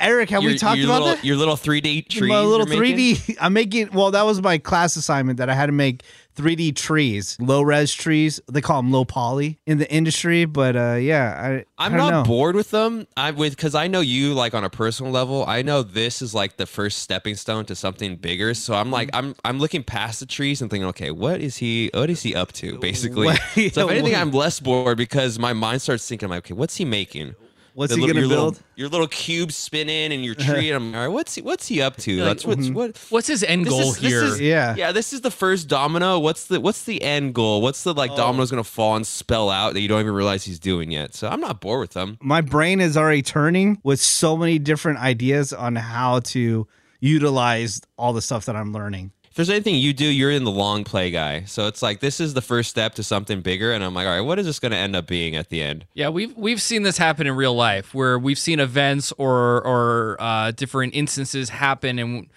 Eric, 0.00 0.30
have 0.30 0.42
we 0.42 0.58
talked 0.58 0.78
your 0.78 0.86
about 0.86 1.02
little, 1.02 1.16
that? 1.16 1.24
Your 1.24 1.36
little 1.36 1.56
3D 1.56 2.08
trees. 2.08 2.28
my 2.28 2.40
little 2.40 2.66
3D. 2.66 3.36
I'm 3.40 3.52
making. 3.52 3.90
Well, 3.92 4.10
that 4.10 4.26
was 4.26 4.42
my 4.42 4.58
class 4.58 4.96
assignment 4.96 5.38
that 5.38 5.48
I 5.48 5.54
had 5.54 5.66
to 5.66 5.72
make 5.72 6.02
3D 6.34 6.74
trees, 6.76 7.36
low 7.40 7.62
res 7.62 7.92
trees. 7.92 8.40
They 8.50 8.60
call 8.60 8.82
them 8.82 8.90
low 8.90 9.04
poly 9.04 9.58
in 9.66 9.78
the 9.78 9.90
industry, 9.90 10.44
but 10.44 10.76
uh, 10.76 10.94
yeah, 10.94 11.40
I. 11.40 11.64
I 11.82 11.86
I'm 11.86 11.92
don't 11.92 11.98
not 11.98 12.10
know. 12.10 12.24
bored 12.24 12.54
with 12.56 12.70
them. 12.70 13.06
I 13.16 13.30
with 13.32 13.56
because 13.56 13.74
I 13.74 13.88
know 13.88 14.00
you 14.00 14.32
like 14.34 14.54
on 14.54 14.64
a 14.64 14.70
personal 14.70 15.12
level. 15.12 15.44
I 15.46 15.62
know 15.62 15.82
this 15.82 16.22
is 16.22 16.34
like 16.34 16.56
the 16.56 16.66
first 16.66 16.98
stepping 17.00 17.34
stone 17.34 17.64
to 17.66 17.74
something 17.74 18.16
bigger. 18.16 18.54
So 18.54 18.74
I'm 18.74 18.90
like 18.90 19.10
I'm 19.12 19.34
I'm 19.44 19.58
looking 19.58 19.82
past 19.82 20.20
the 20.20 20.26
trees 20.26 20.62
and 20.62 20.70
thinking, 20.70 20.88
okay, 20.88 21.10
what 21.10 21.40
is 21.40 21.56
he 21.58 21.90
what 21.94 22.10
is 22.10 22.22
he 22.22 22.34
up 22.34 22.52
to? 22.54 22.78
Basically. 22.78 23.28
So 23.74 23.88
if 23.88 23.96
anything. 23.96 24.14
I'm 24.16 24.30
less 24.30 24.60
bored 24.60 24.96
because 24.98 25.38
my 25.38 25.52
mind 25.52 25.82
starts 25.82 26.06
thinking, 26.08 26.26
I'm 26.26 26.30
like, 26.30 26.44
okay, 26.46 26.54
what's 26.54 26.76
he 26.76 26.84
making? 26.84 27.34
What's 27.74 27.92
he 27.94 28.00
little- 28.00 28.14
gonna 28.14 28.20
your 28.20 28.28
little- 28.28 28.52
build? 28.52 28.62
your 28.76 28.88
little 28.88 29.06
cube 29.08 29.52
spinning 29.52 30.12
and 30.12 30.24
your 30.24 30.34
tree. 30.46 30.70
and 30.70 30.76
I'm 30.76 30.94
all 30.94 31.00
right. 31.02 31.08
What's 31.08 31.34
he, 31.34 31.42
what's 31.42 31.66
he 31.66 31.82
up 31.82 31.96
to? 31.98 32.16
That's 32.16 32.44
what's 32.44 32.66
mm-hmm. 32.66 32.74
what. 32.74 32.96
What's 33.10 33.26
his 33.26 33.42
end 33.42 33.66
This 33.66 33.72
goal 33.72 33.80
is- 33.80 33.98
this 33.98 34.10
here? 34.12 34.24
is- 34.24 34.40
Yeah. 34.40 34.74
Yeah, 34.76 34.92
this 34.92 35.12
is 35.12 35.20
the 35.22 35.30
first 35.30 35.68
domino. 35.68 36.18
What's 36.18 36.46
the 36.46 36.60
what's 36.60 36.84
the 36.84 37.02
end 37.02 37.34
goal? 37.34 37.60
What's 37.62 37.82
the 37.82 37.92
like 37.92 38.12
oh. 38.12 38.16
domino's 38.16 38.50
gonna 38.50 38.64
fall 38.64 38.96
and 38.96 39.06
spell 39.06 39.50
out 39.50 39.74
that 39.74 39.80
you 39.80 39.88
don't 39.88 40.00
even 40.00 40.14
realize 40.14 40.44
he's 40.44 40.58
doing 40.58 40.90
yet? 40.90 41.14
So 41.14 41.28
I'm 41.28 41.40
not 41.40 41.60
bored 41.60 41.80
with 41.80 41.92
them. 41.92 42.16
My 42.22 42.40
brain 42.40 42.80
is 42.80 42.96
already 42.96 43.22
turning 43.22 43.80
with 43.82 44.00
so 44.00 44.36
many 44.36 44.58
different 44.58 45.00
ideas 45.00 45.52
on 45.52 45.76
how 45.76 46.20
to 46.20 46.66
utilize 47.00 47.80
all 47.98 48.12
the 48.12 48.22
stuff 48.22 48.46
that 48.46 48.56
I'm 48.56 48.72
learning. 48.72 49.12
If 49.34 49.38
there's 49.38 49.50
anything 49.50 49.74
you 49.74 49.92
do, 49.92 50.04
you're 50.04 50.30
in 50.30 50.44
the 50.44 50.52
long 50.52 50.84
play 50.84 51.10
guy. 51.10 51.42
So 51.42 51.66
it's 51.66 51.82
like 51.82 51.98
this 51.98 52.20
is 52.20 52.34
the 52.34 52.40
first 52.40 52.70
step 52.70 52.94
to 52.94 53.02
something 53.02 53.40
bigger, 53.40 53.72
and 53.72 53.82
I'm 53.82 53.92
like, 53.92 54.06
all 54.06 54.12
right, 54.12 54.20
what 54.20 54.38
is 54.38 54.46
this 54.46 54.60
gonna 54.60 54.76
end 54.76 54.94
up 54.94 55.08
being 55.08 55.34
at 55.34 55.48
the 55.48 55.60
end? 55.60 55.86
Yeah, 55.92 56.10
we've 56.10 56.36
we've 56.36 56.62
seen 56.62 56.84
this 56.84 56.98
happen 56.98 57.26
in 57.26 57.34
real 57.34 57.52
life 57.56 57.92
where 57.94 58.16
we've 58.16 58.38
seen 58.38 58.60
events 58.60 59.10
or 59.18 59.60
or 59.66 60.16
uh, 60.20 60.52
different 60.52 60.94
instances 60.94 61.48
happen, 61.48 61.98
and 61.98 62.28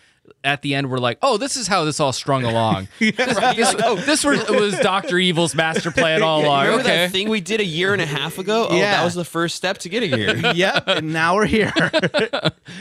at 0.44 0.64
the 0.64 0.74
end 0.74 0.90
we're 0.90 0.98
like, 0.98 1.20
oh, 1.22 1.38
this 1.38 1.56
is 1.56 1.68
how 1.68 1.86
this 1.86 2.00
all 2.00 2.12
strung 2.14 2.44
along. 2.44 2.88
this, 3.00 3.16
this, 3.16 3.76
this 4.08 4.24
was, 4.24 4.50
was 4.50 4.80
Doctor 4.80 5.20
Evil's 5.20 5.54
master 5.54 5.92
plan 5.92 6.24
all 6.24 6.42
along. 6.46 6.64
Remember 6.66 6.84
okay, 6.84 6.98
that 6.98 7.12
thing 7.12 7.30
we 7.30 7.42
did 7.42 7.60
a 7.62 7.66
year 7.66 7.94
and 7.94 8.02
a 8.02 8.08
half 8.08 8.40
ago? 8.40 8.70
Oh, 8.72 8.76
Yeah. 8.76 8.94
that 8.98 9.04
was 9.06 9.14
the 9.14 9.24
first 9.24 9.56
step 9.56 9.78
to 9.80 9.90
getting 9.90 10.12
here. 10.12 10.36
yep, 10.56 10.86
and 10.88 11.14
now 11.14 11.36
we're 11.36 11.46
here. 11.46 11.72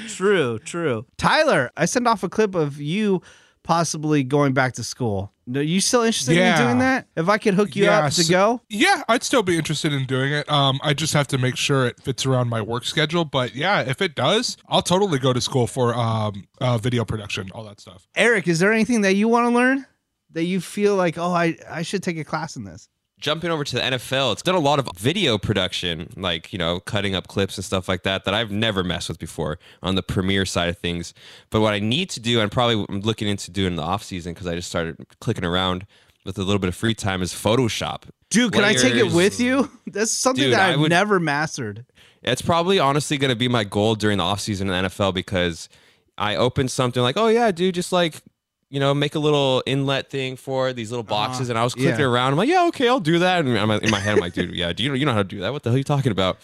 true, 0.09 0.59
true. 0.61 1.05
Tyler, 1.19 1.71
I 1.77 1.85
sent 1.85 2.07
off 2.07 2.23
a 2.23 2.31
clip 2.31 2.55
of 2.55 2.81
you 2.81 3.21
possibly 3.67 4.23
going 4.23 4.53
back 4.55 4.75
to 4.75 4.85
school. 4.85 5.33
Are 5.55 5.61
you 5.61 5.81
still 5.81 6.03
interested 6.03 6.37
Yeah. 6.37 6.59
in 6.59 6.67
doing 6.67 6.79
that? 6.79 7.07
If 7.17 7.29
I 7.29 7.37
could 7.39 7.55
hook 7.55 7.75
you 7.77 7.87
up 7.87 8.13
to 8.13 8.21
Yes. 8.23 8.29
go? 8.31 8.61
Yeah, 8.69 9.03
I'd 9.09 9.23
still 9.23 9.43
be 9.43 9.57
interested 9.59 9.93
in 9.93 10.07
doing 10.07 10.33
it. 10.33 10.49
Um, 10.51 10.81
I 10.83 10.95
just 10.95 11.13
have 11.15 11.27
to 11.29 11.39
make 11.39 11.57
sure 11.57 11.87
it 11.87 12.01
fits 12.01 12.25
around 12.25 12.49
my 12.49 12.61
work 12.63 12.85
schedule. 12.85 13.25
But 13.25 13.55
yeah, 13.55 13.81
if 13.81 14.01
it 14.01 14.15
does, 14.15 14.57
I'll 14.69 14.83
totally 14.83 15.19
go 15.19 15.33
to 15.33 15.41
school 15.41 15.67
for 15.67 15.95
um, 15.95 16.47
uh, 16.61 16.79
video 16.79 17.05
production, 17.05 17.51
all 17.53 17.65
that 17.65 17.81
stuff. 17.81 18.07
Eric, 18.15 18.49
is 18.49 18.59
there 18.61 18.73
anything 18.73 19.01
that 19.03 19.15
you 19.17 19.29
want 19.29 19.49
to 19.51 19.55
learn 19.55 19.85
that 20.33 20.45
you 20.45 20.61
feel 20.61 20.95
like, 20.97 21.19
oh, 21.19 21.33
I, 21.33 21.57
I 21.69 21.83
should 21.83 22.03
take 22.03 22.19
a 22.19 22.25
class 22.25 22.57
in 22.57 22.65
this? 22.65 22.89
Jumping 23.19 23.51
over 23.51 23.65
to 23.65 23.75
the 23.77 23.81
NFL, 23.81 24.33
it's 24.35 24.43
done 24.43 24.55
a 24.55 24.61
lot 24.61 24.79
of 24.79 24.89
video 24.95 25.39
production, 25.39 26.13
like, 26.17 26.53
you 26.53 26.59
know, 26.59 26.81
cutting 26.81 27.15
up 27.15 27.29
clips 27.29 27.57
and 27.57 27.65
stuff 27.65 27.89
like 27.89 28.03
that, 28.03 28.25
that 28.27 28.35
I've 28.35 28.51
never 28.51 28.85
messed 28.85 29.09
with 29.09 29.19
before 29.19 29.59
on 29.83 29.95
the 29.95 30.03
Premiere 30.03 30.45
side 30.45 30.69
of 30.69 30.77
things. 30.77 31.15
But 31.49 31.63
what 31.63 31.73
I 31.73 31.79
need 31.79 32.11
to 32.11 32.21
do, 32.21 32.41
and 32.41 32.53
probably 32.53 32.85
I'm 32.91 33.01
looking 33.01 33.27
into 33.27 33.51
doing 33.51 33.69
in 33.69 33.77
the 33.77 33.83
off 33.83 34.03
season 34.03 34.35
because 34.35 34.47
I 34.47 34.55
just 34.55 34.69
started 34.69 34.99
clicking 35.21 35.47
around 35.47 35.87
with 36.27 36.37
a 36.37 36.43
little 36.43 36.59
bit 36.59 36.69
of 36.69 36.75
free 36.75 36.93
time, 36.95 37.23
is 37.23 37.33
Photoshop. 37.33 38.03
Dude, 38.29 38.53
can 38.53 38.65
I 38.65 38.75
take 38.75 38.95
it 38.95 39.13
with 39.13 39.41
you? 39.41 39.71
That's 39.87 40.11
something 40.11 40.45
Dude, 40.45 40.53
that 40.53 40.73
I've 40.73 40.81
would- 40.81 40.91
never 40.91 41.19
mastered. 41.19 41.87
It's 42.23 42.43
probably 42.43 42.79
honestly 42.79 43.17
going 43.17 43.31
to 43.31 43.37
be 43.37 43.49
my 43.49 43.65
goal 43.65 43.95
during 43.95 44.19
the 44.19 44.25
offseason 44.25 44.63
in 44.63 44.67
the 44.67 44.75
NFL 44.91 45.15
because 45.15 45.69
I 46.19 46.35
opened 46.37 46.71
something 46.71 47.01
like, 47.03 47.17
oh, 47.17 47.29
yeah, 47.29 47.51
dude, 47.53 47.77
just 47.77 47.93
like, 47.93 48.21
you 48.77 48.81
know, 48.81 48.93
make 48.93 49.15
a 49.15 49.19
little 49.19 49.63
inlet 49.65 50.11
thing 50.11 50.37
for 50.37 50.75
these 50.75 50.91
little 50.91 51.03
uh-huh. 51.03 51.29
boxes. 51.29 51.49
and 51.49 51.59
I 51.59 51.65
was 51.65 51.73
clicking 51.73 51.99
yeah. 51.99 52.05
around. 52.05 52.33
I'm 52.33 52.37
like, 52.37 52.51
yeah, 52.51 52.67
okay, 52.67 52.87
I'll 52.87 53.01
do 53.01 53.21
that. 53.21 53.41
And 53.41 53.59
I'm 53.59 53.71
in 53.71 53.91
my 53.91 53.99
head, 53.99 54.17
I'm 54.17 54.21
like, 54.21 54.35
dude, 54.35 54.55
yeah, 54.55 54.71
do 54.75 54.83
you 54.83 54.91
know, 54.91 54.95
you 54.95 55.07
know 55.07 55.15
how 55.15 55.23
to 55.23 55.25
do 55.25 55.41
that? 55.41 55.55
What 55.55 55.63
the 55.63 55.71
hell 55.71 55.77
are 55.77 55.79
you 55.79 55.83
talking 55.83 56.13
about? 56.13 56.37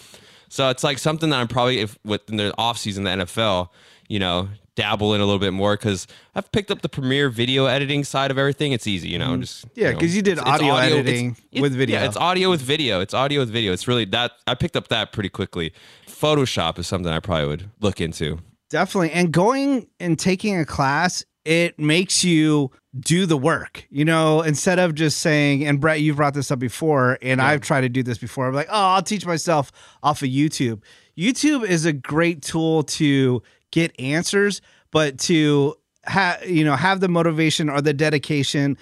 So 0.49 0.71
it's 0.71 0.83
like 0.83 0.99
something 0.99 1.29
that 1.29 1.39
I'm 1.39 1.47
probably, 1.47 1.81
if 1.81 1.99
within 2.07 2.39
the 2.39 2.55
offseason, 2.59 3.05
the 3.05 3.23
NFL, 3.23 3.69
you 4.09 4.19
know, 4.19 4.49
dabble 4.77 5.13
in 5.13 5.21
a 5.21 5.27
little 5.27 5.41
bit 5.41 5.53
more 5.53 5.77
because 5.77 6.07
I've 6.35 6.51
picked 6.53 6.71
up 6.71 6.81
the 6.81 6.89
Premiere 6.89 7.29
video 7.29 7.67
editing 7.67 8.03
side 8.03 8.31
of 8.31 8.39
everything. 8.39 8.73
It's 8.73 8.87
easy, 8.87 9.11
you 9.11 9.19
know, 9.19 9.33
mm-hmm. 9.33 9.43
just 9.43 9.67
Yeah, 9.75 9.93
because 9.93 10.17
you 10.17 10.23
did 10.23 10.39
it's- 10.39 10.47
it's 10.47 10.55
audio 10.55 10.79
it's- 10.79 10.91
editing 10.91 11.37
it- 11.53 11.61
with 11.61 11.75
video. 11.75 12.01
Yeah, 12.01 12.07
it's 12.07 12.17
audio 12.17 12.49
with 12.49 12.63
video. 12.63 13.03
It's 13.03 13.13
audio 13.13 13.41
with 13.41 13.51
video. 13.51 13.75
It's 13.75 13.87
really 13.87 14.07
that 14.07 14.33
I 14.47 14.55
picked 14.55 14.77
up 14.77 14.89
that 14.89 15.13
pretty 15.13 15.29
quickly. 15.29 15.75
Photoshop 16.09 16.79
is 16.79 16.87
something 16.87 17.13
I 17.13 17.21
probably 17.21 17.49
would 17.49 17.71
look 17.81 18.01
into. 18.01 18.39
Definitely. 18.71 19.11
And 19.11 19.31
going 19.31 19.87
and 20.01 20.19
taking 20.19 20.59
a 20.59 20.65
class, 20.65 21.27
it 21.45 21.79
makes 21.79 22.25
you 22.25 22.71
do 22.99 23.27
the 23.27 23.37
work, 23.37 23.87
you 23.91 24.05
know, 24.05 24.43
instead 24.43 24.79
of 24.79 24.95
just 24.95 25.19
saying, 25.19 25.67
and 25.67 25.81
Brett, 25.81 26.01
you've 26.01 26.17
brought 26.17 26.35
this 26.35 26.51
up 26.51 26.59
before, 26.59 27.19
and 27.23 27.41
I've 27.41 27.63
tried 27.63 27.83
to 27.83 27.89
do 27.89 28.03
this 28.03 28.19
before. 28.19 28.47
I'm 28.47 28.55
like, 28.55 28.69
oh, 28.69 28.75
I'll 28.75 29.03
teach 29.03 29.25
myself 29.25 29.73
off 30.03 30.23
of 30.23 30.29
YouTube. 30.29 30.83
YouTube 31.17 31.65
is 31.67 31.85
a 31.85 31.93
great 31.93 32.43
tool 32.43 32.83
to 32.85 33.43
get 33.71 33.99
answers, 33.99 34.61
but 34.91 35.19
to 35.21 35.75
have, 36.05 36.47
you 36.49 36.65
know, 36.65 36.77
have 36.77 37.01
the 37.01 37.09
motivation 37.09 37.71
or 37.71 37.81
the 37.81 37.95
dedication 37.95 38.77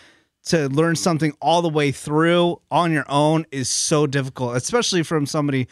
to 0.46 0.68
learn 0.70 0.96
something 0.96 1.33
all 1.40 1.62
the 1.62 1.68
way 1.68 1.92
through 1.92 2.61
on 2.70 2.92
your 2.92 3.05
own 3.09 3.46
is 3.53 3.68
so 3.68 4.07
difficult, 4.07 4.57
especially 4.57 5.03
from 5.03 5.27
somebody, 5.27 5.68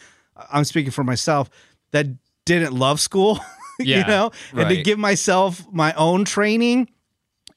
I'm 0.51 0.63
speaking 0.63 0.91
for 0.91 1.03
myself, 1.03 1.49
that 1.91 2.07
didn't 2.45 2.73
love 2.73 2.99
school. 2.99 3.39
you 3.83 3.95
Yeah, 3.95 4.07
know, 4.07 4.31
and 4.53 4.69
to 4.69 4.81
give 4.83 4.99
myself 4.99 5.65
my 5.71 5.93
own 5.93 6.25
training, 6.25 6.89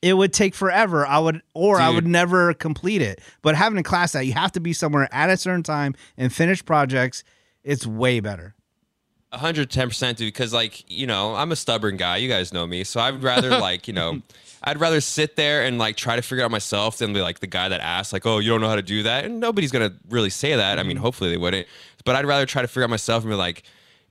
it 0.00 0.14
would 0.14 0.32
take 0.32 0.54
forever. 0.54 1.06
I 1.06 1.18
would, 1.18 1.42
or 1.54 1.80
I 1.80 1.90
would 1.90 2.06
never 2.06 2.54
complete 2.54 3.02
it. 3.02 3.20
But 3.40 3.54
having 3.54 3.78
a 3.78 3.82
class 3.82 4.12
that 4.12 4.26
you 4.26 4.32
have 4.32 4.52
to 4.52 4.61
be 4.61 4.72
somewhere 4.72 5.08
at 5.12 5.30
a 5.30 5.37
certain 5.37 5.62
time 5.62 5.94
and 6.16 6.32
finish 6.32 6.64
projects, 6.64 7.22
it's 7.62 7.87
way 7.87 8.20
better. 8.20 8.54
A 9.30 9.38
hundred 9.38 9.70
ten 9.70 9.88
percent, 9.88 10.18
dude. 10.18 10.26
Because 10.32 10.52
like 10.52 10.85
you 10.90 11.06
know, 11.06 11.35
I'm 11.35 11.52
a 11.52 11.56
stubborn 11.56 11.96
guy. 11.96 12.16
You 12.18 12.28
guys 12.28 12.52
know 12.52 12.66
me, 12.66 12.85
so 12.85 13.00
I'd 13.00 13.22
rather 13.22 13.50
like 13.58 13.88
you 13.88 13.94
know, 13.94 14.20
I'd 14.62 14.78
rather 14.78 15.00
sit 15.00 15.37
there 15.37 15.64
and 15.64 15.78
like 15.78 15.96
try 15.96 16.16
to 16.16 16.22
figure 16.22 16.44
out 16.44 16.50
myself 16.50 16.98
than 16.98 17.12
be 17.14 17.22
like 17.22 17.40
the 17.40 17.46
guy 17.46 17.68
that 17.68 17.80
asks 17.80 18.12
like, 18.12 18.26
oh, 18.26 18.40
you 18.40 18.50
don't 18.50 18.61
know 18.61 18.68
how 18.68 18.76
to 18.76 18.82
do 18.82 19.04
that, 19.04 19.24
and 19.24 19.40
nobody's 19.40 19.70
gonna 19.72 19.94
really 20.11 20.28
say 20.30 20.54
that. 20.56 20.78
I 20.78 20.82
mean, 20.82 20.96
mm-hmm. 20.96 21.04
hopefully 21.04 21.30
they 21.30 21.38
wouldn't. 21.38 21.66
But 22.04 22.16
I'd 22.16 22.26
rather 22.26 22.44
try 22.44 22.61
to 22.61 22.68
figure 22.68 22.85
out 22.85 22.90
myself 22.90 23.22
and 23.22 23.30
be 23.30 23.37
like, 23.37 23.62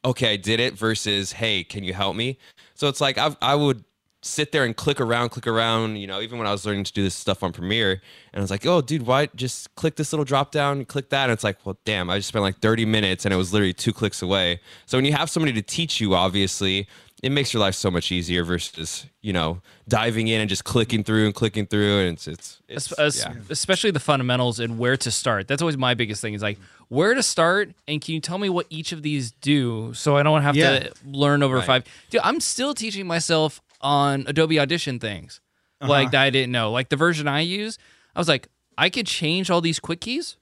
okay, 0.04 0.34
I 0.34 0.36
did 0.38 0.60
it. 0.60 0.74
Versus, 0.74 1.34
hey, 1.34 1.64
can 1.64 1.84
you 1.84 1.94
help 1.94 2.16
me? 2.16 2.38
So 2.74 2.88
it's 2.88 3.02
like 3.02 3.18
I 3.18 3.36
I 3.42 3.56
would 3.56 3.84
sit 4.24 4.52
there 4.52 4.64
and 4.64 4.76
click 4.76 5.02
around, 5.02 5.30
click 5.30 5.48
around, 5.48 5.96
you 5.96 6.06
know, 6.06 6.22
even 6.22 6.38
when 6.38 6.48
I 6.48 6.52
was 6.52 6.66
learning 6.66 6.84
to 6.86 6.94
do 6.94 7.04
this 7.04 7.16
stuff 7.16 7.42
on 7.42 7.52
Premiere. 7.52 8.02
And 8.34 8.40
I 8.40 8.42
was 8.42 8.52
like, 8.52 8.66
oh, 8.66 8.82
dude, 8.82 9.04
why 9.04 9.28
just 9.36 9.74
click 9.76 9.96
this 9.96 10.14
little 10.14 10.26
drop 10.26 10.52
down, 10.52 10.86
click 10.86 11.10
that. 11.10 11.24
And 11.24 11.32
it's 11.32 11.44
like, 11.44 11.66
well, 11.66 11.78
damn, 11.86 12.10
I 12.10 12.18
just 12.18 12.28
spent 12.28 12.44
like 12.44 12.60
30 12.60 12.86
minutes 12.86 13.26
and 13.26 13.34
it 13.34 13.38
was 13.38 13.52
literally 13.52 13.74
two 13.74 13.94
clicks 13.94 14.22
away. 14.22 14.60
So 14.86 14.98
when 14.98 15.06
you 15.06 15.14
have 15.14 15.30
somebody 15.30 15.54
to 15.54 15.62
teach 15.62 16.00
you, 16.00 16.14
obviously, 16.14 16.88
it 17.22 17.32
makes 17.32 17.54
your 17.54 17.60
life 17.62 17.76
so 17.76 17.92
much 17.92 18.12
easier 18.12 18.44
versus, 18.44 19.06
you 19.22 19.32
know, 19.32 19.62
diving 19.88 20.28
in 20.28 20.42
and 20.42 20.50
just 20.50 20.64
clicking 20.64 21.04
through 21.04 21.26
and 21.26 21.36
clicking 21.36 21.68
through. 21.68 22.00
And 22.00 22.14
it's, 22.14 22.28
it's, 22.28 22.62
it's 22.68 22.92
Es- 22.94 23.00
es- 23.00 23.26
yeah. 23.26 23.34
especially 23.50 23.92
the 23.92 24.00
fundamentals 24.00 24.60
and 24.60 24.80
where 24.80 24.98
to 24.98 25.12
start. 25.12 25.48
That's 25.48 25.62
always 25.62 25.78
my 25.78 25.94
biggest 25.94 26.22
thing 26.22 26.34
is 26.34 26.42
like 26.42 26.58
where 26.90 27.14
to 27.14 27.22
start 27.24 27.72
and 27.88 28.02
can 28.02 28.16
you 28.16 28.20
tell 28.22 28.38
me 28.38 28.50
what 28.50 28.66
each 28.70 28.92
of 28.92 29.02
these 29.04 29.32
do 29.32 29.94
so 29.94 30.18
I 30.18 30.24
don't 30.24 30.42
have 30.42 30.56
Yeah. 30.56 30.80
to 30.80 30.92
learn 31.06 31.44
over 31.44 31.58
Right. 31.58 31.66
five. 31.66 31.84
Dude, 32.10 32.22
I'm 32.24 32.40
still 32.40 32.74
teaching 32.74 33.06
myself 33.08 33.62
on 33.82 34.26
Adobe 34.28 34.60
Audition 34.60 35.00
things 35.00 35.40
Uh-huh. 35.80 35.90
like 35.92 36.12
that 36.12 36.22
I 36.24 36.30
didn't 36.32 36.52
know. 36.52 36.72
Like 36.72 36.90
the 36.90 36.96
version 36.98 37.28
I 37.28 37.42
use, 37.42 37.78
I 38.16 38.20
was 38.20 38.28
like, 38.28 38.48
I 38.78 38.90
could 38.90 39.06
change 39.06 39.50
all 39.52 39.62
these 39.62 39.80
quick 39.80 40.02
keys. 40.02 40.38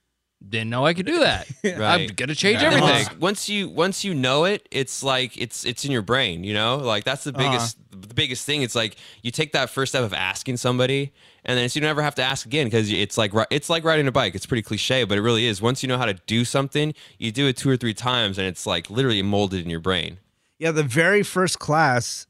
Didn't 0.47 0.69
know 0.69 0.85
I 0.85 0.93
could 0.93 1.05
do 1.05 1.19
that. 1.19 1.47
right. 1.63 1.81
I'm 1.81 2.07
gonna 2.15 2.33
change 2.33 2.63
And 2.63 2.73
everything. 2.73 3.05
Once, 3.07 3.19
once 3.19 3.49
you 3.49 3.67
once 3.67 4.03
you 4.05 4.13
know 4.13 4.45
it, 4.45 4.67
it's 4.71 5.03
like 5.03 5.37
it's 5.37 5.65
it's 5.65 5.83
in 5.83 5.91
your 5.91 6.01
brain. 6.01 6.45
You 6.45 6.53
know, 6.53 6.77
like 6.77 7.03
that's 7.03 7.25
the 7.25 7.33
biggest 7.33 7.77
uh-huh. 7.77 8.05
the 8.07 8.13
biggest 8.13 8.45
thing. 8.45 8.61
It's 8.61 8.75
like 8.75 8.95
you 9.21 9.31
take 9.31 9.51
that 9.51 9.69
first 9.69 9.91
step 9.91 10.03
of 10.03 10.13
asking 10.13 10.55
somebody, 10.55 11.11
and 11.43 11.57
then 11.57 11.65
it's, 11.65 11.75
you 11.75 11.81
never 11.81 12.01
have 12.01 12.15
to 12.15 12.23
ask 12.23 12.45
again 12.45 12.67
because 12.67 12.89
it's 12.89 13.17
like 13.17 13.33
it's 13.51 13.69
like 13.69 13.83
riding 13.83 14.07
a 14.07 14.13
bike. 14.13 14.33
It's 14.33 14.45
pretty 14.45 14.61
cliche, 14.61 15.03
but 15.03 15.17
it 15.17 15.21
really 15.21 15.45
is. 15.45 15.61
Once 15.61 15.83
you 15.83 15.89
know 15.89 15.97
how 15.97 16.05
to 16.05 16.13
do 16.25 16.45
something, 16.45 16.93
you 17.17 17.33
do 17.33 17.45
it 17.47 17.57
two 17.57 17.69
or 17.69 17.75
three 17.75 17.93
times, 17.93 18.37
and 18.37 18.47
it's 18.47 18.65
like 18.65 18.89
literally 18.89 19.21
molded 19.21 19.61
in 19.61 19.69
your 19.69 19.81
brain. 19.81 20.19
Yeah, 20.57 20.71
the 20.71 20.83
very 20.83 21.23
first 21.23 21.59
class, 21.59 22.27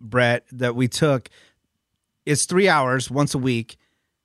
Brett, 0.00 0.44
that 0.50 0.74
we 0.74 0.88
took, 0.88 1.28
it's 2.26 2.44
three 2.44 2.68
hours 2.68 3.10
once 3.10 3.34
a 3.34 3.38
week. 3.38 3.76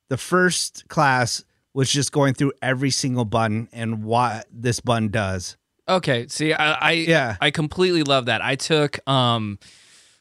The 0.09 0.17
first 0.17 0.87
class 0.87 1.43
was 1.79 1.89
just 1.89 2.11
going 2.11 2.33
through 2.33 2.51
every 2.61 2.91
single 2.91 3.23
button 3.23 3.69
and 3.71 4.03
what 4.03 4.45
this 4.51 4.81
button 4.81 5.07
does. 5.07 5.55
Okay, 5.87 6.27
see, 6.27 6.51
I, 6.51 6.73
I 6.73 6.91
Yeah. 6.91 7.37
I 7.39 7.51
completely 7.51 8.03
love 8.03 8.25
that. 8.25 8.43
I 8.43 8.55
took 8.55 8.99
um 9.09 9.59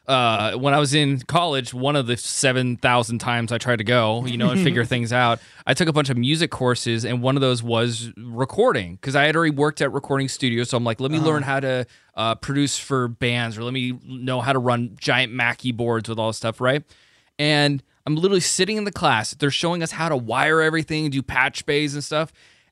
uh 0.07 0.53
when 0.53 0.73
I 0.73 0.79
was 0.79 0.93
in 0.93 1.19
college, 1.19 1.73
one 1.73 1.97
of 1.97 2.07
the 2.07 2.15
seven 2.15 2.77
thousand 2.77 3.19
times 3.19 3.51
I 3.51 3.57
tried 3.57 3.79
to 3.79 3.83
go, 3.83 4.25
you 4.25 4.37
know, 4.37 4.51
and 4.51 4.61
figure 4.61 4.85
things 4.93 5.11
out. 5.11 5.41
I 5.67 5.73
took 5.73 5.89
a 5.89 5.93
bunch 5.93 6.09
of 6.09 6.15
music 6.15 6.49
courses, 6.49 7.03
and 7.03 7.21
one 7.21 7.35
of 7.35 7.41
those 7.41 7.61
was 7.61 8.09
recording 8.15 8.95
because 8.95 9.17
I 9.17 9.25
had 9.25 9.35
already 9.35 9.51
worked 9.53 9.81
at 9.81 9.91
recording 9.91 10.29
studios. 10.29 10.69
So 10.69 10.77
I'm 10.77 10.85
like, 10.85 11.01
let 11.01 11.11
me 11.11 11.19
learn 11.19 11.43
how 11.43 11.59
to 11.59 11.85
uh, 12.15 12.35
produce 12.35 12.79
for 12.79 13.09
bands, 13.09 13.57
or 13.57 13.65
let 13.65 13.73
me 13.73 13.99
know 14.05 14.39
how 14.39 14.53
to 14.53 14.59
run 14.59 14.95
giant 14.97 15.33
Mackie 15.33 15.73
boards 15.73 16.07
with 16.07 16.19
all 16.19 16.27
this 16.27 16.37
stuff, 16.37 16.61
right? 16.61 16.83
And 17.37 17.83
I'm 18.05 18.15
literally 18.15 18.39
sitting 18.39 18.77
in 18.77 18.83
the 18.85 18.91
class. 18.91 19.33
They're 19.35 19.51
showing 19.51 19.83
us 19.83 19.91
how 19.91 20.09
to 20.09 20.17
wire 20.17 20.61
everything, 20.61 21.09
do 21.09 21.21
patch 21.21 21.65
bays 21.65 21.93
and 21.93 22.03
stuff. 22.03 22.31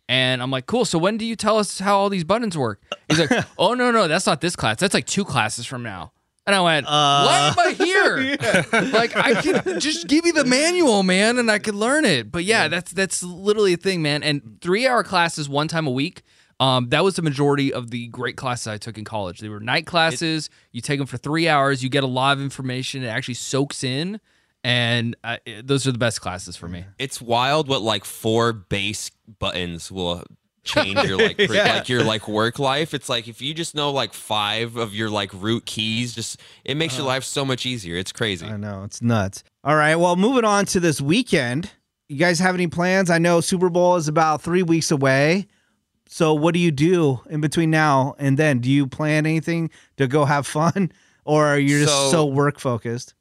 And 0.10 0.42
I'm 0.42 0.52
like, 0.52 0.66
cool. 0.68 0.86
So 0.86 0.98
when 0.98 1.18
do 1.18 1.26
you 1.26 1.36
tell 1.36 1.58
us 1.58 1.80
how 1.80 1.98
all 1.98 2.10
these 2.10 2.24
buttons 2.24 2.58
work? 2.58 2.82
He's 3.10 3.20
like, 3.20 3.46
oh 3.58 3.74
no, 3.74 3.92
no, 3.92 4.08
that's 4.08 4.26
not 4.26 4.42
this 4.42 4.56
class. 4.56 4.78
That's 4.78 4.94
like 4.94 5.06
two 5.06 5.26
classes 5.26 5.66
from 5.66 5.84
now. 5.84 6.14
And 6.46 6.56
I 6.56 6.62
went, 6.62 6.86
why 6.86 7.54
am 7.54 7.60
I 7.60 7.74
here? 8.72 8.92
like 8.94 9.14
I 9.18 9.42
could 9.42 9.82
just 9.82 10.08
give 10.08 10.26
you 10.26 10.32
the 10.32 10.46
manual, 10.46 11.04
man, 11.04 11.40
and 11.40 11.52
I 11.52 11.60
could 11.60 11.76
learn 11.76 12.06
it. 12.06 12.32
But 12.32 12.46
yeah, 12.46 12.70
that's 12.70 12.94
that's 12.94 13.22
literally 13.22 13.74
a 13.74 13.78
thing, 13.78 14.02
man. 14.02 14.24
And 14.24 14.58
three 14.62 14.88
hour 14.88 15.04
classes 15.04 15.50
one 15.50 15.68
time 15.68 15.88
a 15.88 15.92
week. 15.92 16.24
Um, 16.62 16.88
that 16.90 17.04
was 17.04 17.18
the 17.18 17.22
majority 17.22 17.72
of 17.74 17.92
the 17.92 18.08
great 18.08 18.38
classes 18.38 18.68
I 18.68 18.78
took 18.78 18.98
in 18.98 19.04
college. 19.04 19.42
They 19.42 19.50
were 19.50 19.60
night 19.60 19.86
classes. 19.86 20.50
you 20.72 20.80
take 20.82 20.98
them 21.00 21.06
for 21.06 21.18
three 21.18 21.48
hours. 21.50 21.84
You 21.84 21.90
get 21.90 22.04
a 22.06 22.08
lot 22.08 22.38
of 22.38 22.42
information. 22.42 23.04
It 23.04 23.08
actually 23.08 23.36
soaks 23.36 23.84
in, 23.84 24.20
and 24.68 25.16
uh, 25.24 25.38
it- 25.46 25.66
those 25.66 25.88
are 25.88 25.92
the 25.94 25.98
best 25.98 26.20
classes 26.22 26.58
for 26.58 26.68
me. 26.68 26.84
It's 27.00 27.22
wild 27.22 27.68
what 27.70 27.82
like 27.82 28.04
four 28.06 28.52
base 28.54 29.10
buttons 29.40 29.92
will 29.92 30.24
change 30.64 31.02
your 31.06 31.18
like 31.18 31.38
per- 31.48 31.54
Yeah. 31.54 31.76
like 31.76 31.88
your 31.90 32.04
like 32.04 32.28
work 32.28 32.60
life. 32.60 32.94
It's 32.94 33.08
like 33.08 33.28
if 33.30 33.42
you 33.42 33.54
just 33.54 33.74
know 33.76 33.92
like 33.92 34.14
five 34.14 34.76
of 34.76 34.94
your 34.94 35.10
like 35.10 35.32
root 35.34 35.66
keys, 35.66 36.14
just 36.14 36.42
it 36.66 36.76
makes 36.76 36.98
your 36.98 37.06
life 37.08 37.24
so 37.24 37.46
much 37.46 37.66
easier. 37.66 37.96
It's 37.96 38.12
crazy. 38.12 38.46
I 38.46 38.58
know 38.58 38.84
it's 38.84 39.02
nuts. 39.02 39.44
All 39.64 39.76
right, 39.76 39.96
well, 39.96 40.16
moving 40.18 40.44
on 40.46 40.66
to 40.68 40.80
this 40.82 41.00
weekend. 41.00 41.72
You 42.10 42.18
guys 42.18 42.40
have 42.40 42.56
any 42.56 42.68
plans? 42.68 43.10
I 43.10 43.18
know 43.18 43.42
Super 43.42 43.70
Bowl 43.70 43.96
is 43.98 44.08
about 44.08 44.42
three 44.42 44.64
weeks 44.64 44.92
away. 44.92 45.48
So, 46.10 46.34
what 46.34 46.54
do 46.54 46.60
you 46.62 46.72
do 46.72 47.20
in 47.30 47.42
between 47.42 47.70
now 47.70 48.16
and 48.18 48.38
then? 48.38 48.60
Do 48.60 48.70
you 48.72 48.88
plan 48.88 49.26
anything 49.26 49.70
to 49.98 50.08
go 50.08 50.24
have 50.24 50.48
fun, 50.48 50.92
or 51.26 51.46
are 51.48 51.60
you 51.60 51.80
just 51.82 51.94
so, 51.94 52.12
So- 52.12 52.26
work 52.26 52.60
focused? 52.60 53.14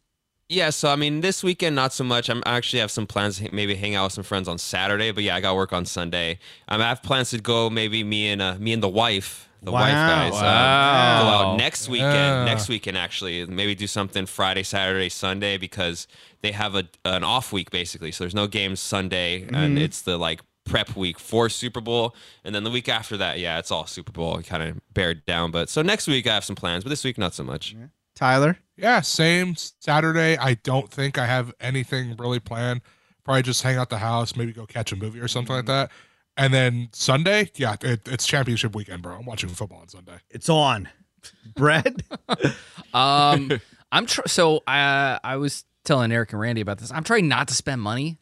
Yeah, 0.49 0.71
so 0.71 0.89
I 0.91 0.97
mean, 0.97 1.23
this 1.23 1.43
weekend 1.43 1.75
not 1.75 1.93
so 1.93 2.05
much. 2.05 2.29
I'm 2.29 2.43
I 2.47 2.57
actually 2.57 2.79
have 2.79 2.91
some 2.93 3.07
plans, 3.07 3.39
to 3.39 3.53
maybe 3.53 3.75
hang 3.75 3.97
out 3.97 4.05
with 4.05 4.13
some 4.13 4.23
friends 4.25 4.47
on 4.47 4.59
Saturday. 4.59 5.11
But 5.11 5.25
yeah, 5.25 5.35
I 5.35 5.41
got 5.41 5.57
work 5.57 5.73
on 5.73 5.85
Sunday. 5.87 6.39
Um, 6.69 6.81
I 6.81 6.85
have 6.89 7.03
plans 7.03 7.31
to 7.31 7.39
go 7.39 7.69
maybe 7.69 8.05
me 8.05 8.29
and 8.29 8.41
uh, 8.41 8.55
me 8.59 8.73
and 8.73 8.81
the 8.83 8.89
wife, 8.89 9.49
the 9.63 9.73
wife 9.73 9.93
Wow. 9.93 10.07
guys, 10.09 10.33
um, 10.35 10.43
Wow. 10.45 11.23
go 11.23 11.29
out 11.51 11.57
next 11.57 11.89
weekend. 11.89 12.13
Yeah. 12.15 12.45
Next 12.45 12.69
weekend 12.69 12.97
actually, 12.97 13.45
maybe 13.47 13.75
do 13.75 13.89
something 13.89 14.25
Friday, 14.27 14.63
Saturday, 14.63 15.09
Sunday 15.09 15.57
because 15.57 16.07
they 16.43 16.53
have 16.53 16.77
a 16.77 16.85
an 17.05 17.25
off 17.25 17.53
week 17.53 17.71
basically. 17.73 18.13
So 18.13 18.23
there's 18.23 18.35
no 18.35 18.47
games 18.47 18.79
Sunday, 18.79 19.49
and 19.53 19.77
it's 19.81 20.03
the 20.03 20.17
like 20.17 20.43
prep 20.65 20.95
week 20.97 21.19
for 21.19 21.49
Super 21.49 21.81
Bowl, 21.81 22.15
and 22.45 22.55
then 22.55 22.63
the 22.63 22.71
week 22.71 22.89
after 22.89 23.17
that, 23.17 23.41
yeah, 23.41 23.59
it's 23.59 23.73
all 23.73 23.87
Super 23.87 24.13
Bowl. 24.13 24.41
Kind 24.43 24.63
of 24.63 24.79
bared 24.95 25.27
down, 25.27 25.51
but 25.51 25.69
so 25.69 25.83
next 25.83 26.07
week 26.07 26.29
I 26.29 26.35
have 26.35 26.45
some 26.45 26.57
plans, 26.57 26.85
but 26.85 26.91
this 26.91 27.03
week 27.03 27.19
not 27.19 27.35
so 27.35 27.43
much. 27.43 27.75
Tyler? 28.15 28.59
Yeah, 28.77 29.01
same 29.01 29.55
Saturday. 29.57 30.37
I 30.37 30.55
don't 30.55 30.91
think 30.91 31.19
I 31.19 31.27
have 31.27 31.53
anything 31.61 32.15
really 32.19 32.41
planned. 32.41 32.83
Probably 33.25 33.43
just 33.43 33.62
hang 33.62 33.77
out 33.77 33.89
the 33.91 33.99
house, 33.99 34.37
maybe 34.37 34.53
go 34.53 34.67
catch 34.67 34.93
a 34.93 34.97
movie 34.97 35.21
or 35.21 35.29
something 35.29 35.57
like 35.57 35.67
that. 35.67 35.91
And 36.37 36.53
then 36.53 36.91
Sunday, 36.93 37.51
yeah, 37.57 37.77
it, 37.81 38.07
it's 38.07 38.27
championship 38.27 38.75
weekend, 38.77 39.03
bro. 39.03 39.17
I'm 39.17 39.25
watching 39.25 39.49
football 39.49 39.81
on 39.81 39.89
Sunday. 39.89 40.19
It's 40.31 40.49
on. 40.49 40.89
Brett? 41.57 42.03
Um, 42.95 43.51
I'm 43.93 44.07
tr- 44.07 44.27
so 44.27 44.62
I 44.67 45.19
I 45.23 45.37
was 45.37 45.65
telling 45.85 46.12
Eric 46.12 46.33
and 46.33 46.41
Randy 46.41 46.62
about 46.62 46.79
this. 46.79 46.91
I'm 46.91 47.05
trying 47.05 47.29
not 47.29 47.49
to 47.49 47.55
spend 47.55 47.83
money. 47.83 48.19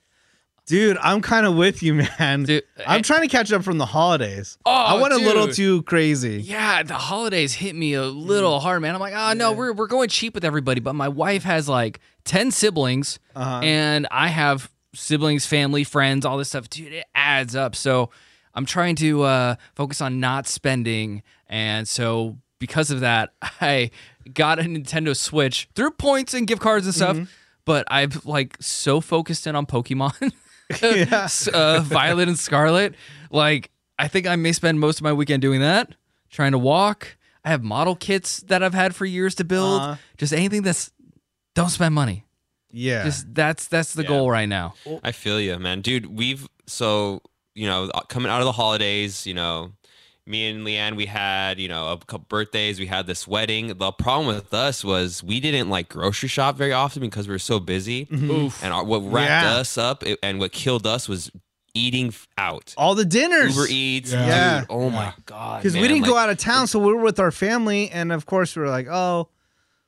Dude, 0.67 0.97
I'm 1.03 1.21
kind 1.21 1.45
of 1.47 1.55
with 1.57 1.83
you, 1.83 1.95
man. 2.19 2.45
Dude, 2.45 2.65
I'm 2.87 2.99
I- 2.99 3.03
trying 3.03 3.21
to 3.23 3.29
catch 3.29 3.53
up 3.53 3.63
from 3.65 3.79
the 3.79 3.87
holidays. 3.87 4.57
Oh, 4.65 4.71
I 4.73 5.01
went 5.01 5.13
a 5.13 5.19
little 5.19 5.49
too 5.49 5.83
crazy. 5.83 6.41
Yeah, 6.41 6.83
the 6.83 6.95
holidays 6.95 7.53
hit 7.53 7.75
me 7.77 7.93
a 7.95 8.05
little 8.05 8.61
hard, 8.61 8.81
man. 8.83 8.95
I'm 8.95 9.01
like, 9.01 9.15
oh 9.15 9.35
no, 9.35 9.53
we're 9.53 9.73
we're 9.73 9.87
going 9.87 10.09
cheap 10.09 10.35
with 10.35 10.45
everybody, 10.45 10.81
but 10.81 10.95
my 10.95 11.09
wife 11.09 11.43
has 11.45 11.69
like 11.69 12.01
ten 12.25 12.51
siblings, 12.51 13.19
Uh-huh. 13.37 13.61
and 13.63 14.07
I 14.11 14.29
have 14.29 14.71
siblings, 14.95 15.45
family, 15.45 15.85
friends, 15.85 16.25
all 16.25 16.39
this 16.39 16.49
stuff. 16.49 16.71
Dude, 16.71 16.93
it 16.95 17.07
adds 17.15 17.55
up. 17.55 17.75
So 17.77 18.11
I'm 18.55 18.65
trying 18.65 18.97
to 18.97 19.23
uh, 19.25 19.55
focus 19.75 20.01
on 20.01 20.19
not 20.21 20.47
spending, 20.47 21.23
and 21.47 21.87
so 21.87 22.39
because 22.59 22.91
of 22.91 23.01
that, 23.01 23.35
I 23.61 23.91
got 24.33 24.59
a 24.59 24.63
Nintendo 24.63 25.15
Switch 25.15 25.69
through 25.75 25.91
points 25.91 26.33
and 26.33 26.47
gift 26.47 26.63
cards 26.63 26.87
and 26.87 26.95
stuff. 26.95 27.19
But 27.67 27.87
I've 27.91 28.25
like 28.27 28.57
so 28.61 29.01
focused 29.01 29.47
in 29.47 29.57
on 29.57 29.67
Pokemon. 29.67 30.33
Yeah. 30.83 31.29
uh, 31.53 31.81
Violet 31.81 32.29
and 32.29 32.39
Scarlet. 32.39 32.95
Like, 33.31 33.71
I 33.99 34.09
think 34.09 34.27
I 34.27 34.37
may 34.37 34.53
spend 34.53 34.81
most 34.81 34.99
of 34.99 35.03
my 35.05 35.13
weekend 35.13 35.43
doing 35.43 35.61
that, 35.61 35.95
trying 36.31 36.53
to 36.53 36.59
walk. 36.59 37.17
I 37.45 37.51
have 37.51 37.63
model 37.63 37.95
kits 37.97 38.41
that 38.49 38.63
I've 38.63 38.75
had 38.75 38.95
for 38.95 39.05
years 39.05 39.35
to 39.37 39.45
build. 39.45 39.81
Uh-huh. 39.83 39.97
Just 40.17 40.33
anything 40.33 40.63
that's 40.63 40.91
don't 41.55 41.69
spend 41.69 41.95
money. 41.95 42.25
Yeah. 42.73 43.05
Just 43.05 43.33
that's 43.35 43.69
that's 43.69 43.95
the 43.95 44.03
Yeah. 44.03 44.09
goal 44.09 44.31
right 44.31 44.49
now. 44.49 44.75
I 45.03 45.13
feel 45.13 45.41
you, 45.41 45.59
man, 45.59 45.81
dude. 45.81 46.07
We've 46.07 46.49
so 46.67 47.21
you 47.55 47.67
know 47.69 47.91
uh, 47.95 48.01
coming 48.09 48.31
out 48.33 48.41
of 48.41 48.47
the 48.47 48.53
holidays, 48.53 49.27
you 49.27 49.35
know, 49.35 49.73
me 50.27 50.49
and 50.49 50.67
Leanne, 50.67 50.97
we 50.97 51.07
had 51.07 51.59
you 51.61 51.69
know 51.69 51.93
a 51.93 51.99
couple 51.99 52.27
birthdays. 52.29 52.79
We 52.81 52.87
had 52.87 53.07
this 53.07 53.29
wedding. 53.29 53.69
The 53.77 53.93
problem 53.93 54.27
with 54.27 54.55
us 54.55 54.83
was 54.85 55.23
we 55.23 55.41
didn't 55.41 55.69
like 55.71 55.89
grocery 55.89 56.29
shop 56.29 56.57
very 56.57 56.73
often 56.73 57.03
because 57.03 57.29
we 57.29 57.35
were 57.35 57.39
so 57.39 57.61
busy. 57.61 58.07
Mm-hmm. 58.07 58.31
Oof. 58.31 58.65
And 58.65 58.73
our, 58.73 58.85
what 58.85 59.01
wrapped 59.01 59.45
Yeah. 59.47 59.57
us 59.57 59.77
up 59.79 60.03
it- 60.03 60.19
and 60.23 60.39
what 60.39 60.53
killed 60.53 60.87
us 60.87 61.09
was 61.09 61.31
eating 61.75 62.15
out. 62.39 62.73
All 62.79 62.95
the 62.95 63.05
dinners. 63.05 63.57
Uber 63.57 63.67
Eats, 63.69 64.13
Yeah. 64.13 64.27
Yeah. 64.27 64.61
dude. 64.61 64.67
Oh 64.71 64.91
my 64.91 65.13
god, 65.27 65.61
Because 65.63 65.75
we 65.75 65.89
didn't 65.89 66.05
go 66.07 66.17
out 66.17 66.31
of 66.31 66.39
town, 66.39 66.69
so 66.69 66.79
we 66.79 66.93
were 66.93 67.03
with 67.03 67.19
our 67.19 67.33
family, 67.33 67.91
and 67.91 68.13
of 68.13 68.27
course 68.27 68.55
we 68.57 68.63
were 68.63 68.69
like, 68.71 68.87
"Oh, 68.89 69.29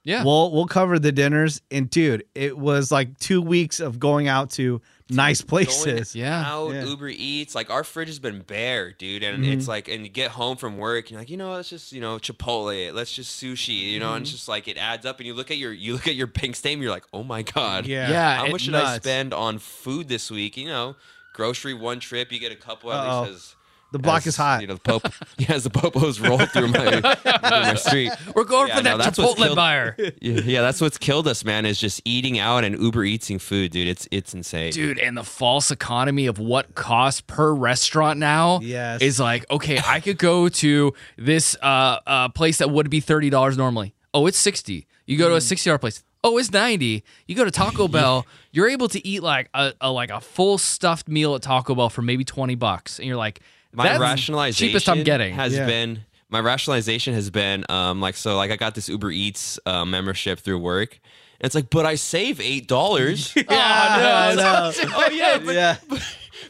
Yeah. 0.05 0.25
we'll 0.25 0.51
we'll 0.53 0.67
cover 0.67 0.99
the 0.99 1.13
dinners." 1.13 1.63
And 1.71 1.89
dude, 1.89 2.25
it 2.35 2.59
was 2.59 2.91
like 2.93 3.19
two 3.19 3.41
weeks 3.41 3.79
of 3.81 3.99
going 4.01 4.27
out 4.29 4.51
to 4.53 4.83
nice 5.09 5.41
places. 5.41 6.15
Yeah. 6.15 6.43
out 6.45 6.73
Yeah. 6.75 6.85
Uber 6.85 7.09
Eats. 7.09 7.55
Like 7.55 7.71
our 7.71 7.85
fridge 7.85 8.09
has 8.09 8.19
been 8.19 8.41
bare, 8.41 8.93
dude. 8.93 9.23
And 9.23 9.43
Mm-hmm. 9.43 9.53
it's 9.53 9.69
like, 9.69 9.89
and 9.89 10.03
you 10.05 10.09
get 10.09 10.31
home 10.31 10.57
from 10.57 10.79
work, 10.79 11.11
you're 11.11 11.21
like, 11.21 11.31
you 11.31 11.37
know, 11.37 11.53
let's 11.53 11.69
just, 11.69 11.93
you 11.93 12.01
know, 12.01 12.19
Chipotle, 12.19 12.89
it. 12.89 12.95
let's 12.95 13.13
just 13.13 13.43
sushi, 13.43 13.93
you 13.93 14.01
know, 14.01 14.15
and 14.15 14.23
it's 14.23 14.31
Mm-hmm. 14.31 14.37
just 14.37 14.49
like 14.49 14.69
it 14.69 14.77
adds 14.79 15.05
up. 15.07 15.19
And 15.19 15.27
you 15.27 15.35
look 15.35 15.51
at 15.51 15.57
your, 15.59 15.73
you 15.73 15.93
look 15.95 16.07
at 16.09 16.15
your 16.15 16.27
bank 16.29 16.57
statement, 16.57 16.83
you're 16.83 16.93
like, 16.93 17.07
oh 17.13 17.25
my 17.25 17.43
god, 17.43 17.87
Yeah. 17.87 18.09
Yeah. 18.11 18.37
How 18.37 18.47
much 18.49 18.63
should 18.63 18.75
I 18.75 18.97
spend 18.99 19.35
on 19.35 19.59
food 19.59 20.09
this 20.09 20.31
week? 20.31 20.57
You 20.57 20.67
know, 20.69 20.97
grocery 21.33 21.75
one 21.75 22.01
trip, 22.01 22.31
you 22.33 22.39
get 22.39 22.53
a 22.53 22.57
couple 22.57 22.91
Uh-oh. 22.91 23.25
at 23.25 23.31
least. 23.31 23.56
As, 23.97 24.01
The 24.01 24.03
block 24.03 24.19
as, 24.23 24.27
is 24.29 24.37
hot. 24.37 24.61
You 24.61 24.67
know, 24.69 24.75
the 24.75 24.81
pope, 24.81 25.03
yeah, 25.39 25.53
as 25.53 25.65
the 25.65 25.71
popos 25.71 26.27
roll 26.27 26.39
through 26.39 26.69
my, 26.69 27.01
through 27.01 27.51
my 27.51 27.75
street. 27.87 28.13
We're 28.35 28.45
going 28.45 28.69
Yeah, 28.69 28.77
for 28.79 28.83
that 28.85 28.99
that's 28.99 29.19
what's 29.19 29.35
Chipotle 29.35 29.45
killed- 29.45 29.57
buyer. 29.57 29.97
Yeah, 30.21 30.41
yeah, 30.45 30.61
that's 30.63 30.81
what's 30.81 30.99
killed 30.99 31.29
us, 31.29 31.45
man. 31.45 31.67
Is 31.67 31.79
just 31.81 32.01
eating 32.05 32.39
out 32.39 32.65
and 32.65 32.79
Uber 32.81 33.05
eating 33.05 33.39
food, 33.39 33.73
dude. 33.73 33.89
It's 33.89 34.09
it's 34.11 34.35
insane. 34.35 34.73
Dude, 34.73 34.99
and 34.99 35.17
the 35.17 35.25
false 35.25 35.71
economy 35.71 36.27
of 36.27 36.39
what 36.39 36.75
costs 36.75 37.21
per 37.21 37.53
restaurant 37.53 38.19
now 38.19 38.61
Yes. 38.63 39.03
is 39.03 39.21
like, 39.21 39.49
okay, 39.51 39.81
I 39.87 40.01
could 40.01 40.19
go 40.19 40.49
to 40.49 40.93
this 41.17 41.57
uh, 41.63 41.99
uh, 42.07 42.29
place 42.31 42.59
that 42.59 42.71
would 42.71 42.91
be 42.91 43.01
$30 43.01 43.57
normally. 43.57 43.95
Oh, 44.15 44.27
it's 44.27 44.39
60 44.39 44.87
You 45.07 45.19
go 45.19 45.29
to 45.29 45.35
a 45.35 45.39
$60 45.39 45.81
place. 45.81 46.03
Oh, 46.25 46.39
it's 46.39 46.51
90 46.51 47.05
You 47.27 47.35
go 47.37 47.45
to 47.45 47.51
Taco 47.51 47.87
Bell, 47.89 48.27
you're 48.51 48.69
able 48.69 48.89
to 48.89 49.07
eat 49.07 49.23
like 49.23 49.49
a, 49.55 49.73
a 49.81 49.91
like 49.93 50.11
a 50.11 50.21
full 50.21 50.59
stuffed 50.59 51.09
meal 51.09 51.35
at 51.35 51.43
Taco 51.43 51.75
Bell 51.75 51.89
for 51.91 52.03
maybe 52.03 52.25
20 52.25 52.55
bucks. 52.57 52.99
And 52.99 53.07
you're 53.07 53.17
like, 53.17 53.41
my 53.73 53.85
that's 53.85 54.01
rationalization 54.01 54.69
cheapest 54.69 54.89
I'm 54.89 55.03
getting. 55.03 55.35
has 55.35 55.55
Yeah. 55.55 55.67
been 55.67 56.01
my 56.29 56.41
rationalization 56.41 57.15
has 57.15 57.31
been 57.31 57.65
um 57.69 58.01
like 58.01 58.17
so 58.17 58.37
like 58.37 58.51
I 58.51 58.57
got 58.57 58.75
this 58.75 58.89
Uber 58.89 59.11
Eats 59.11 59.59
uh, 59.67 59.85
membership 59.85 60.41
through 60.41 60.59
work. 60.59 60.99
And 61.39 61.45
it's 61.47 61.55
like, 61.55 61.69
but 61.69 61.85
I 61.85 61.97
save 61.97 62.41
eight 62.41 62.67
dollars. 62.67 63.35
Yeah, 63.51 64.35
no, 64.37 64.43
no. 64.43 64.73
oh 64.97 65.11
yeah, 65.13 65.39
but, 65.39 65.55
yeah. 65.55 65.77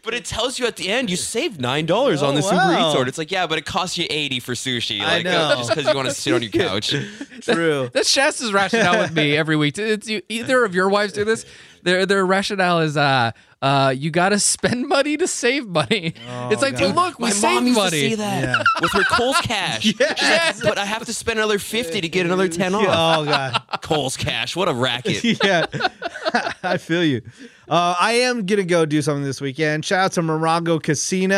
but 0.04 0.14
it 0.14 0.24
tells 0.24 0.60
you 0.60 0.66
at 0.66 0.76
the 0.76 0.88
end 0.88 1.10
you 1.10 1.16
saved 1.16 1.60
nine 1.60 1.86
dollars 1.86 2.22
Oh, 2.22 2.28
on 2.28 2.36
this 2.36 2.44
Uber 2.44 2.56
wow. 2.56 2.88
Eats 2.90 2.96
order. 2.96 3.08
It's 3.08 3.18
like, 3.18 3.32
yeah, 3.32 3.46
but 3.48 3.58
it 3.58 3.64
costs 3.66 3.98
you 3.98 4.06
eighty 4.08 4.38
for 4.38 4.52
sushi. 4.52 5.00
I 5.00 5.18
Like 5.18 5.26
uh, 5.26 5.30
know. 5.30 5.54
just 5.56 5.70
because 5.70 5.86
you 5.88 5.94
want 5.96 6.08
to 6.08 6.14
sit 6.14 6.32
on 6.32 6.40
your 6.42 6.52
couch. 6.52 6.90
True. 7.40 7.90
That's 7.92 8.08
Shasta's 8.08 8.52
rationale 8.52 9.00
with 9.00 9.12
me 9.12 9.36
every 9.36 9.56
week. 9.56 9.76
It's 9.76 10.08
you, 10.08 10.22
either 10.28 10.64
of 10.64 10.74
your 10.74 10.88
wives 10.88 11.12
do 11.12 11.24
this. 11.24 11.44
Their 11.82 12.06
their 12.06 12.24
rationale 12.24 12.80
is 12.80 12.96
uh 12.96 13.32
uh 13.62 13.92
you 13.96 14.10
got 14.10 14.28
to 14.30 14.38
spend 14.38 14.86
money 14.88 15.16
to 15.16 15.26
save 15.26 15.66
money. 15.66 16.14
it's 16.50 16.62
like, 16.62 16.74
God. 16.74 16.78
dude, 16.78 16.94
look, 16.94 17.18
we 17.18 17.24
My 17.24 17.30
saved 17.30 17.54
mom 17.54 17.66
used 17.66 17.78
money. 17.78 17.90
to 17.90 18.08
say 18.10 18.14
that 18.16 18.42
Yeah. 18.42 18.62
with 18.82 18.92
her 18.92 19.04
Kohl's 19.04 19.38
cash. 19.40 19.82
She's 19.82 19.98
like, 20.00 20.62
but 20.62 20.78
I 20.78 20.84
have 20.84 21.04
to 21.06 21.14
spend 21.14 21.38
another 21.38 21.58
fifty 21.58 22.00
to 22.00 22.08
get 22.08 22.26
another 22.26 22.48
ten 22.48 22.74
off. 22.74 22.84
Oh 22.86 23.24
god. 23.24 23.62
Kohl's 23.82 24.16
cash, 24.16 24.54
what 24.56 24.68
a 24.68 24.74
racket. 24.74 25.24
yeah, 25.42 25.66
I 26.62 26.76
feel 26.76 27.02
you. 27.04 27.22
Uh, 27.68 27.94
I 27.98 28.12
am 28.12 28.46
gonna 28.46 28.62
go 28.64 28.84
do 28.86 29.00
something 29.02 29.24
this 29.24 29.40
weekend. 29.40 29.84
Shout 29.84 29.98
out 30.04 30.12
to 30.12 30.22
Morongo 30.22 30.80
Casino. 30.82 31.36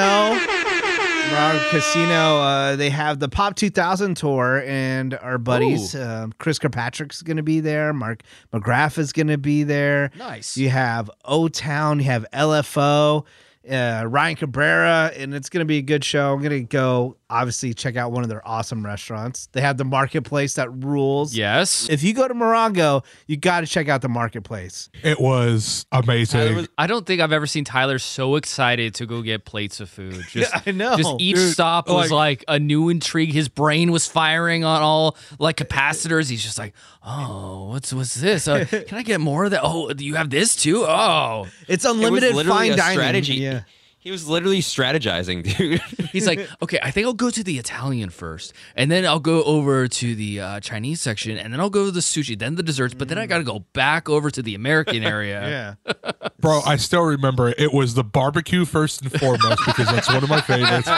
Morongo 1.31 1.71
Casino. 1.71 2.38
Uh, 2.38 2.77
they 2.77 2.91
have 2.91 3.19
the 3.19 3.29
Pop 3.29 3.55
2000 3.55 4.17
tour, 4.17 4.62
and 4.67 5.14
our 5.14 5.38
buddies, 5.38 5.95
um, 5.95 6.33
Chris 6.38 6.59
Kirkpatrick's 6.59 7.23
gonna 7.23 7.43
be 7.43 7.61
there. 7.61 7.93
Mark 7.93 8.23
McGrath 8.53 8.99
is 8.99 9.12
gonna 9.12 9.38
be 9.38 9.62
there. 9.62 10.11
Nice. 10.17 10.57
You 10.57 10.71
have 10.71 11.11
O 11.25 11.49
Town. 11.49 11.99
You 11.99 12.07
have 12.07 12.27
LFO. 12.33 13.25
Uh, 13.69 14.05
Ryan 14.07 14.37
Cabrera, 14.37 15.12
and 15.14 15.35
it's 15.35 15.51
going 15.51 15.61
to 15.61 15.67
be 15.67 15.77
a 15.77 15.83
good 15.83 16.03
show. 16.03 16.33
I'm 16.33 16.38
going 16.38 16.53
to 16.53 16.62
go, 16.62 17.19
obviously, 17.31 17.75
check 17.75 17.97
out 17.97 18.12
one 18.12 18.23
of 18.23 18.29
their 18.29 18.47
awesome 18.47 18.85
restaurants. 18.85 19.49
They 19.53 19.61
have 19.61 19.77
the 19.77 19.85
marketplace 19.85 20.55
that 20.55 20.71
rules. 20.73 21.35
Yes. 21.35 21.88
If 21.91 22.03
you 22.03 22.14
go 22.14 22.27
to 22.29 22.35
Morongo, 22.35 23.05
you 23.27 23.37
got 23.37 23.61
to 23.61 23.67
check 23.67 23.88
out 23.88 24.03
the 24.03 24.09
marketplace. 24.09 24.88
It 25.03 25.21
was 25.21 25.87
amazing. 25.93 26.55
Was- 26.57 26.69
I 26.79 26.87
don't 26.87 27.07
think 27.07 27.21
I've 27.21 27.33
ever 27.33 27.47
seen 27.47 27.64
Tyler 27.64 27.99
so 27.99 28.37
excited 28.37 28.95
to 28.97 29.07
go 29.07 29.23
get 29.23 29.45
plates 29.45 29.81
of 29.81 29.88
food. 29.91 30.25
Just, 30.31 30.55
I 30.67 30.71
know. 30.73 30.97
Just 30.97 31.14
each 31.19 31.37
Dude, 31.37 31.53
stop 31.53 31.89
was 31.89 32.11
like- 32.11 32.18
like 32.18 32.45
a 32.49 32.59
new 32.59 32.89
intrigue. 32.89 33.33
His 33.33 33.49
brain 33.49 33.93
was 33.93 34.07
firing 34.07 34.64
on 34.64 34.83
all 34.83 35.16
like 35.39 35.57
capacitors. 35.57 36.29
He's 36.29 36.43
just 36.43 36.59
like, 36.59 36.74
oh, 37.07 37.68
what's 37.68 37.93
what's 37.93 38.14
this? 38.14 38.49
Uh, 38.49 38.64
can 38.68 38.99
I 38.99 39.03
get 39.03 39.20
more 39.20 39.45
of 39.45 39.53
that? 39.53 39.61
Oh, 39.62 39.91
you 39.97 40.16
have 40.16 40.29
this 40.31 40.57
too? 40.57 40.85
Oh, 40.85 41.47
It's 41.68 41.85
It 41.85 41.89
was 41.89 41.97
unlimited 41.97 42.35
fine 42.47 42.72
a 42.72 42.76
dining. 42.76 42.99
strategy. 42.99 43.35
Yeah. 43.35 43.62
He 44.01 44.12
was 44.12 44.28
literally 44.28 44.61
strategizing, 44.61 45.42
dude. 45.59 45.80
He's 46.12 46.26
like, 46.26 46.49
okay, 46.62 46.78
I 46.82 46.90
think 46.92 47.07
I'll 47.07 47.12
go 47.14 47.30
to 47.30 47.42
the 47.42 47.59
Italian 47.59 48.11
first, 48.11 48.53
and 48.76 48.90
then 48.90 49.05
I'll 49.05 49.18
go 49.18 49.42
over 49.42 49.88
to 49.88 50.14
the 50.14 50.40
uh, 50.40 50.61
Chinese 50.61 51.01
section, 51.01 51.36
and 51.36 51.53
then 51.53 51.59
I'll 51.61 51.68
go 51.68 51.86
to 51.86 51.90
the 51.90 52.01
sushi, 52.01 52.38
then 52.38 52.55
the 52.55 52.62
desserts, 52.62 52.94
but 52.94 53.09
then 53.09 53.18
I 53.18 53.26
got 53.26 53.38
to 53.38 53.44
go 53.44 53.61
back 53.72 54.09
over 54.09 54.30
to 54.30 54.40
the 54.40 54.55
American 54.55 55.03
area. 55.05 55.76
Yeah. 55.86 55.92
Bro, 56.40 56.61
I 56.64 56.76
still 56.76 57.03
remember 57.03 57.49
it 57.59 57.72
was 57.72 57.94
the 57.94 58.05
barbecue 58.05 58.64
first 58.64 59.03
and 59.03 59.12
foremost 59.12 59.61
because 59.66 59.86
that's 59.86 60.09
one 60.09 60.22
of 60.22 60.28
my 60.28 60.40
favorites. 60.40 60.88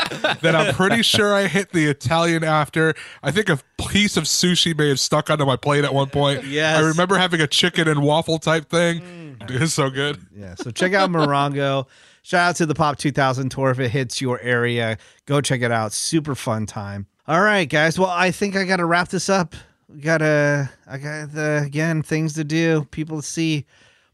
then 0.43 0.55
I'm 0.55 0.75
pretty 0.75 1.03
sure 1.03 1.35
I 1.35 1.47
hit 1.47 1.73
the 1.73 1.87
Italian 1.87 2.45
after. 2.45 2.95
I 3.23 3.31
think 3.31 3.49
a 3.49 3.59
piece 3.89 4.19
of 4.19 4.25
sushi 4.25 4.77
may 4.77 4.91
have 4.91 5.01
stuck 5.01 5.31
onto 5.31 5.47
my 5.47 5.57
plate 5.57 5.85
at 5.85 5.95
one 5.95 6.11
point. 6.11 6.45
Yeah. 6.45 6.77
I 6.77 6.81
remember 6.81 7.17
having 7.17 7.41
a 7.41 7.47
chicken 7.47 7.89
and 7.89 8.03
waffle 8.03 8.39
type 8.39 8.69
thing. 8.69 9.39
Dude, 9.47 9.63
it's 9.63 9.73
so 9.73 9.89
good. 9.89 10.21
Yeah. 10.37 10.55
So 10.57 10.71
check 10.71 10.93
out 10.93 11.09
Morongo. 11.09 11.87
Shout 12.23 12.51
out 12.51 12.57
to 12.57 12.67
the 12.67 12.75
Pop 12.75 12.99
2000 12.99 13.49
tour. 13.51 13.71
If 13.71 13.81
it 13.81 13.91
hits 13.91 14.21
your 14.21 14.41
area, 14.41 14.99
go 15.27 15.41
check 15.41 15.63
it 15.63 15.73
out. 15.73 15.93
Super 15.93 16.35
fun 16.35 16.67
time. 16.67 17.07
All 17.27 17.41
right, 17.41 17.69
guys. 17.69 17.99
Well, 17.99 18.11
I 18.11 18.31
think 18.31 18.57
I 18.57 18.65
got 18.65 18.77
to 18.77 18.85
wrap 18.85 19.09
this 19.09 19.29
up. 19.29 19.55
We 19.89 20.01
got 20.01 20.19
to, 20.19 20.71
I 20.87 20.99
got 20.99 21.33
the, 21.33 21.63
again, 21.65 22.03
things 22.03 22.35
to 22.35 22.45
do, 22.45 22.87
people 22.91 23.21
to 23.21 23.27
see. 23.27 23.67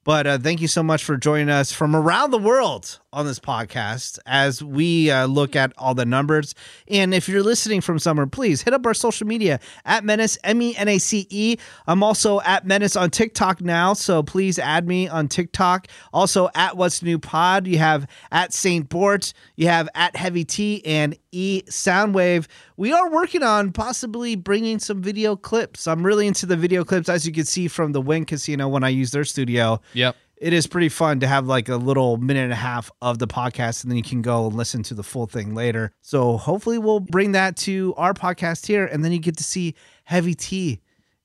But 0.04 0.26
uh, 0.26 0.38
thank 0.38 0.60
you 0.60 0.68
so 0.68 0.82
much 0.82 1.02
for 1.02 1.16
joining 1.16 1.50
us 1.50 1.72
from 1.72 1.96
around 1.96 2.30
the 2.30 2.38
world 2.38 3.00
on 3.16 3.24
this 3.24 3.40
podcast 3.40 4.18
as 4.26 4.62
we 4.62 5.10
uh, 5.10 5.26
look 5.26 5.56
at 5.56 5.72
all 5.78 5.94
the 5.94 6.04
numbers. 6.04 6.54
And 6.86 7.14
if 7.14 7.28
you're 7.28 7.42
listening 7.42 7.80
from 7.80 7.98
somewhere, 7.98 8.26
please 8.26 8.60
hit 8.60 8.74
up 8.74 8.84
our 8.84 8.92
social 8.92 9.26
media 9.26 9.58
at 9.86 10.04
Menace, 10.04 10.36
M 10.44 10.60
E 10.60 10.76
N 10.76 10.86
A 10.86 10.98
C 10.98 11.26
E. 11.30 11.56
I'm 11.86 12.02
also 12.02 12.42
at 12.42 12.66
Menace 12.66 12.94
on 12.94 13.10
TikTok 13.10 13.62
now. 13.62 13.94
So 13.94 14.22
please 14.22 14.58
add 14.58 14.86
me 14.86 15.08
on 15.08 15.28
TikTok. 15.28 15.88
Also 16.12 16.50
at 16.54 16.76
What's 16.76 17.02
New 17.02 17.18
Pod. 17.18 17.66
You 17.66 17.78
have 17.78 18.06
at 18.30 18.52
St. 18.52 18.86
Bort. 18.88 19.32
You 19.56 19.68
have 19.68 19.88
at 19.94 20.14
Heavy 20.14 20.44
T 20.44 20.84
and 20.84 21.16
E 21.32 21.62
Soundwave. 21.68 22.46
We 22.76 22.92
are 22.92 23.10
working 23.10 23.42
on 23.42 23.72
possibly 23.72 24.36
bringing 24.36 24.78
some 24.78 25.02
video 25.02 25.36
clips. 25.36 25.86
I'm 25.86 26.04
really 26.04 26.26
into 26.26 26.44
the 26.44 26.56
video 26.56 26.84
clips, 26.84 27.08
as 27.08 27.26
you 27.26 27.32
can 27.32 27.46
see 27.46 27.66
from 27.68 27.92
the 27.92 28.02
Wynn 28.02 28.26
Casino 28.26 28.68
when 28.68 28.84
I 28.84 28.90
use 28.90 29.10
their 29.10 29.24
studio 29.24 29.80
Yep. 29.94 30.16
It 30.38 30.52
is 30.52 30.66
pretty 30.66 30.88
fun 30.88 31.20
to 31.20 31.26
have 31.26 31.46
like 31.46 31.68
a 31.68 31.76
little 31.76 32.16
minute 32.18 32.44
and 32.44 32.52
a 32.52 32.56
half 32.56 32.90
of 33.00 33.18
the 33.18 33.26
podcast 33.26 33.82
and 33.82 33.90
then 33.90 33.96
you 33.96 34.02
can 34.02 34.22
go 34.22 34.46
and 34.46 34.54
listen 34.54 34.82
to 34.84 34.94
the 34.94 35.02
full 35.02 35.26
thing 35.26 35.54
later. 35.54 35.92
So 36.02 36.36
hopefully 36.36 36.78
we'll 36.78 37.00
bring 37.00 37.32
that 37.32 37.56
to 37.58 37.94
our 37.96 38.12
podcast 38.14 38.66
here 38.66 38.84
and 38.86 39.04
then 39.04 39.12
you 39.12 39.18
get 39.18 39.36
to 39.38 39.44
see 39.44 39.74
Heavy 40.04 40.34
T 40.34 40.80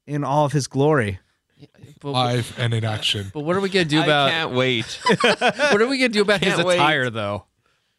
in 0.08 0.24
all 0.24 0.46
of 0.46 0.52
his 0.54 0.68
glory. 0.68 1.20
But, 2.00 2.12
Live 2.12 2.56
and 2.58 2.74
in 2.74 2.84
action. 2.84 3.30
but 3.34 3.42
what 3.42 3.56
are 3.56 3.60
we 3.60 3.70
gonna 3.70 3.86
do 3.86 4.02
about? 4.02 4.30
I 4.30 4.32
about 4.32 4.48
can't 4.48 4.58
wait. 4.58 5.00
what 5.22 5.80
are 5.82 5.88
we 5.88 6.00
gonna 6.00 6.10
do 6.10 6.22
about 6.24 6.44
his 6.44 6.56
Can't 6.56 6.66
wait. 6.68 6.76
attire 6.76 7.10
though? 7.12 7.46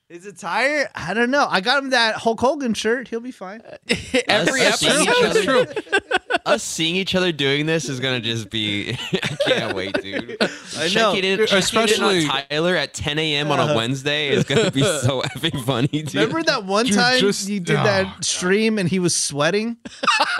His 0.09 0.27
attire? 0.27 0.91
I 0.95 1.15
don't 1.15 1.31
know. 1.31 1.47
I 1.49 1.61
got 1.61 1.83
him 1.83 1.91
that 1.91 2.17
Hulk 2.17 2.41
Hogan 2.41 2.75
shirt. 2.75 3.07
He'll 3.09 3.21
be 3.21 3.31
fine. 3.31 3.63
Every 4.29 4.61
episode. 4.63 5.07
That's 5.07 5.45
true. 5.45 5.61
episode. 5.63 5.85
other- 5.93 6.19
Us 6.45 6.63
seeing 6.65 6.97
each 6.97 7.15
other 7.15 7.31
doing 7.31 7.67
this 7.67 7.89
is 7.89 8.01
gonna 8.01 8.19
just 8.21 8.51
be. 8.51 8.91
I 9.13 9.37
can't 9.47 9.77
wait, 9.77 9.95
dude. 10.03 10.37
I 10.41 10.47
know. 10.47 10.89
Checking 10.89 11.25
in, 11.25 11.39
checking 11.39 11.59
Especially- 11.59 12.25
in 12.25 12.31
on 12.31 12.43
Tyler 12.51 12.75
at 12.75 12.95
10 12.95 13.19
a.m. 13.19 13.51
on 13.53 13.71
a 13.71 13.77
Wednesday 13.77 14.29
is 14.31 14.43
gonna 14.45 14.71
be 14.73 14.81
so 15.03 15.23
effing 15.23 15.65
funny, 15.65 15.87
dude. 15.89 16.15
Remember 16.15 16.43
that 16.43 16.65
one 16.65 16.87
Dude, 16.87 16.95
time 16.97 17.21
just- 17.21 17.49
you 17.49 17.61
did 17.61 17.77
oh, 17.77 17.85
that 17.85 18.03
God. 18.05 18.25
stream 18.25 18.79
and 18.79 18.89
he 18.89 18.99
was 18.99 19.15
sweating? 19.15 19.77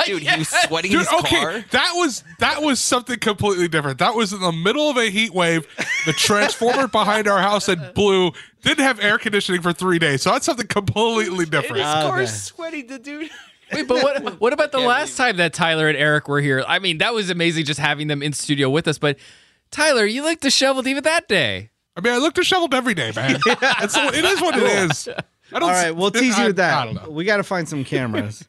dude, 0.05 0.23
he 0.23 0.39
was 0.39 0.49
sweating 0.49 0.91
Dude, 0.91 1.01
his 1.01 1.13
okay, 1.21 1.41
car. 1.41 1.65
that 1.71 1.93
was 1.95 2.25
that 2.41 2.63
was 2.63 2.81
something 2.81 3.19
completely 3.21 3.69
different. 3.69 3.99
That 3.99 4.15
was 4.17 4.33
in 4.33 4.41
the 4.41 4.53
middle 4.53 4.91
of 4.91 4.97
a 4.97 5.09
heat 5.09 5.33
wave. 5.33 5.67
The 6.07 6.13
transformer 6.13 6.89
behind 6.89 7.29
our 7.29 7.39
house 7.41 7.67
had 7.67 7.95
blue. 7.95 8.33
Didn't 8.63 8.85
have 8.85 9.01
air 9.01 9.19
conditioning 9.19 9.61
for 9.61 9.73
three 9.73 9.99
days, 9.99 10.23
so 10.23 10.31
that's 10.31 10.47
something 10.47 10.67
completely 10.69 11.27
And 11.31 11.39
his 11.39 11.49
different. 11.51 11.83
Ah, 11.85 12.03
car 12.03 12.15
okay. 12.15 12.25
is 12.25 12.43
sweating, 12.45 12.87
the 12.87 12.99
dude. 12.99 13.29
Wait, 13.73 13.89
but 13.89 14.03
what 14.03 14.23
what 14.41 14.53
about 14.53 14.73
the 14.73 14.81
last 14.81 15.17
time 15.17 15.37
that 15.39 15.53
Tyler 15.53 15.89
and 15.89 15.97
Eric 15.97 16.29
were 16.29 16.41
here? 16.41 16.65
I 16.67 16.79
mean, 16.79 16.99
that 16.99 17.15
was 17.15 17.31
amazing 17.31 17.65
just 17.65 17.81
having 17.81 18.09
them 18.09 18.23
in 18.23 18.33
studio 18.33 18.71
with 18.71 18.87
us. 18.89 18.99
But 18.99 19.19
Tyler, 19.71 20.05
you 20.05 20.23
looked 20.23 20.43
disheveled 20.43 20.87
even 20.87 21.05
that 21.05 21.29
day. 21.29 21.71
I 21.97 22.01
mean, 22.01 22.13
I 22.15 22.19
look 22.19 22.35
disheveled 22.35 22.73
every 22.75 22.95
day, 22.95 23.13
man. 23.15 23.39
It's, 23.47 23.97
it 23.97 24.25
is 24.25 24.41
what 24.41 24.57
it 24.57 24.63
is. 24.63 25.09
I 25.55 25.59
don't. 25.59 25.65
All 25.69 25.69
right, 25.75 25.95
we'll 25.95 26.11
tease 26.11 26.39
you 26.39 26.45
I- 26.45 26.47
with 26.47 26.59
I 26.61 26.85
don't 26.87 26.95
that. 26.95 27.05
know. 27.05 27.11
We 27.11 27.25
got 27.27 27.37
to 27.37 27.43
find 27.43 27.69
some 27.69 27.85
cameras, 27.85 28.43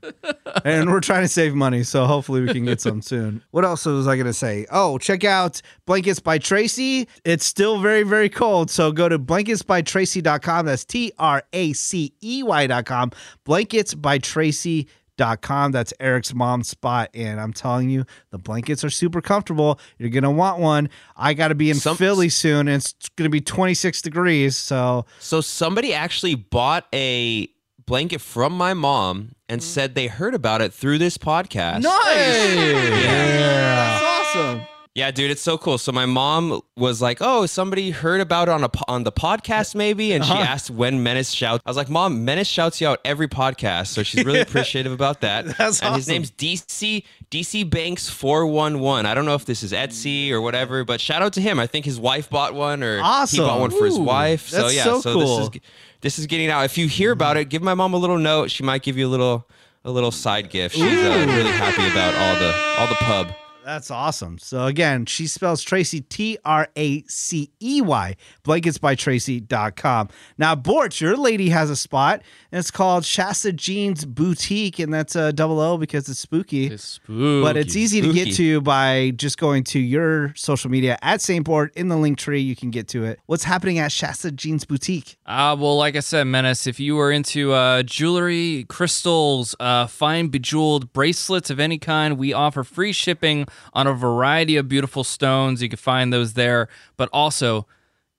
and 0.63 0.89
we're 0.89 1.01
trying 1.01 1.24
to 1.24 1.28
save 1.28 1.53
money, 1.53 1.84
so 1.84 2.05
hopefully 2.05 2.39
we 2.39 2.53
can 2.53 2.63
get 2.63 2.80
some 2.80 3.01
soon. 3.11 3.43
What 3.51 3.65
else 3.65 3.86
was 3.86 4.07
I 4.07 4.15
going 4.15 4.28
to 4.28 4.34
say? 4.34 4.65
Oh, 4.71 4.97
check 4.97 5.26
out 5.26 5.61
Blankets 5.86 6.21
by 6.21 6.38
Tracey. 6.38 7.09
It's 7.26 7.45
still 7.45 7.80
very, 7.82 8.03
very 8.03 8.30
cold, 8.30 8.71
so 8.71 8.93
go 8.93 9.09
to 9.09 9.19
blanketsbytracey.com. 9.19 10.65
That's 10.65 10.86
T 10.86 11.11
R 11.19 11.43
A 11.53 11.74
C 11.74 12.13
E 12.21 12.43
Y.com. 12.43 13.11
Blankets 13.43 13.93
by 13.93 14.17
Tracey. 14.17 14.88
Dot 15.16 15.41
com. 15.41 15.72
That's 15.72 15.93
Eric's 15.99 16.34
mom's 16.34 16.68
spot, 16.70 17.09
and 17.14 17.39
I'm 17.39 17.53
telling 17.53 17.89
you, 17.89 18.03
the 18.32 18.39
blankets 18.39 18.84
are 18.84 18.89
super 18.89 19.22
comfortable. 19.22 19.80
You're 19.99 20.09
gonna 20.09 20.32
want 20.32 20.59
one. 20.59 20.89
I 21.16 21.34
got 21.36 21.49
to 21.49 21.55
be 21.55 21.70
in 21.70 21.76
Some- 21.76 21.97
Philly 21.97 22.30
soon, 22.30 22.68
and 22.68 22.78
it's 22.82 22.95
gonna 23.16 23.30
be 23.30 23.39
26 23.41 24.01
degrees. 24.01 24.57
So 24.57 25.05
So 25.20 25.39
somebody 25.41 25.93
actually 25.93 26.34
bought 26.34 26.88
a 26.93 27.47
blanket 27.86 28.22
from 28.22 28.53
my 28.53 28.74
mom 28.74 29.34
and 29.47 29.61
Mm-hmm. 29.61 29.68
said 29.70 29.93
they 29.93 30.07
heard 30.07 30.34
about 30.34 30.61
it 30.61 30.74
through 30.74 30.97
this 30.97 31.18
podcast. 31.20 31.84
nice. 31.84 32.55
Yeah. 32.55 33.99
That's 33.99 34.36
awesome. 34.36 34.61
Yeah, 34.96 35.10
dude, 35.10 35.32
it's 35.32 35.41
so 35.41 35.58
cool. 35.58 35.80
So 35.80 35.91
my 35.91 36.06
mom 36.06 36.62
was 36.78 37.02
like, 37.02 37.18
"Oh, 37.20 37.48
somebody 37.48 37.89
heard 37.89 38.22
about 38.22 38.48
it 38.48 38.52
on 38.52 38.64
a 38.64 38.70
on 38.88 39.04
the 39.04 39.12
podcast, 39.12 39.74
maybe," 39.74 40.14
and 40.14 40.24
she 40.24 40.32
Uh-huh. 40.32 40.41
asked 40.44 40.70
when 40.70 41.02
Menace 41.02 41.32
shouts. 41.32 41.64
I 41.66 41.70
was 41.72 41.78
like, 41.78 41.89
"Mom, 41.89 42.24
Menace 42.26 42.48
shouts 42.48 42.80
you 42.80 42.88
out 42.88 43.00
every 43.04 43.28
podcast," 43.28 43.88
so 43.88 44.04
she's 44.04 44.24
really 44.24 44.41
appreciative 44.48 44.91
about 44.91 45.22
that. 45.22 45.58
That's 45.58 45.82
and 45.82 45.96
his 45.96 46.08
name's 46.08 46.30
DC 46.30 47.04
DC 47.32 47.68
Banks 47.68 48.08
four 48.08 48.46
one 48.46 48.82
one. 48.82 49.08
I 49.08 49.16
don't 49.16 49.26
know 49.26 49.34
if 49.34 49.46
this 49.46 49.64
is 49.64 49.72
Etsy 49.72 50.30
or 50.30 50.41
whatever, 50.41 50.84
but 50.84 51.02
shout 51.02 51.24
out 51.24 51.34
to 51.34 51.41
him. 51.41 51.60
I 51.60 51.66
think 51.66 51.86
his 51.86 52.00
wife 52.00 52.30
bought 52.30 52.54
one, 52.54 52.84
or 52.84 52.98
he 52.98 53.39
bought 53.39 53.60
one 53.62 53.72
for 53.72 53.86
his 53.86 53.98
Ooh, 53.98 54.04
wife. 54.04 54.48
So 54.48 54.68
yeah, 54.68 54.84
so 54.84 55.02
so 55.02 55.14
cool. 55.14 55.38
this 55.38 55.56
is 55.56 55.62
this 56.02 56.20
is 56.20 56.28
getting 56.28 56.52
out. 56.52 56.66
If 56.66 56.78
you 56.78 56.88
hear 56.88 57.12
about 57.12 57.36
it, 57.38 57.50
give 57.50 57.64
my 57.64 57.74
mom 57.74 57.96
a 57.96 57.98
little 57.98 58.20
note. 58.20 58.52
She 58.52 58.62
might 58.62 58.84
give 58.84 58.96
you 58.96 59.08
a 59.08 59.10
little 59.10 59.50
a 59.86 59.89
little 59.89 60.12
side 60.12 60.52
gift. 60.52 60.76
She's 60.76 60.84
uh, 60.84 61.26
really 61.28 61.50
happy 61.52 61.88
about 61.89 62.14
all 62.14 62.36
the 62.39 62.56
all 62.78 62.88
the 62.88 62.96
pub. 62.96 63.36
That's 63.66 63.89
awesome. 63.91 64.38
So 64.39 64.66
again, 64.66 65.05
she 65.05 65.28
spells 65.28 65.61
Tracey 65.61 66.01
T 66.01 66.38
R 66.43 66.68
A 66.76 67.03
C 67.03 67.49
E 67.61 67.82
Y, 67.82 68.16
blanketsbytracey.com. 68.43 70.09
Now, 70.38 70.55
Bort, 70.55 70.99
your 70.99 71.16
lady 71.16 71.49
has 71.49 71.70
a 71.70 71.76
spot, 71.76 72.22
and 72.51 72.59
it's 72.59 72.72
called 72.72 73.05
Shasta 73.05 73.53
Jeans 73.53 74.05
Boutique, 74.05 74.80
and 74.80 74.93
that's 74.93 75.16
a 75.16 75.32
double 75.34 75.59
O 75.59 75.78
because 75.78 76.09
it's 76.09 76.20
spooky. 76.20 76.68
It's 76.68 76.84
spooky. 76.84 77.41
but 77.41 77.57
it's 77.57 77.76
easy 77.76 78.01
to 78.01 78.14
get 78.14 78.34
to 78.36 78.61
by 78.61 79.11
just 79.16 79.38
going 79.38 79.64
to 79.66 79.80
your 79.80 80.34
social 80.36 80.70
media 80.70 80.97
at 81.01 81.22
St. 81.22 81.43
Bort 81.45 81.74
in 81.76 81.88
the 81.88 81.97
link 81.97 82.18
tree. 82.18 82.41
You 82.41 82.55
can 82.55 82.72
get 82.72 82.88
to 82.89 83.03
it. 83.05 83.20
What's 83.26 83.43
happening 83.43 83.80
at 83.80 83.91
Shasta 83.91 84.32
Jeans 84.32 84.66
Boutique? 84.66 85.18
Uh, 85.26 85.55
well, 85.59 85.78
like 85.78 85.95
I 85.95 86.01
said, 86.01 86.26
Menace, 86.26 86.68
if 86.68 86.80
you 86.80 86.99
are 86.99 87.11
into 87.11 87.53
uh, 87.53 87.84
jewelry, 87.84 88.66
crystals, 88.68 89.55
uh, 89.59 89.88
fine 89.88 90.28
bejeweled 90.28 90.91
bracelets 90.93 91.49
of 91.49 91.59
any 91.59 91.78
kind, 91.78 92.18
we 92.18 92.34
offer 92.34 92.64
free 92.64 92.91
shipping 92.91 93.45
on 93.74 93.88
a 93.88 93.93
variety 93.93 94.58
of 94.58 94.68
beautiful 94.68 95.04
stones. 95.04 95.62
You 95.62 95.70
can 95.70 95.78
find 95.78 96.12
those 96.12 96.34
there. 96.34 96.68
But 96.97 97.10
also, 97.14 97.68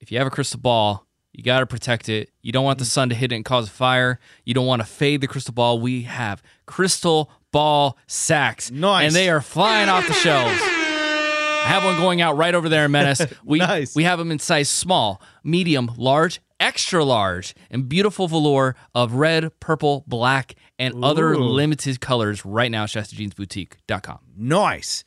if 0.01 0.11
you 0.12 0.18
have 0.18 0.26
a 0.26 0.30
crystal 0.30 0.61
ball, 0.61 1.07
you 1.32 1.43
got 1.43 1.61
to 1.61 1.66
protect 1.66 2.09
it. 2.09 2.30
You 2.43 2.53
don't 2.53 2.64
want 2.64 2.78
the 2.78 2.85
sun 2.85 3.09
to 3.09 3.14
hit 3.14 3.32
it 3.32 3.37
and 3.37 3.45
cause 3.45 3.68
a 3.68 3.70
fire. 3.70 4.20
You 4.45 4.55
don't 4.55 4.66
want 4.66 4.82
to 4.82 4.87
fade 4.87 5.20
the 5.20 5.26
crystal 5.26 5.53
ball. 5.55 5.80
We 5.80 6.03
have 6.03 6.43
crystal 6.66 7.30
ball 7.51 7.99
sacks. 8.07 8.70
Nice. 8.70 9.07
And 9.07 9.14
they 9.16 9.28
are 9.28 9.41
flying 9.41 9.89
off 9.89 10.07
the 10.07 10.12
shelves. 10.12 10.61
I 10.61 11.68
have 11.68 11.82
one 11.85 11.97
going 11.97 12.20
out 12.20 12.37
right 12.37 12.55
over 12.55 12.68
there 12.68 12.85
in 12.85 12.91
Menace. 12.91 13.22
We 13.45 13.59
Nice. 13.59 13.97
we 13.97 14.05
have 14.05 14.18
them 14.18 14.30
in 14.30 14.39
size 14.39 14.68
small, 14.68 15.20
medium, 15.43 15.91
large, 15.97 16.41
extra 16.61 17.03
large, 17.05 17.55
and 17.70 17.89
beautiful 17.89 18.28
velour 18.28 18.76
of 18.95 19.14
red, 19.14 19.51
purple, 19.61 20.05
black, 20.07 20.55
and 20.78 21.03
other 21.03 21.37
limited 21.39 22.01
colors 22.01 22.45
right 22.45 22.70
now 22.70 22.82
at 22.85 22.91
ShastaJeansBoutique.com. 22.91 24.18
Nice. 24.37 25.05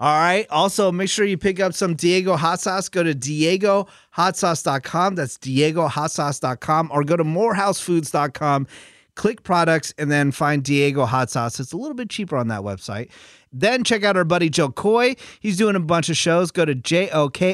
All 0.00 0.16
right. 0.16 0.46
Also, 0.50 0.92
make 0.92 1.08
sure 1.08 1.24
you 1.24 1.36
pick 1.36 1.58
up 1.58 1.74
some 1.74 1.94
Diego 1.94 2.36
hot 2.36 2.60
sauce. 2.60 2.88
Go 2.88 3.02
to 3.02 3.14
diegohotsauce.com. 3.14 5.14
That's 5.16 5.36
diegohotsauce.com 5.38 6.90
or 6.92 7.02
go 7.02 7.16
to 7.16 7.24
morehousefoods.com. 7.24 8.68
Click 9.16 9.42
products 9.42 9.92
and 9.98 10.12
then 10.12 10.30
find 10.30 10.62
Diego 10.62 11.04
hot 11.04 11.30
sauce. 11.30 11.58
It's 11.58 11.72
a 11.72 11.76
little 11.76 11.96
bit 11.96 12.10
cheaper 12.10 12.36
on 12.36 12.46
that 12.48 12.60
website. 12.60 13.10
Then 13.52 13.82
check 13.82 14.04
out 14.04 14.16
our 14.16 14.24
buddy 14.24 14.50
Jo 14.50 14.70
Koy. 14.70 15.16
He's 15.40 15.56
doing 15.56 15.74
a 15.74 15.80
bunch 15.80 16.08
of 16.08 16.16
shows. 16.16 16.52
Go 16.52 16.64
to 16.64 16.76
jokoy.com. 16.76 17.46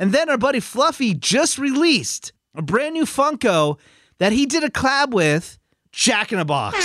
And 0.00 0.12
then 0.12 0.28
our 0.28 0.38
buddy 0.38 0.60
Fluffy 0.60 1.14
just 1.14 1.58
released 1.58 2.32
a 2.56 2.62
brand 2.62 2.94
new 2.94 3.04
Funko 3.04 3.78
that 4.18 4.32
he 4.32 4.46
did 4.46 4.64
a 4.64 4.70
collab 4.70 5.12
with 5.12 5.56
Jack 5.92 6.32
in 6.32 6.40
a 6.40 6.44
Box. 6.44 6.76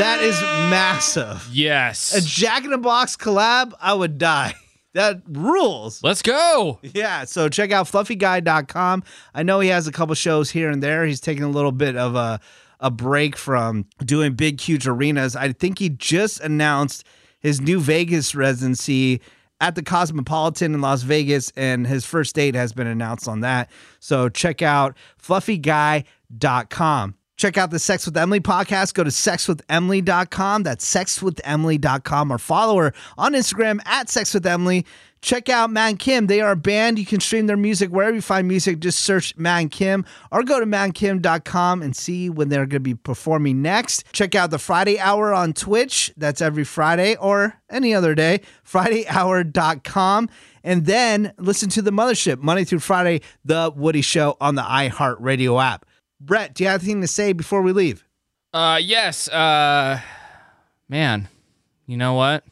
That 0.00 0.22
is 0.22 0.40
massive. 0.70 1.46
Yes. 1.52 2.14
A 2.14 2.22
Jack 2.22 2.64
in 2.64 2.72
a 2.72 2.78
Box 2.78 3.18
collab, 3.18 3.74
I 3.78 3.92
would 3.92 4.16
die. 4.16 4.54
That 4.92 5.22
rules. 5.28 6.02
Let's 6.02 6.20
go. 6.20 6.80
Yeah, 6.82 7.24
so 7.24 7.48
check 7.48 7.70
out 7.70 7.86
fluffyguy.com. 7.86 9.04
I 9.32 9.44
know 9.44 9.60
he 9.60 9.68
has 9.68 9.86
a 9.86 9.92
couple 9.92 10.16
shows 10.16 10.50
here 10.50 10.68
and 10.68 10.82
there. 10.82 11.06
He's 11.06 11.20
taking 11.20 11.44
a 11.44 11.48
little 11.48 11.70
bit 11.70 11.96
of 11.96 12.16
a 12.16 12.40
a 12.80 12.90
break 12.90 13.36
from 13.36 13.86
doing 14.04 14.32
big 14.32 14.60
huge 14.60 14.88
arenas. 14.88 15.36
I 15.36 15.52
think 15.52 15.78
he 15.78 15.90
just 15.90 16.40
announced 16.40 17.04
his 17.38 17.60
new 17.60 17.78
Vegas 17.78 18.34
residency 18.34 19.20
at 19.60 19.76
the 19.76 19.82
Cosmopolitan 19.84 20.74
in 20.74 20.80
Las 20.80 21.02
Vegas 21.02 21.52
and 21.54 21.86
his 21.86 22.04
first 22.04 22.34
date 22.34 22.56
has 22.56 22.72
been 22.72 22.88
announced 22.88 23.28
on 23.28 23.42
that. 23.42 23.70
So 24.00 24.28
check 24.28 24.60
out 24.60 24.96
fluffyguy.com. 25.22 27.14
Check 27.40 27.56
out 27.56 27.70
the 27.70 27.78
Sex 27.78 28.04
with 28.04 28.18
Emily 28.18 28.38
podcast. 28.38 28.92
Go 28.92 29.02
to 29.02 29.08
sexwithemily.com. 29.08 30.62
That's 30.62 30.94
sexwithemily.com 30.94 32.30
or 32.30 32.36
follow 32.36 32.76
her 32.76 32.92
on 33.16 33.32
Instagram 33.32 33.80
at 33.86 34.08
sexwithemily. 34.08 34.84
Check 35.22 35.48
out 35.48 35.70
Man 35.70 35.96
Kim. 35.96 36.26
They 36.26 36.42
are 36.42 36.50
a 36.50 36.56
band. 36.56 36.98
You 36.98 37.06
can 37.06 37.18
stream 37.18 37.46
their 37.46 37.56
music 37.56 37.88
wherever 37.88 38.14
you 38.14 38.20
find 38.20 38.46
music. 38.46 38.80
Just 38.80 38.98
search 39.00 39.34
Man 39.38 39.70
Kim 39.70 40.04
or 40.30 40.42
go 40.42 40.60
to 40.60 40.66
mankim.com 40.66 41.80
and 41.80 41.96
see 41.96 42.28
when 42.28 42.50
they're 42.50 42.66
going 42.66 42.70
to 42.70 42.80
be 42.80 42.94
performing 42.94 43.62
next. 43.62 44.04
Check 44.12 44.34
out 44.34 44.50
the 44.50 44.58
Friday 44.58 44.98
Hour 44.98 45.32
on 45.32 45.54
Twitch. 45.54 46.12
That's 46.18 46.42
every 46.42 46.64
Friday 46.64 47.16
or 47.16 47.58
any 47.70 47.94
other 47.94 48.14
day. 48.14 48.42
FridayHour.com. 48.70 50.28
And 50.62 50.84
then 50.84 51.32
listen 51.38 51.70
to 51.70 51.80
the 51.80 51.90
Mothership 51.90 52.42
Monday 52.42 52.64
through 52.64 52.80
Friday, 52.80 53.22
The 53.46 53.72
Woody 53.74 54.02
Show 54.02 54.36
on 54.42 54.56
the 54.56 54.62
iHeartRadio 54.62 55.62
app. 55.64 55.86
Brett, 56.20 56.54
do 56.54 56.64
you 56.64 56.68
have 56.70 56.82
anything 56.82 57.00
to 57.00 57.06
say 57.06 57.32
before 57.32 57.62
we 57.62 57.72
leave? 57.72 58.04
Uh, 58.52 58.78
yes. 58.82 59.28
Uh, 59.28 60.00
man, 60.88 61.28
you 61.86 61.96
know 61.96 62.14
what? 62.14 62.44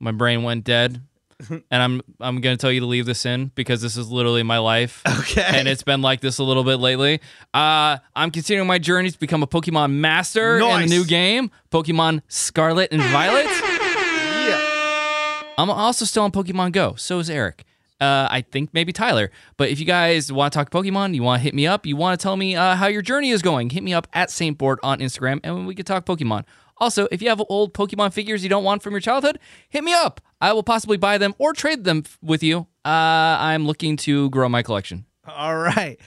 My 0.00 0.12
brain 0.12 0.42
went 0.42 0.64
dead, 0.64 1.00
and 1.50 1.62
I'm 1.70 2.00
I'm 2.20 2.40
gonna 2.40 2.56
tell 2.56 2.70
you 2.72 2.80
to 2.80 2.86
leave 2.86 3.04
this 3.06 3.26
in 3.26 3.46
because 3.54 3.82
this 3.82 3.96
is 3.96 4.10
literally 4.10 4.42
my 4.42 4.58
life. 4.58 5.02
Okay. 5.20 5.42
And 5.44 5.68
it's 5.68 5.82
been 5.82 6.02
like 6.02 6.20
this 6.20 6.38
a 6.38 6.44
little 6.44 6.64
bit 6.64 6.76
lately. 6.76 7.20
Uh, 7.52 7.98
I'm 8.16 8.30
continuing 8.30 8.66
my 8.66 8.78
journey 8.78 9.10
to 9.10 9.18
become 9.18 9.42
a 9.42 9.46
Pokemon 9.46 9.92
master 9.92 10.54
in 10.56 10.60
Nice. 10.60 10.88
the 10.88 10.96
new 10.96 11.04
game, 11.04 11.50
Pokemon 11.70 12.22
Scarlet 12.28 12.92
and 12.92 13.02
Violet. 13.02 13.46
yeah. 13.46 15.42
I'm 15.58 15.70
also 15.70 16.04
still 16.04 16.22
on 16.24 16.32
Pokemon 16.32 16.72
Go. 16.72 16.94
So 16.96 17.18
is 17.18 17.28
Eric. 17.28 17.64
Uh, 18.00 18.28
I 18.30 18.42
think 18.42 18.70
maybe 18.72 18.92
Tyler. 18.92 19.30
But 19.56 19.70
if 19.70 19.80
you 19.80 19.84
guys 19.86 20.32
want 20.32 20.52
to 20.52 20.58
talk 20.58 20.70
Pokemon, 20.70 21.14
you 21.14 21.22
want 21.22 21.40
to 21.40 21.44
hit 21.44 21.54
me 21.54 21.66
up, 21.66 21.84
you 21.84 21.96
want 21.96 22.18
to 22.18 22.22
tell 22.22 22.36
me 22.36 22.54
uh, 22.54 22.76
how 22.76 22.86
your 22.86 23.02
journey 23.02 23.30
is 23.30 23.42
going, 23.42 23.70
hit 23.70 23.82
me 23.82 23.92
up 23.92 24.06
at 24.12 24.30
Saint 24.30 24.56
Bort 24.56 24.78
on 24.82 25.00
Instagram, 25.00 25.40
and 25.42 25.66
we 25.66 25.74
can 25.74 25.84
talk 25.84 26.06
Pokemon. 26.06 26.44
Also, 26.78 27.08
if 27.10 27.20
you 27.20 27.28
have 27.28 27.42
old 27.48 27.74
Pokemon 27.74 28.12
figures 28.12 28.42
you 28.44 28.48
don't 28.48 28.62
want 28.62 28.82
from 28.82 28.92
your 28.92 29.00
childhood, 29.00 29.38
hit 29.68 29.82
me 29.82 29.92
up. 29.92 30.20
I 30.40 30.52
will 30.52 30.62
possibly 30.62 30.96
buy 30.96 31.18
them 31.18 31.34
or 31.38 31.52
trade 31.52 31.82
them 31.82 32.02
f- 32.06 32.18
with 32.22 32.42
you. 32.42 32.68
Uh, 32.84 33.36
I'm 33.40 33.66
looking 33.66 33.96
to 33.98 34.30
grow 34.30 34.48
my 34.48 34.62
collection. 34.62 35.04
All 35.26 35.56
right. 35.56 35.98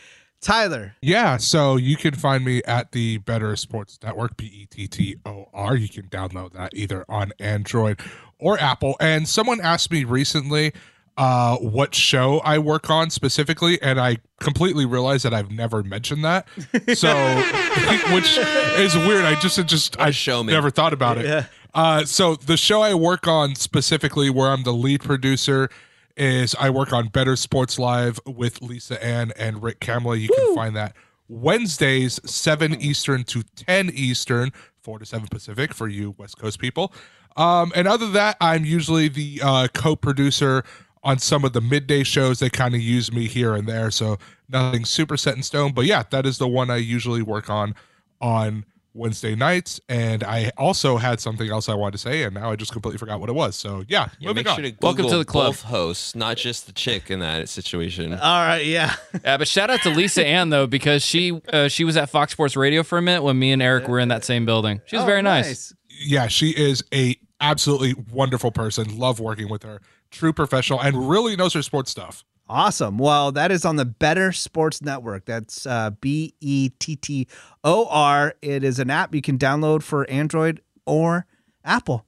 Tyler. 0.41 0.95
Yeah, 1.01 1.37
so 1.37 1.75
you 1.75 1.95
can 1.97 2.15
find 2.15 2.43
me 2.43 2.63
at 2.63 2.93
the 2.93 3.17
Bettor 3.19 3.55
Sports 3.57 3.99
Network, 4.01 4.37
B 4.37 4.45
E 4.45 4.65
T 4.65 4.87
T 4.87 5.15
O 5.25 5.49
R. 5.53 5.75
You 5.75 5.87
can 5.87 6.07
download 6.07 6.53
that 6.53 6.73
either 6.73 7.05
on 7.07 7.31
Android 7.37 7.99
or 8.39 8.59
Apple. 8.59 8.95
And 8.99 9.27
someone 9.27 9.61
asked 9.61 9.91
me 9.91 10.03
recently 10.03 10.73
uh, 11.21 11.55
what 11.57 11.93
show 11.93 12.39
I 12.39 12.57
work 12.57 12.89
on 12.89 13.11
specifically, 13.11 13.79
and 13.79 13.99
I 13.99 14.17
completely 14.39 14.87
realized 14.87 15.23
that 15.23 15.35
I've 15.35 15.51
never 15.51 15.83
mentioned 15.83 16.25
that. 16.25 16.47
So, 16.95 17.13
which 18.11 18.39
is 18.79 18.95
weird. 18.95 19.25
I 19.25 19.39
just, 19.39 19.63
just, 19.67 19.99
I 19.99 20.09
showman. 20.09 20.51
never 20.51 20.71
thought 20.71 20.93
about 20.93 21.19
it. 21.19 21.25
Yeah. 21.25 21.45
Uh, 21.75 22.05
so 22.05 22.33
the 22.33 22.57
show 22.57 22.81
I 22.81 22.95
work 22.95 23.27
on 23.27 23.53
specifically, 23.53 24.31
where 24.31 24.49
I'm 24.49 24.63
the 24.63 24.73
lead 24.73 25.01
producer, 25.01 25.69
is 26.17 26.55
I 26.59 26.71
work 26.71 26.91
on 26.91 27.09
Bettor 27.09 27.35
Sports 27.35 27.77
Live 27.77 28.19
with 28.25 28.59
Lisa 28.63 29.01
Ann 29.03 29.31
and 29.37 29.61
Rick 29.61 29.79
Kamla. 29.79 30.19
You 30.19 30.27
can 30.27 30.55
find 30.55 30.75
that 30.75 30.95
Wednesdays, 31.27 32.19
7 32.25 32.81
Eastern 32.81 33.25
to 33.25 33.43
10 33.57 33.91
Eastern, 33.93 34.51
4 34.81 34.97
to 34.97 35.05
7 35.05 35.27
Pacific 35.27 35.75
for 35.75 35.87
you 35.87 36.15
West 36.17 36.39
Coast 36.39 36.57
people. 36.57 36.91
Um, 37.37 37.71
and 37.75 37.87
other 37.87 38.05
than 38.05 38.15
that, 38.15 38.37
I'm 38.41 38.65
usually 38.65 39.07
the 39.07 39.39
uh, 39.43 39.67
co 39.71 39.95
producer 39.95 40.63
on 41.03 41.17
some 41.19 41.43
of 41.43 41.53
the 41.53 41.61
midday 41.61 42.03
shows. 42.03 42.39
They 42.39 42.49
kind 42.49 42.75
of 42.75 42.81
use 42.81 43.11
me 43.11 43.27
here 43.27 43.55
and 43.55 43.67
there. 43.67 43.89
So 43.91 44.17
nothing 44.49 44.85
super 44.85 45.17
set 45.17 45.35
in 45.35 45.43
stone. 45.43 45.71
But 45.73 45.85
yeah, 45.85 46.03
that 46.11 46.25
is 46.25 46.37
the 46.37 46.47
one 46.47 46.69
I 46.69 46.77
usually 46.77 47.21
work 47.21 47.49
on 47.49 47.75
on 48.19 48.65
Wednesday 48.93 49.35
nights. 49.35 49.79
And 49.87 50.21
I 50.23 50.51
also 50.57 50.97
had 50.97 51.21
something 51.21 51.49
else 51.49 51.69
I 51.69 51.73
wanted 51.75 51.93
to 51.93 51.97
say, 51.99 52.23
and 52.23 52.35
now 52.35 52.51
I 52.51 52.57
just 52.57 52.73
completely 52.73 52.97
forgot 52.97 53.19
what 53.21 53.29
it 53.29 53.33
was. 53.35 53.55
So 53.55 53.83
yeah, 53.87 54.09
Yeah, 54.19 54.27
moving 54.27 54.43
make 54.43 54.49
on. 54.51 54.55
sure 54.61 54.69
to 54.69 54.75
Welcome 54.81 55.07
to 55.07 55.17
the 55.17 55.23
club. 55.25 55.47
both 55.47 55.61
hosts, 55.61 56.13
not 56.13 56.35
just 56.37 56.65
the 56.67 56.73
chick 56.73 57.09
in 57.09 57.19
that 57.19 57.47
situation. 57.47 58.11
All 58.13 58.19
right. 58.19 58.65
Yeah. 58.65 58.93
Yeah, 59.23 59.37
but 59.37 59.47
shout 59.47 59.69
out 59.69 59.81
to 59.83 59.89
Lisa 59.89 60.25
Ann 60.25 60.49
though 60.49 60.67
because 60.67 61.03
she 61.05 61.39
uh, 61.53 61.67
she 61.69 61.83
was 61.85 61.95
at 61.97 62.09
Fox 62.09 62.33
Sports 62.33 62.55
Radio 62.57 62.83
for 62.83 62.97
a 62.97 63.01
minute 63.01 63.23
when 63.23 63.39
me 63.39 63.51
and 63.53 63.61
Eric 63.61 63.87
were 63.87 63.99
in 63.99 64.09
that 64.09 64.25
same 64.25 64.45
building. 64.45 64.81
She 64.85 64.97
was 64.97 65.03
Oh, 65.03 65.07
very 65.07 65.21
nice. 65.21 65.73
yeah, 65.89 66.27
she 66.27 66.49
is 66.49 66.83
a 66.93 67.15
absolutely 67.39 67.95
wonderful 68.11 68.51
person. 68.51 68.97
Love 68.99 69.19
working 69.21 69.49
with 69.49 69.63
her. 69.63 69.79
True 70.11 70.33
professional 70.33 70.81
and 70.81 71.09
really 71.09 71.35
knows 71.35 71.53
her 71.53 71.61
sports 71.61 71.89
stuff. 71.89 72.23
Awesome. 72.49 72.97
Well, 72.97 73.31
that 73.31 73.49
is 73.49 73.63
on 73.63 73.77
the 73.77 73.85
Bettor 73.85 74.33
Sports 74.33 74.81
Network. 74.81 75.23
That's 75.23 75.65
uh, 75.65 75.91
B 76.01 76.35
E 76.41 76.69
T 76.79 76.97
T 76.97 77.27
O 77.63 77.87
R. 77.89 78.35
It 78.41 78.65
is 78.65 78.77
an 78.77 78.89
app 78.89 79.15
you 79.15 79.21
can 79.21 79.37
download 79.37 79.83
for 79.83 80.09
Android 80.09 80.61
or 80.85 81.25
Apple. 81.63 82.05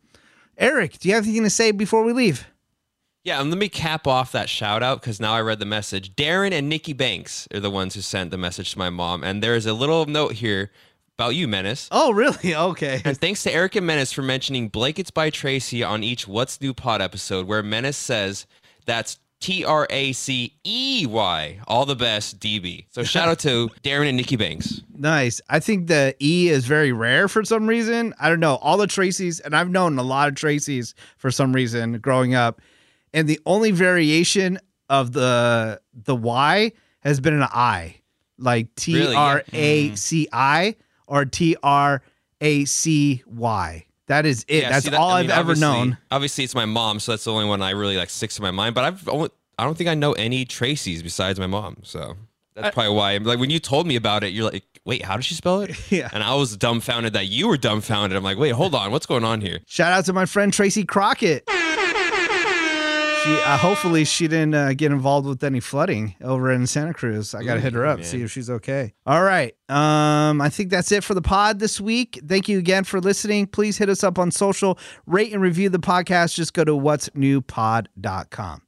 Eric, 0.58 1.00
do 1.00 1.08
you 1.08 1.16
have 1.16 1.24
anything 1.24 1.44
to 1.44 1.50
say 1.50 1.72
before 1.72 2.04
we 2.04 2.12
leave? 2.12 2.46
Yeah, 3.24 3.40
and 3.40 3.50
let 3.50 3.58
me 3.58 3.70
cap 3.70 4.06
off 4.06 4.34
that 4.34 4.50
shout 4.50 4.84
out 4.84 5.00
because 5.00 5.22
now 5.22 5.34
I 5.34 5.40
read 5.40 5.60
the 5.60 5.66
message. 5.66 6.14
Darren 6.14 6.52
and 6.52 6.68
Nikki 6.68 6.92
Banks 6.92 7.48
are 7.54 7.62
the 7.62 7.72
ones 7.72 7.96
who 7.96 8.02
sent 8.02 8.32
the 8.32 8.38
message 8.38 8.74
to 8.74 8.78
my 8.78 8.90
mom. 8.90 9.24
And 9.24 9.42
there's 9.42 9.66
a 9.66 9.72
little 9.72 10.06
note 10.06 10.34
here 10.34 10.72
about 11.18 11.36
you, 11.36 11.48
Menace. 11.48 11.88
Oh, 11.92 12.12
really? 12.12 12.56
Okay. 12.64 13.02
And 13.04 13.18
thanks 13.18 13.44
to 13.44 13.54
Eric 13.54 13.76
and 13.76 13.86
Menace 13.86 14.12
for 14.12 14.22
mentioning 14.22 14.70
Blankets 14.70 15.12
by 15.12 15.30
Tracey 15.30 15.84
on 15.84 16.04
each 16.04 16.28
What's 16.28 16.62
New 16.62 16.74
Pod 16.74 17.02
episode, 17.02 17.48
where 17.48 17.62
Menace 17.62 17.98
says 17.98 18.46
that's 18.86 19.20
T 19.40 19.66
R 19.66 19.86
A 19.90 20.14
C 20.14 20.54
E 20.64 21.06
Y. 21.08 21.60
All 21.68 21.86
the 21.86 21.96
best, 21.96 22.40
DB. 22.40 22.86
So 22.92 23.04
shout 23.04 23.28
out 23.28 23.40
to 23.40 23.70
Darren 23.84 24.08
and 24.08 24.18
Nikki 24.18 24.38
Banks. 24.38 24.82
Nice. 24.96 25.42
I 25.50 25.60
think 25.60 25.88
the 25.88 26.16
E 26.22 26.48
is 26.50 26.66
very 26.66 26.94
rare 26.94 27.28
for 27.28 27.44
some 27.44 27.68
reason. 27.68 28.14
I 28.20 28.30
don't 28.30 28.40
know. 28.40 28.56
All 28.56 28.78
the 28.78 28.88
Tracys, 28.88 29.42
and 29.44 29.56
I've 29.56 29.70
known 29.70 29.98
a 30.00 30.04
lot 30.04 30.30
of 30.30 30.36
Tracys 30.36 30.94
for 31.18 31.30
some 31.30 31.54
reason 31.54 32.00
growing 32.00 32.34
up. 32.36 32.62
And 33.14 33.28
the 33.28 33.40
only 33.46 33.72
variation 33.72 34.60
of 34.90 35.12
the 35.12 35.82
the 35.94 36.16
Y 36.16 36.72
has 37.02 37.20
been 37.20 37.34
an 37.34 37.48
I, 37.52 37.98
like 38.38 38.68
hmm. 38.68 38.72
T 38.78 39.14
R 39.14 39.44
A 39.52 39.96
C 39.96 40.28
I. 40.32 40.62
Really? 40.62 40.74
Yeah. 40.74 40.74
R 40.74 40.74
A 40.74 40.76
C 40.76 40.76
I 40.76 40.76
or 41.14 41.26
T 41.26 41.56
R 41.64 42.02
A 42.42 42.66
C 42.66 43.24
Y. 43.28 43.86
That 44.08 44.26
is 44.26 44.44
it. 44.50 44.64
Yeah, 44.64 44.70
That's 44.70 44.86
that- 44.86 44.96
all 44.96 45.12
I 45.12 45.20
I've 45.20 45.28
mean, 45.28 45.32
ever 45.38 45.56
known. 45.56 45.98
Obviously, 46.12 46.44
it's 46.44 46.56
my 46.56 46.66
mom, 46.66 47.00
so 47.00 47.14
that's 47.14 47.24
the 47.24 47.32
only 47.32 47.46
one 47.46 47.62
I 47.62 47.70
really 47.70 47.96
like 47.96 48.10
sticks 48.10 48.36
to 48.36 48.42
my 48.42 48.52
mind. 48.52 48.76
But 48.76 48.84
I've 48.84 49.08
only, 49.08 49.30
I 49.58 49.64
don't 49.64 49.78
think 49.78 49.90
I 49.90 49.94
know 49.96 50.12
any 50.14 50.46
Tracys 50.46 51.02
besides 51.04 51.40
my 51.40 51.48
mom. 51.48 51.78
So 51.84 52.16
that's 52.56 52.74
probably 52.74 52.94
why. 52.96 53.18
Like 53.18 53.40
when 53.40 53.50
you 53.50 53.60
told 53.60 53.88
me 53.88 53.96
about 53.96 54.24
it, 54.26 54.34
you're 54.34 54.52
like, 54.52 54.66
wait, 54.86 55.04
how 55.06 55.16
does 55.16 55.26
she 55.26 55.36
spell 55.36 55.62
it? 55.62 55.72
Yeah. 55.92 56.10
And 56.12 56.22
I 56.24 56.36
was 56.36 56.58
dumbfounded 56.58 57.14
that 57.14 57.28
you 57.28 57.48
were 57.48 57.58
dumbfounded. 57.58 58.18
I'm 58.18 58.24
like, 58.24 58.38
wait, 58.38 58.50
hold 58.52 58.76
on, 58.76 58.92
what's 58.92 59.06
going 59.06 59.24
on 59.24 59.40
here? 59.40 59.60
Shout 59.68 59.94
out 59.94 60.06
to 60.06 60.14
my 60.14 60.26
friend 60.26 60.52
Tracy 60.52 60.84
Crockett. 60.84 61.44
She, 63.24 63.32
uh, 63.34 63.58
hopefully 63.58 64.04
she 64.06 64.28
didn't 64.28 64.54
uh, 64.54 64.74
get 64.74 64.92
involved 64.92 65.28
with 65.28 65.44
any 65.44 65.60
flooding 65.60 66.16
over 66.22 66.52
in 66.52 66.68
Santa 66.68 66.94
Cruz. 66.94 67.34
I 67.34 67.44
got 67.44 67.56
to 67.56 67.60
hit 67.62 67.74
her 67.74 67.86
up, 67.86 68.00
man. 68.00 68.06
see 68.06 68.22
if 68.22 68.32
she's 68.32 68.50
okay. 68.50 68.94
All 69.06 69.24
right. 69.24 69.56
Um, 69.70 70.42
I 70.42 70.50
think 70.50 70.70
that's 70.70 70.92
it 70.92 71.04
for 71.04 71.14
the 71.14 71.22
pod 71.22 71.60
this 71.60 71.80
week. 71.80 72.20
Thank 72.28 72.50
you 72.50 72.58
again 72.60 72.84
for 72.84 73.00
listening. 73.00 73.48
Please 73.48 73.78
hit 73.78 73.88
us 73.90 74.04
up 74.04 74.20
on 74.20 74.30
social, 74.32 74.78
rate 75.06 75.32
and 75.32 75.42
review 75.42 75.70
the 75.70 75.80
podcast. 75.80 76.36
Just 76.36 76.54
go 76.54 76.64
to 76.64 76.76
what's 76.76 77.10
newpod.com. 77.10 78.62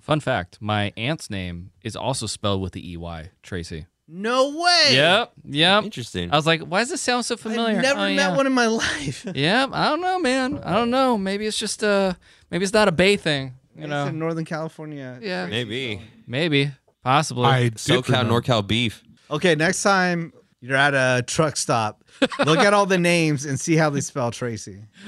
Fun 0.00 0.20
fact: 0.20 0.58
my 0.60 0.92
aunt's 0.96 1.30
name 1.30 1.70
is 1.82 1.94
also 1.94 2.26
spelled 2.26 2.60
with 2.60 2.72
the 2.72 2.94
EY. 2.96 3.30
Tracey. 3.42 3.86
No 4.08 4.58
way. 4.58 4.88
Yep. 4.94 5.32
Yep. 5.44 5.84
Interesting. 5.84 6.32
I 6.32 6.36
was 6.36 6.46
like, 6.46 6.60
why 6.62 6.80
does 6.80 6.90
this 6.90 7.00
sound 7.00 7.24
so 7.24 7.36
familiar? 7.36 7.76
I've 7.76 7.82
never 7.82 8.00
Oh, 8.00 8.08
met 8.08 8.14
yeah. 8.16 8.36
one 8.36 8.46
in 8.46 8.52
my 8.52 8.66
life. 8.66 9.24
Yeah, 9.34 9.66
I 9.72 9.88
don't 9.88 10.00
know, 10.00 10.18
man. 10.18 10.58
I 10.58 10.72
don't 10.74 10.90
know. 10.90 11.16
Maybe 11.16 11.46
it's 11.46 11.56
just 11.56 11.82
uh 11.84 12.14
maybe 12.50 12.64
it's 12.64 12.74
not 12.74 12.88
a 12.88 12.92
Bay 12.92 13.16
thing. 13.16 13.54
You 13.76 13.82
It's 13.84 13.90
know. 13.90 14.06
in 14.06 14.18
Northern 14.18 14.44
California. 14.44 15.18
Yeah. 15.22 15.46
Maybe 15.46 16.00
Maybe. 16.26 16.70
Possibly. 17.04 17.44
I 17.46 17.62
did 17.64 17.74
SoCal, 17.76 18.06
remember- 18.08 18.40
NorCal 18.42 18.66
beef. 18.66 19.02
Okay, 19.30 19.54
next 19.54 19.82
time 19.82 20.32
you're 20.60 20.76
at 20.76 20.94
a 20.94 21.22
truck 21.26 21.56
stop, 21.56 22.04
look 22.46 22.58
at 22.58 22.72
all 22.74 22.86
the 22.86 22.98
names 22.98 23.44
and 23.44 23.58
see 23.58 23.74
how 23.76 23.90
they 23.90 24.00
spell 24.00 24.30
Tracy. 24.30 24.78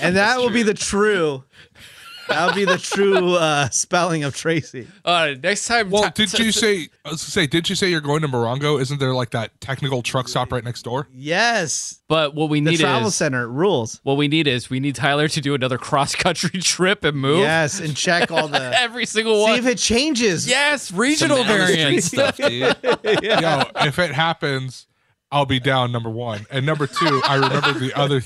and 0.00 0.16
that 0.16 0.34
will 0.38 0.50
be 0.50 0.62
the 0.62 0.74
true 0.74 1.44
that 2.28 2.46
would 2.46 2.54
be 2.54 2.64
the 2.64 2.78
true 2.78 3.34
uh, 3.34 3.68
spelling 3.70 4.24
of 4.24 4.34
Tracy. 4.36 4.86
All 5.04 5.14
right, 5.14 5.42
next 5.42 5.66
time. 5.66 5.90
Well, 5.90 6.10
ti- 6.10 6.24
did 6.26 6.30
ti- 6.36 6.44
you 6.44 6.52
say? 6.52 6.88
I 7.04 7.10
was 7.10 7.22
gonna 7.22 7.30
say, 7.30 7.46
did 7.46 7.68
you 7.68 7.74
say 7.76 7.88
you're 7.90 8.00
going 8.00 8.22
to 8.22 8.28
Morongo? 8.28 8.80
Isn't 8.80 8.98
there 9.00 9.12
like 9.12 9.30
that 9.30 9.60
technical 9.60 10.02
truck 10.02 10.28
stop 10.28 10.50
right 10.52 10.64
next 10.64 10.82
door? 10.82 11.08
Yes, 11.12 12.00
But 12.08 12.34
what 12.34 12.48
we 12.50 12.60
the 12.60 12.70
need 12.72 12.80
travel 12.80 13.08
is 13.08 13.14
center 13.14 13.46
rules. 13.48 14.00
what 14.04 14.16
we 14.16 14.28
need 14.28 14.46
is 14.46 14.70
we 14.70 14.80
need 14.80 14.94
Tyler 14.94 15.28
to 15.28 15.40
do 15.40 15.54
another 15.54 15.78
cross 15.78 16.14
country 16.14 16.60
trip 16.62 17.04
and 17.04 17.16
move 17.16 17.40
Yes, 17.40 17.80
and 17.80 17.96
check 17.96 18.30
all 18.30 18.48
the. 18.48 18.72
every 18.80 19.06
single 19.06 19.42
one. 19.42 19.54
see 19.54 19.58
if 19.58 19.66
it 19.66 19.78
changes. 19.78 20.46
yes, 20.48 20.90
regional 20.92 21.38
down 21.44 21.46
variants. 21.46 22.06
stuff, 22.06 22.36
dude. 22.36 22.50
Yo, 23.22 23.62
if 23.82 23.98
it 23.98 24.12
happens, 24.12 24.86
I'll 25.34 25.46
be 25.46 25.58
down. 25.58 25.90
Number 25.90 26.10
one, 26.10 26.46
and 26.48 26.64
number 26.64 26.86
two, 26.86 27.20
I 27.24 27.34
remember 27.34 27.72
the 27.76 27.92
other. 27.98 28.22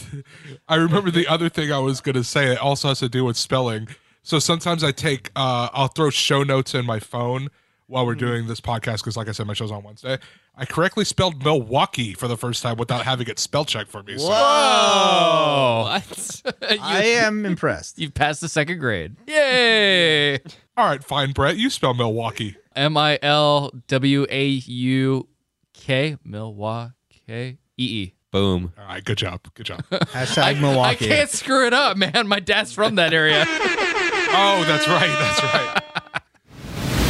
I 0.68 0.74
remember 0.76 1.10
the 1.10 1.26
other 1.26 1.48
thing 1.48 1.72
I 1.72 1.78
was 1.78 2.02
gonna 2.02 2.22
say. 2.22 2.52
It 2.52 2.58
also 2.58 2.88
has 2.88 2.98
to 2.98 3.08
do 3.08 3.24
with 3.24 3.38
spelling. 3.38 3.88
So 4.22 4.38
sometimes 4.38 4.84
I 4.84 4.92
take. 4.92 5.30
Uh, 5.34 5.70
I'll 5.72 5.88
throw 5.88 6.10
show 6.10 6.42
notes 6.42 6.74
in 6.74 6.84
my 6.84 7.00
phone 7.00 7.48
while 7.86 8.04
we're 8.04 8.14
doing 8.14 8.46
this 8.46 8.60
podcast 8.60 8.98
because, 8.98 9.16
like 9.16 9.26
I 9.26 9.32
said, 9.32 9.46
my 9.46 9.54
show's 9.54 9.72
on 9.72 9.82
Wednesday. 9.82 10.18
I 10.54 10.66
correctly 10.66 11.06
spelled 11.06 11.42
Milwaukee 11.42 12.12
for 12.12 12.28
the 12.28 12.36
first 12.36 12.62
time 12.62 12.76
without 12.76 13.06
having 13.06 13.26
it 13.28 13.38
spell 13.38 13.64
checked 13.64 13.90
for 13.90 14.02
me. 14.02 14.18
So 14.18 14.28
Oh, 14.30 15.84
What? 15.88 16.42
I 16.82 17.04
am 17.04 17.46
impressed. 17.46 17.98
You've 18.00 18.12
passed 18.12 18.42
the 18.42 18.48
second 18.50 18.80
grade. 18.80 19.16
Yay! 19.26 20.34
all 20.76 20.86
right, 20.86 21.02
fine, 21.02 21.32
Brett. 21.32 21.56
You 21.56 21.70
spell 21.70 21.94
Milwaukee. 21.94 22.56
M 22.76 22.98
I 22.98 23.18
L 23.22 23.72
W 23.86 24.26
A 24.28 24.46
U 24.46 25.26
K 25.72 26.18
Milwaukee 26.22 26.92
E 27.28 27.56
E. 27.76 28.14
Boom. 28.30 28.72
All 28.78 28.84
right, 28.86 29.04
good 29.04 29.18
job, 29.18 29.40
good 29.54 29.66
job. 29.66 29.80
Hashtag 29.90 30.42
I 30.42 30.54
Milwaukee. 30.54 31.06
can't 31.08 31.30
screw 31.30 31.66
it 31.66 31.72
up, 31.72 31.96
man. 31.96 32.28
My 32.28 32.40
dad's 32.40 32.72
from 32.72 32.96
that 32.96 33.12
area. 33.14 33.44
oh, 33.48 34.64
that's 34.66 34.86
right, 34.88 35.08
that's 35.08 35.42
right. 35.42 35.82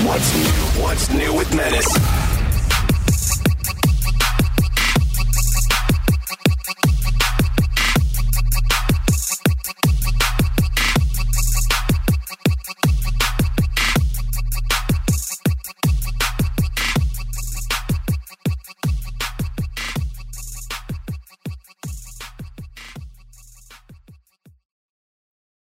What's 0.07 0.35
new? 0.37 0.83
What's 0.83 1.11
new 1.13 1.35
with 1.35 1.55
Menace? 1.55 2.18